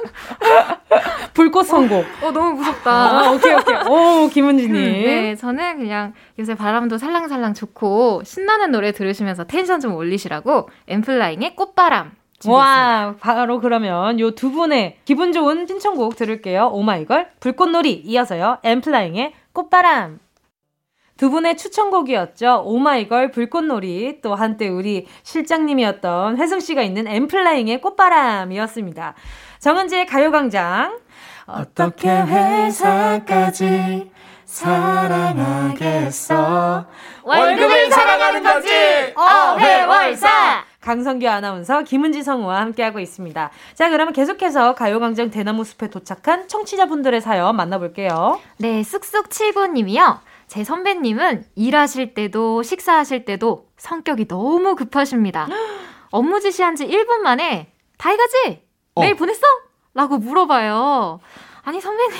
불꽃 1.33 1.63
선곡. 1.63 2.05
어 2.23 2.31
너무 2.31 2.53
무섭다. 2.53 2.91
아, 2.91 3.31
오케이, 3.31 3.53
오케이. 3.53 3.75
오, 3.87 4.27
김은지님. 4.29 4.73
네, 4.73 5.35
저는 5.35 5.77
그냥 5.79 6.13
요새 6.39 6.55
바람도 6.55 6.97
살랑살랑 6.97 7.53
좋고 7.53 8.23
신나는 8.25 8.71
노래 8.71 8.91
들으시면서 8.91 9.45
텐션 9.45 9.79
좀 9.79 9.95
올리시라고 9.95 10.69
엠플라잉의 10.87 11.55
꽃바람. 11.55 12.11
와, 12.51 13.15
바로 13.19 13.59
그러면 13.59 14.19
요 14.19 14.31
두 14.31 14.51
분의 14.51 14.97
기분 15.05 15.31
좋은 15.31 15.67
신청곡 15.67 16.15
들을게요. 16.15 16.69
오마이걸, 16.73 17.29
불꽃놀이, 17.39 18.01
이어서요. 18.05 18.59
엠플라잉의 18.63 19.33
꽃바람. 19.53 20.19
두 21.15 21.29
분의 21.29 21.57
추천곡이었죠. 21.57 22.63
오마이걸, 22.65 23.31
불꽃놀이, 23.31 24.19
또 24.21 24.35
한때 24.35 24.67
우리 24.67 25.07
실장님이었던 25.21 26.37
혜승 26.37 26.59
씨가 26.59 26.81
있는 26.81 27.07
엠플라잉의 27.07 27.79
꽃바람이었습니다. 27.81 29.13
정은지의 29.59 30.07
가요광장. 30.07 30.99
어떻게 31.45 32.09
회사까지 32.09 34.11
사랑하겠어. 35.63 36.85
월급을 37.23 37.91
사랑하는 37.91 38.43
거지. 38.43 38.69
어회월사. 39.15 40.65
강성규 40.83 41.27
아나운서, 41.27 41.83
김은지 41.83 42.23
성우와 42.23 42.59
함께하고 42.59 42.99
있습니다. 42.99 43.51
자, 43.73 43.89
그러면 43.89 44.13
계속해서 44.13 44.75
가요광장 44.75 45.31
대나무 45.31 45.63
숲에 45.63 45.89
도착한 45.89 46.49
청취자분들의 46.49 47.21
사연 47.21 47.55
만나볼게요. 47.55 48.39
네, 48.57 48.83
쑥쑥 48.83 49.29
7구님이요. 49.29 50.19
제 50.47 50.65
선배님은 50.65 51.45
일하실 51.55 52.13
때도 52.13 52.63
식사하실 52.63 53.23
때도 53.23 53.69
성격이 53.77 54.27
너무 54.27 54.75
급하십니다. 54.75 55.47
업무 56.11 56.41
지시한 56.41 56.75
지 56.75 56.85
1분 56.85 57.19
만에 57.19 57.71
다 57.97 58.09
해가지? 58.09 58.61
메일 58.99 59.13
어. 59.13 59.15
보냈어? 59.15 59.41
라고 59.93 60.17
물어봐요. 60.17 61.21
아니 61.63 61.79
선배님 61.79 62.13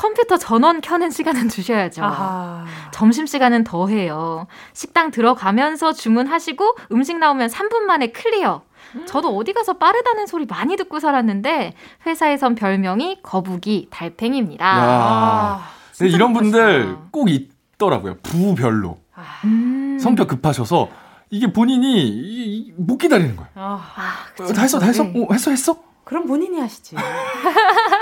컴퓨터 0.00 0.38
전원 0.38 0.80
켜는 0.80 1.10
시간은 1.10 1.48
주셔야죠. 1.50 2.02
아하. 2.02 2.64
점심시간은 2.90 3.64
더 3.64 3.86
해요. 3.88 4.46
식당 4.72 5.10
들어가면서 5.10 5.92
주문하시고 5.92 6.76
음식 6.92 7.18
나오면 7.18 7.48
3분 7.50 7.80
만에 7.80 8.06
클리어. 8.08 8.62
저도 9.06 9.36
어디 9.36 9.52
가서 9.52 9.74
빠르다는 9.74 10.26
소리 10.26 10.46
많이 10.46 10.76
듣고 10.76 11.00
살았는데 11.00 11.74
회사에선 12.06 12.54
별명이 12.54 13.18
거북이 13.22 13.88
달팽이입니다. 13.90 14.64
야. 14.64 14.72
아, 14.74 15.68
근데 15.98 16.10
이런 16.12 16.32
분들 16.32 16.80
급하시다. 16.86 17.08
꼭 17.10 17.28
있더라고요. 17.30 18.16
부별로. 18.22 18.98
음. 19.44 19.98
성격 20.00 20.28
급하셔서 20.28 20.88
이게 21.28 21.52
본인이 21.52 22.08
이- 22.08 22.56
이- 22.68 22.72
못 22.78 22.96
기다리는 22.96 23.36
거예요. 23.36 23.50
아, 23.54 23.74
아, 23.96 24.00
어, 24.32 24.34
그쵸. 24.34 24.52
다 24.54 24.62
했어, 24.62 24.78
다 24.78 24.86
했어? 24.86 25.02
네. 25.04 25.12
어, 25.14 25.26
했어, 25.30 25.50
했어? 25.50 25.76
그럼 26.04 26.26
본인이 26.26 26.58
하시지. 26.58 26.96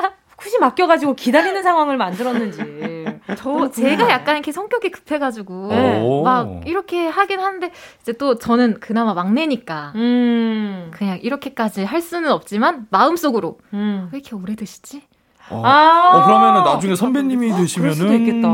굳이 0.48 0.58
맡겨가지고 0.58 1.14
기다리는 1.14 1.62
상황을 1.62 1.98
만들었는지. 1.98 3.04
저 3.36 3.70
제가 3.70 4.08
약간 4.10 4.36
이렇게 4.36 4.50
성격이 4.50 4.90
급해가지고 4.90 5.68
네. 5.68 6.00
오. 6.02 6.22
막 6.22 6.62
이렇게 6.64 7.06
하긴 7.06 7.40
하는데 7.40 7.70
이제 8.00 8.12
또 8.14 8.38
저는 8.38 8.80
그나마 8.80 9.12
막내니까 9.12 9.92
음. 9.96 10.90
그냥 10.94 11.18
이렇게까지 11.22 11.84
할 11.84 12.00
수는 12.00 12.32
없지만 12.32 12.86
마음속으로 12.88 13.58
음. 13.74 14.08
왜 14.10 14.20
이렇게 14.20 14.34
오래 14.34 14.54
드시지? 14.56 15.02
어, 15.50 15.62
아. 15.64 16.12
어, 16.14 16.24
그러면은 16.24 16.64
나중에 16.64 16.94
선배님이 16.94 17.50
그럴 17.52 17.66
수도 17.68 17.84
되시면은 17.90 18.20
있겠다. 18.26 18.48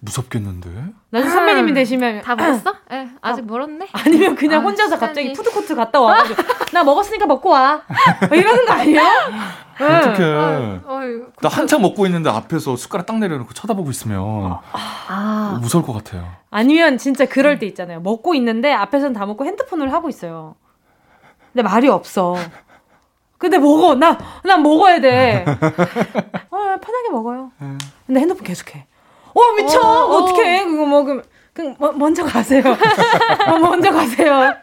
무섭겠는데? 0.00 0.68
나중에 1.10 1.32
선배님이 1.32 1.72
되시면 1.72 2.20
다 2.20 2.36
먹었어? 2.36 2.74
예, 2.92 3.08
아직 3.22 3.46
멀었네. 3.46 3.88
아니면 3.92 4.34
그냥 4.34 4.60
아, 4.60 4.64
혼자서 4.64 4.96
시간이. 4.96 5.00
갑자기 5.00 5.32
푸드코트 5.32 5.74
갔다 5.74 5.98
와가지고 5.98 6.42
나 6.74 6.84
먹었으니까 6.84 7.24
먹고 7.24 7.48
와뭐 7.48 7.80
이러는 8.32 8.66
거 8.66 8.72
아니에요? 8.74 9.00
네. 9.78 9.84
어떡해. 9.84 10.80
어휴, 10.86 11.26
나 11.42 11.48
한참 11.48 11.82
먹고 11.82 12.06
있는데 12.06 12.30
앞에서 12.30 12.76
숟가락 12.76 13.06
딱 13.06 13.18
내려놓고 13.18 13.52
쳐다보고 13.52 13.90
있으면 13.90 14.58
아, 14.72 15.58
무서울 15.60 15.84
것 15.84 15.92
같아요. 15.92 16.26
아니면 16.50 16.98
진짜 16.98 17.26
그럴 17.26 17.58
때 17.58 17.66
있잖아요. 17.66 18.00
먹고 18.00 18.34
있는데 18.34 18.72
앞에서는 18.72 19.12
다 19.12 19.26
먹고 19.26 19.44
핸드폰을 19.44 19.92
하고 19.92 20.08
있어요. 20.08 20.54
근데 21.52 21.62
말이 21.62 21.88
없어. 21.88 22.36
근데 23.38 23.58
먹어. 23.58 23.94
나, 23.94 24.16
난 24.44 24.62
먹어야 24.62 25.00
돼. 25.00 25.44
어, 26.50 26.56
편하게 26.80 27.10
먹어요. 27.12 27.52
근데 28.06 28.20
핸드폰 28.20 28.44
계속해. 28.44 28.86
어, 29.34 29.52
미쳐! 29.56 29.78
어, 29.78 29.84
어. 29.84 30.16
어, 30.16 30.24
떻게 30.26 30.64
그거 30.64 30.86
먹으면. 30.86 31.22
그, 31.52 31.74
뭐, 31.78 31.92
먼저 31.92 32.24
가세요. 32.24 32.62
어, 33.46 33.56
먼저 33.58 33.90
가세요. 33.90 34.54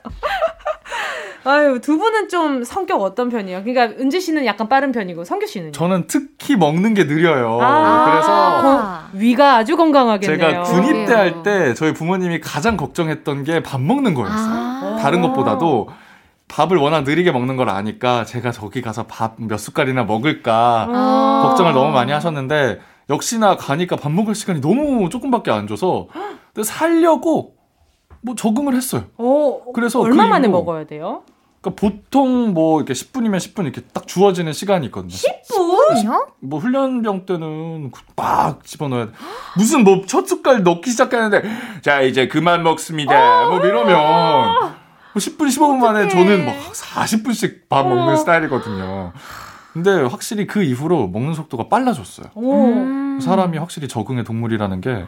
아유, 1.46 1.80
두 1.82 1.98
분은 1.98 2.30
좀 2.30 2.64
성격 2.64 3.02
어떤 3.02 3.30
편이에요? 3.30 3.64
그러니까 3.64 4.00
은지 4.02 4.22
씨는 4.22 4.46
약간 4.46 4.70
빠른 4.70 4.92
편이고 4.92 5.26
성규 5.26 5.46
씨는 5.46 5.74
저는 5.74 6.06
특히 6.08 6.56
먹는 6.56 6.94
게 6.94 7.06
느려요. 7.06 7.60
아. 7.62 8.06
그래서 8.10 8.32
아. 8.32 9.10
위가 9.14 9.58
아주 9.58 9.76
건강하겠네요. 9.76 10.38
제가 10.38 10.64
군입대. 10.64 11.14
할 11.14 11.44
때 11.44 11.74
저희 11.74 11.94
부모님이 11.94 12.40
가장 12.40 12.78
걱정했던 12.78 13.44
게 13.44 13.60
밥 13.62 13.82
먹는 13.82 14.14
거였어요. 14.14 14.54
아. 14.56 14.98
다른 15.02 15.22
것보다도 15.22 15.90
밥을 16.48 16.78
워낙 16.78 17.02
느리게 17.04 17.32
먹는 17.32 17.58
걸 17.58 17.70
아니까 17.70 18.24
제가 18.26 18.52
저기 18.52 18.82
가서 18.82 19.04
밥 19.04 19.36
몇 19.38 19.58
숟갈이나 19.58 20.04
먹을까 20.06 20.88
아. 20.90 21.42
걱정을 21.48 21.74
너무 21.74 21.92
많이 21.92 22.12
하셨는데 22.14 22.80
역시나 23.10 23.58
가니까 23.58 23.98
밥 23.98 24.12
먹을 24.14 24.34
시간이 24.36 24.62
너무 24.62 25.10
조금밖에 25.10 25.52
안 25.52 25.68
줘서 25.68 26.08
근데 26.54 26.66
살려고 26.66 27.56
뭐 28.22 28.36
적응을 28.36 28.76
했어요. 28.76 29.04
어, 29.18 29.60
그래서 29.74 30.00
얼마 30.00 30.24
그 30.24 30.30
만에 30.30 30.48
먹어야 30.48 30.86
돼요? 30.86 31.24
그러니까 31.64 31.80
보통 31.80 32.54
뭐 32.54 32.80
이렇게 32.82 32.94
10분이면 32.94 33.38
10분 33.38 33.64
이렇게 33.64 33.82
딱 33.94 34.06
주어지는 34.06 34.52
시간이 34.52 34.86
있거든요. 34.88 35.14
10분? 35.14 35.92
아니요? 35.92 36.28
뭐 36.42 36.60
훈련병 36.60 37.26
때는 37.26 37.92
빡 38.16 38.66
집어넣어야 38.66 39.06
돼. 39.08 39.12
무슨 39.58 39.84
뭐 39.86 40.04
첫 40.06 40.28
숟갈 40.28 40.64
넣기 40.64 40.92
시작하는데 40.92 41.42
자 41.82 42.02
이제 42.02 42.28
그만 42.28 42.64
먹습니다. 42.64 43.48
뭐 43.48 43.60
이러면 43.60 43.96
뭐 43.96 44.74
10분 45.16 45.48
15분 45.48 45.78
만에 45.78 46.06
어떡해. 46.06 46.10
저는 46.24 46.46
막 46.46 46.56
40분씩 46.74 47.70
밥 47.70 47.88
먹는 47.88 48.14
어. 48.14 48.18
스타일이거든요. 48.18 49.14
근데 49.72 50.02
확실히 50.04 50.46
그 50.46 50.62
이후로 50.64 51.08
먹는 51.08 51.34
속도가 51.34 51.68
빨라졌어요. 51.70 52.28
오. 52.36 52.66
음. 52.66 53.13
사람이 53.22 53.58
확실히 53.58 53.88
적응의 53.88 54.24
동물이라는 54.24 54.82
게 54.82 55.06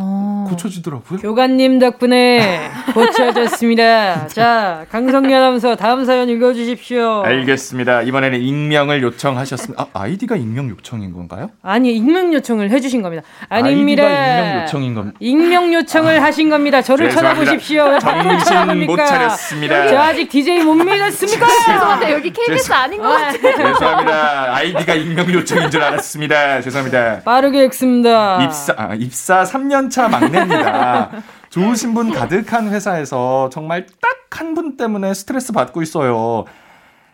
어. 0.00 0.46
고쳐지더라고요. 0.48 1.18
교관님 1.18 1.78
덕분에 1.80 2.70
고쳐졌습니다. 2.94 4.28
자, 4.28 4.86
강성기 4.90 5.34
아나운서 5.34 5.74
다음 5.74 6.04
사연 6.04 6.28
읽어주십시오. 6.28 7.22
알겠습니다. 7.24 8.02
이번에는 8.02 8.40
익명을 8.40 9.02
요청하셨습니다. 9.02 9.82
아, 9.82 10.00
아이디가 10.00 10.36
익명 10.36 10.70
요청인 10.70 11.12
건가요? 11.12 11.50
아니, 11.62 11.96
익명 11.96 12.32
요청을 12.32 12.70
해주신 12.70 13.02
겁니다. 13.02 13.24
아닙니다. 13.48 14.04
아이디가 14.04 14.38
익명 14.44 14.62
요청인 14.62 14.94
겁니다. 14.94 15.16
익명 15.20 15.74
요청을 15.74 16.22
하신 16.22 16.48
겁니다. 16.48 16.80
저를 16.80 17.10
죄송합니다. 17.10 17.44
쳐다보십시오. 17.44 17.98
정신 17.98 18.86
못 18.86 18.96
차렸습니다. 18.96 19.88
저 19.88 19.98
아직 19.98 20.28
DJ 20.28 20.62
못 20.62 20.74
믿었습니까? 20.74 21.46
죄송한데 21.66 22.12
여기 22.12 22.32
KBS 22.32 22.72
아닌 22.72 23.00
것 23.02 23.08
같아요. 23.08 23.56
죄송합니다. 23.72 24.54
아이디가 24.54 24.94
익명 24.94 25.32
요청인 25.32 25.70
줄 25.70 25.82
알았습니다. 25.82 26.60
죄송합니다. 26.62 27.22
빠르게 27.38 27.64
읽습니다. 27.66 28.42
입사 28.42 28.74
아, 28.76 28.94
입사 28.94 29.44
3년차 29.44 30.10
막내입니다. 30.10 31.10
좋으신 31.50 31.94
분 31.94 32.10
가득한 32.12 32.68
회사에서 32.68 33.48
정말 33.52 33.86
딱 34.00 34.18
한 34.30 34.54
분 34.54 34.76
때문에 34.76 35.14
스트레스 35.14 35.52
받고 35.52 35.80
있어요. 35.82 36.44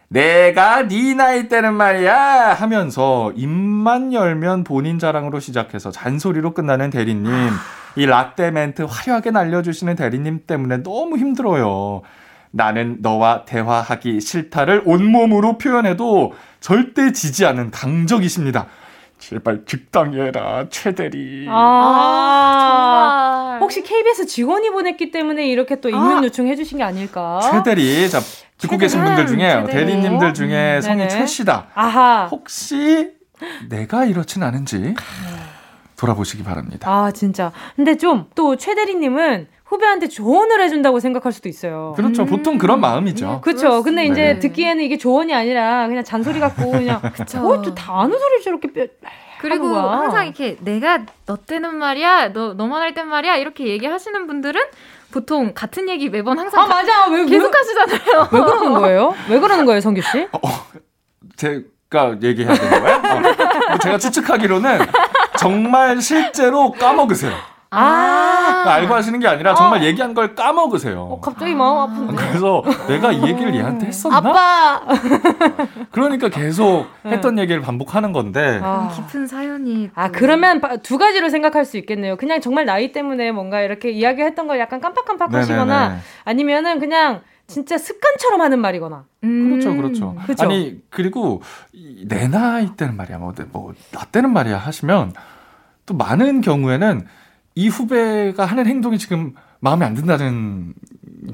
내가 0.09 0.89
네 0.89 1.14
나이 1.14 1.49
때는 1.49 1.75
말이야 1.75 2.55
하면서 2.55 3.33
입만 3.37 4.12
열면 4.12 4.64
본인 4.64 4.99
자랑으로 4.99 5.39
시작해서 5.39 5.93
잔소리로 5.93 6.55
끝나는 6.55 6.91
대리님. 6.91 7.31
이 7.97 8.07
라떼 8.07 8.51
멘트 8.51 8.83
화려하게 8.83 9.31
날려주시는 9.31 9.95
대리님 9.95 10.41
때문에 10.47 10.83
너무 10.83 11.16
힘들어요. 11.16 12.03
나는 12.51 12.99
너와 13.01 13.45
대화하기 13.45 14.20
싫다를 14.20 14.83
온몸으로 14.85 15.57
표현해도 15.59 16.33
절대 16.61 17.12
지지 17.12 17.47
않은 17.47 17.70
강적이십니다. 17.70 18.66
제발 19.19 19.65
직당해라 19.67 20.67
최대리. 20.71 21.47
아, 21.49 23.41
정말. 23.51 23.61
혹시 23.61 23.83
KBS 23.83 24.27
직원이 24.27 24.71
보냈기 24.71 25.11
때문에 25.11 25.47
이렇게 25.47 25.81
또 25.81 25.89
익명 25.89 26.19
아. 26.19 26.23
요청 26.25 26.47
해 26.47 26.57
주신 26.57 26.79
게 26.79 26.85
아닐까? 26.85 27.41
최대리 27.43 28.09
자 28.11 28.21
듣고 28.59 28.77
계신 28.77 29.03
분들 29.05 29.27
중에 29.27 29.39
최대리. 29.67 29.73
대리님들 29.73 30.35
중에 30.35 30.81
성이 30.83 30.97
네네. 30.99 31.09
최 31.09 31.27
씨다. 31.27 31.69
아하. 31.75 32.29
혹시 32.31 33.12
내가 33.69 34.05
이렇진 34.05 34.43
않은지 34.43 34.95
돌아보시기 35.97 36.43
바랍니다. 36.45 36.89
아, 36.91 37.11
진짜. 37.12 37.53
근데 37.77 37.97
좀 37.97 38.27
또 38.35 38.57
최대리님은 38.57 39.47
후배한테 39.75 40.09
조언을 40.09 40.61
해준다고 40.62 41.01
생각할 41.01 41.33
수도 41.33 41.49
있어요. 41.49 41.93
그렇죠. 41.97 42.25
보통 42.25 42.59
그런 42.59 42.81
마음이죠. 42.81 43.41
그쵸. 43.43 43.83
근데 43.83 44.07
이제 44.07 44.35
네. 44.35 44.39
듣기에는 44.39 44.83
이게 44.85 44.97
조언이 44.97 45.35
아니라 45.35 45.87
그냥 45.89 46.05
잔소리 46.05 46.41
같고 46.41 46.70
그냥 46.70 47.01
어, 47.37 47.62
또다 47.62 48.01
아는 48.01 48.18
소리를 48.18 48.43
저렇게 48.43 48.72
뼈... 48.72 48.87
그리고. 49.41 49.75
항상 49.77 50.25
이렇게 50.27 50.57
내가 50.61 51.01
너 51.27 51.37
때는 51.37 51.75
말이야, 51.75 52.33
너 52.33 52.55
너만 52.55 52.81
할 52.81 52.95
땐 52.95 53.09
말이야 53.09 53.37
이렇게 53.37 53.66
얘기하시는 53.66 54.27
분들은 54.27 54.61
보통 55.12 55.53
같은 55.55 55.89
얘기 55.89 56.09
매번 56.09 56.39
항상 56.39 56.62
아, 56.62 56.66
맞아. 56.66 57.09
왜, 57.11 57.20
왜, 57.20 57.27
계속 57.27 57.53
하시잖아요. 57.55 58.29
왜 58.33 58.41
그러는 58.41 58.72
거예요? 58.81 59.14
왜 59.29 59.39
그러는 59.41 59.66
거예요, 59.66 59.81
성규 59.81 60.01
씨? 60.03 60.27
제가 61.37 62.16
얘기해야 62.22 62.55
되는 62.55 62.81
거예요? 62.81 62.97
어. 62.97 63.20
뭐 63.70 63.79
제가 63.83 63.99
추측하기로는 63.99 64.79
정말 65.39 66.01
실제로 66.01 66.70
까먹으세요. 66.72 67.33
아. 67.77 68.64
알고 68.66 68.95
하시는 68.95 69.18
게 69.20 69.29
아니라 69.29 69.55
정말 69.55 69.83
얘기한 69.85 70.14
걸 70.14 70.35
까먹으세요. 70.35 71.01
어, 71.01 71.20
갑자기 71.20 71.55
마음 71.55 71.79
아픈데. 71.79 72.14
그래서 72.14 72.62
내가 72.89 73.12
이 73.12 73.22
얘기를 73.22 73.55
얘한테 73.55 73.87
했었나? 73.87 74.16
아빠! 74.16 74.81
그러니까 75.91 76.29
계속 76.29 76.87
했던 77.05 77.39
얘기를 77.39 77.61
반복하는 77.61 78.12
건데 78.12 78.61
아. 78.62 78.91
깊은 78.95 79.27
사연이. 79.27 79.91
아, 79.95 80.09
또- 80.09 80.12
그러면 80.14 80.61
바- 80.61 80.77
두 80.79 80.99
가지로 80.99 81.29
생각할 81.29 81.64
수 81.64 81.77
있겠네요. 81.79 82.16
그냥 82.16 82.41
정말 82.41 82.64
나이 82.64 82.93
때문에 82.93 83.33
뭔가 83.33 83.61
이렇게 83.61 83.91
이야기했던 83.91 84.47
걸 84.47 84.59
약간 84.59 84.81
깜빡깜빡 84.81 85.33
하시거나 85.33 85.81
네네네. 85.89 86.01
아니면은 86.25 86.81
그냥 86.81 87.20
진짜 87.47 87.77
습관처럼 87.77 88.41
하는 88.41 88.59
말이거나. 88.61 89.05
음. 89.25 89.51
그렇죠, 89.51 89.77
그렇죠. 89.77 90.16
그쵸? 90.27 90.45
아니 90.45 90.81
그리고 90.91 91.43
이- 91.72 92.07
내 92.09 92.29
나이 92.29 92.75
때는 92.77 92.97
말이야, 92.97 93.18
뭐, 93.18 93.33
뭐, 93.53 93.72
나 93.93 94.05
때는 94.07 94.33
말이야 94.33 94.57
하시면 94.59 95.12
또 95.87 95.95
많은 95.95 96.41
경우에는 96.41 97.07
이 97.55 97.69
후배가 97.69 98.45
하는 98.45 98.67
행동이 98.67 98.99
지금 98.99 99.35
마음에 99.61 99.87
안 99.87 99.95
든다는 99.95 100.75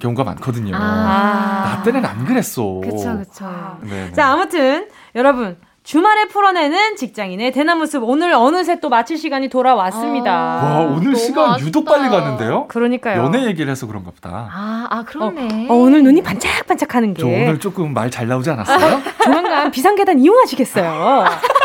경우가 0.01 0.23
많거든요. 0.25 0.75
아. 0.77 1.77
나 1.77 1.83
때는 1.83 2.05
안 2.05 2.25
그랬어. 2.25 2.81
그쵸, 2.85 3.19
그쵸. 3.19 3.79
네, 3.83 4.13
자, 4.13 4.29
아무튼 4.33 4.89
여러분 5.15 5.57
주말에 5.83 6.29
풀어내는 6.29 6.97
직장인의 6.97 7.53
대나무 7.53 7.87
숲 7.87 8.05
오늘 8.05 8.35
어느새 8.35 8.79
또 8.81 8.91
마칠 8.91 9.17
시간이 9.17 9.49
돌아왔습니다. 9.49 10.31
아. 10.31 10.65
와 10.65 10.81
오늘 10.87 11.17
시간 11.17 11.53
아쉽다. 11.53 11.67
유독 11.67 11.85
빨리 11.87 12.09
갔는데요. 12.11 12.69
그러니까요. 12.69 13.23
연애 13.25 13.47
얘기를 13.47 13.71
해서 13.71 13.87
그런가 13.87 14.11
보다. 14.11 14.49
아, 14.53 14.87
아 14.91 15.03
그렇네. 15.05 15.67
어, 15.71 15.75
오늘 15.75 16.05
눈이 16.05 16.23
반짝반짝하는 16.23 17.15
게 17.15 17.23
저 17.23 17.27
오늘 17.27 17.59
조금 17.59 17.95
말 17.95 18.11
잘 18.11 18.29
나오지 18.29 18.51
않았어요? 18.51 19.01
조만간 19.25 19.71
비상계단 19.71 20.21
이용하시겠어요. 20.21 21.25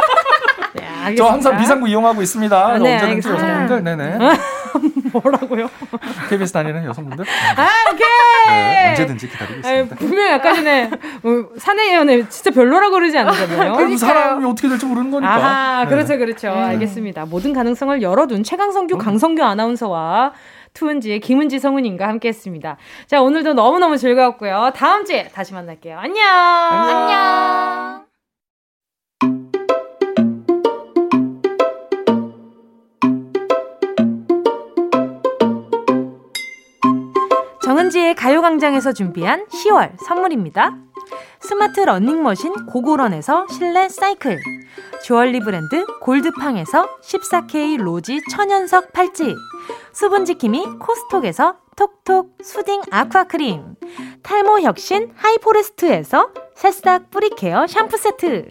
네, 1.05 1.09
알겠습니다. 1.09 1.23
저 1.23 1.31
항상 1.31 1.57
비상구 1.57 1.87
이용하고 1.87 2.21
있습니다. 2.21 2.57
아, 2.57 2.77
네, 2.77 2.93
언제든지. 2.95 3.29
여성분들, 3.29 3.83
네네. 3.83 4.17
뭐라고요? 5.13 5.69
KBS 6.29 6.51
다니는 6.51 6.85
여성분들, 6.85 7.25
아, 7.55 7.67
오케이. 7.93 8.07
네, 8.55 8.89
언제든지 8.89 9.29
기다리고 9.29 9.67
아유, 9.67 9.81
있습니다. 9.83 9.95
분명히 9.95 10.31
아까 10.33 10.53
전에 10.53 10.89
뭐 11.21 11.49
사내 11.57 11.95
연애 11.95 12.27
진짜 12.27 12.51
별로라고 12.51 12.93
그러지 12.93 13.17
않았잖아요. 13.17 13.73
그럼 13.73 13.95
사람이 13.97 14.45
어떻게 14.45 14.67
될지 14.67 14.85
모르는 14.85 15.11
거니까. 15.11 15.83
네. 15.83 15.89
그렇죠, 15.89 16.17
그렇죠. 16.17 16.49
알겠습니다. 16.49 17.25
모든 17.25 17.53
가능성을 17.53 18.01
열어둔 18.01 18.43
최강성규, 18.43 18.97
강성규 18.97 19.43
아나운서와 19.43 20.33
투은지의 20.73 21.21
김은지 21.21 21.59
성훈님과 21.59 22.05
함께했습니다. 22.07 22.77
자, 23.07 23.21
오늘도 23.21 23.53
너무너무 23.53 23.97
즐거웠고요. 23.97 24.71
다음 24.75 25.05
주에 25.05 25.29
다시 25.29 25.53
만날게요. 25.53 25.97
안녕. 25.97 26.21
안녕. 26.27 28.05
정 28.05 28.14
은지의 37.85 38.15
가요광장에서 38.15 38.93
준비한 38.93 39.45
10월 39.45 39.91
선물입니다. 40.07 40.84
스마트 41.39 41.81
러닝머신 41.81 42.65
고고런에서 42.65 43.47
실내 43.49 43.89
사이클. 43.89 44.39
주얼리 45.03 45.39
브랜드 45.41 45.85
골드팡에서 46.01 46.87
14K 47.01 47.77
로지 47.77 48.21
천연석 48.31 48.93
팔찌. 48.93 49.35
수분지킴이 49.93 50.79
코스톡에서 50.79 51.57
톡톡 51.75 52.37
soothing 52.41 52.81
aqua 52.89 53.24
cream. 53.24 53.75
탈모 54.23 54.61
혁신 54.61 55.11
하이포레스트에서 55.15 56.29
새싹 56.55 57.11
뿌리케어 57.11 57.67
샴푸 57.67 57.97
세트. 57.97 58.49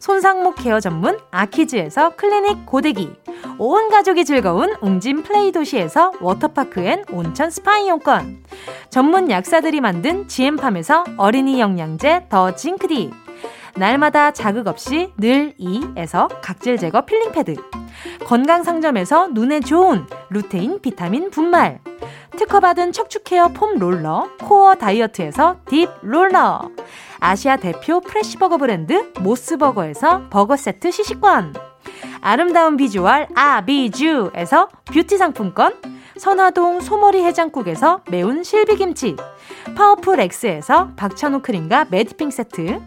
손상목 0.00 0.56
케어 0.56 0.80
전문 0.80 1.18
아키즈에서 1.30 2.16
클리닉 2.16 2.66
고데기. 2.66 3.12
온 3.58 3.90
가족이 3.90 4.24
즐거운 4.24 4.74
웅진 4.80 5.22
플레이 5.22 5.52
도시에서 5.52 6.12
워터파크 6.20 6.80
and 6.80 7.04
온천 7.10 7.50
스파 7.50 7.78
이용권. 7.78 8.44
전문 8.88 9.30
약사들이 9.30 9.80
만든 9.80 10.26
지엠팜에서 10.26 11.04
어린이 11.18 11.60
영양제 11.60 12.26
더 12.28 12.54
징크디. 12.54 13.10
날마다 13.76 14.30
자극 14.30 14.66
없이 14.68 15.12
늘 15.16 15.54
이에서 15.58 16.28
각질 16.42 16.78
제거 16.78 17.04
peeling 17.04 17.32
pad. 17.32 17.56
건강 18.26 18.62
상점에서 18.62 19.28
눈에 19.28 19.60
좋은 19.60 20.06
루테인 20.30 20.80
비타민 20.80 21.30
분말. 21.30 21.80
특허받은 22.36 22.92
척추 22.92 23.22
케어 23.22 23.48
foam 23.48 23.78
roller 23.78 24.28
코어 24.40 24.76
다이어트에서 24.76 25.56
deep 25.68 25.88
roller. 26.02 26.70
아시아 27.20 27.56
대표 27.56 28.00
fresh버거 28.00 28.58
브랜드 28.58 29.12
모스버거에서 29.20 30.28
버거 30.30 30.56
세트 30.56 30.90
시식권. 30.90 31.54
아름다운 32.20 32.76
비주얼 32.76 33.28
아비주에서 33.34 34.68
뷰티 34.86 35.18
상품권 35.18 35.74
선화동 36.18 36.80
소머리 36.80 37.22
해장국에서 37.24 38.00
매운 38.10 38.44
실비김치 38.44 39.16
파워풀 39.76 40.20
X에서 40.20 40.90
박찬호 40.96 41.42
크림과 41.42 41.86
매디핑 41.90 42.30
세트 42.30 42.80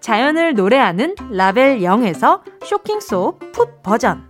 자연을 0.00 0.54
노래하는 0.54 1.14
라벨 1.30 1.80
0에서 1.80 2.40
쇼킹소 2.64 3.38
풋 3.52 3.82
버전 3.82 4.28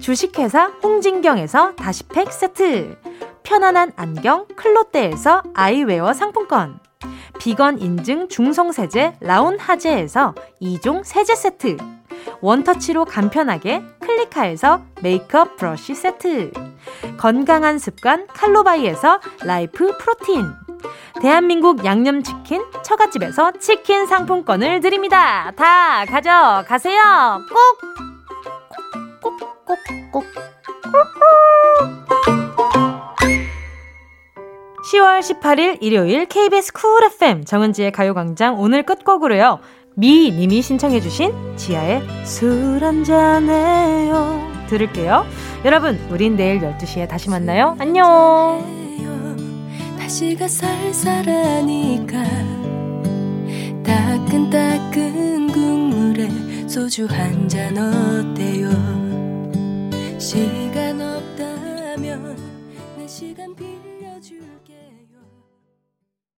주식회사 0.00 0.72
홍진경에서 0.82 1.76
다시팩 1.76 2.32
세트 2.32 2.98
편안한 3.42 3.92
안경 3.96 4.46
클로떼에서 4.56 5.42
아이웨어 5.54 6.12
상품권 6.12 6.80
비건 7.38 7.80
인증 7.80 8.28
중성세제 8.28 9.18
라운 9.20 9.58
하제에서 9.58 10.34
2종 10.60 11.02
세제 11.04 11.34
세트 11.34 11.76
원터치로 12.40 13.04
간편하게 13.04 13.82
클리카에서 14.00 14.82
메이크업 15.02 15.56
브러쉬 15.56 15.94
세트 15.94 16.52
건강한 17.18 17.78
습관 17.78 18.26
칼로바이에서 18.28 19.20
Life 19.44 19.96
Protein 19.98 20.44
대한민국 21.20 21.84
양념치킨 21.84 22.64
처갓집에서 22.82 23.52
치킨 23.60 24.06
상품권을 24.06 24.80
드립니다. 24.80 25.52
다 25.56 26.04
가져가세요. 26.06 27.42
꼭! 27.48 28.02
꼭, 29.20 29.38
꼭, 29.64 29.78
꼭. 30.10 30.24
10월 34.92 35.20
18일 35.20 35.78
일요일 35.80 36.26
KBS 36.26 36.72
쿨 36.72 37.04
FM 37.04 37.44
정은지의 37.44 37.92
가요광장 37.92 38.60
오늘 38.60 38.82
끝곡으로요. 38.82 39.60
미님이 39.94 40.62
신청해주신 40.62 41.56
지아의 41.56 42.02
술 42.24 42.78
한잔해요. 42.82 44.40
들을게요. 44.68 45.26
여러분, 45.64 45.98
우린 46.10 46.36
내일 46.36 46.60
12시에 46.60 47.08
다시 47.08 47.28
만나요. 47.28 47.76
안녕! 47.78 48.64
따끈따끈 53.84 55.52
국물에 55.52 56.28
소주 56.68 57.06
한 57.06 57.48
잔 57.48 57.76
어때요 57.76 58.70
시간 60.18 61.00
없다면 61.00 62.36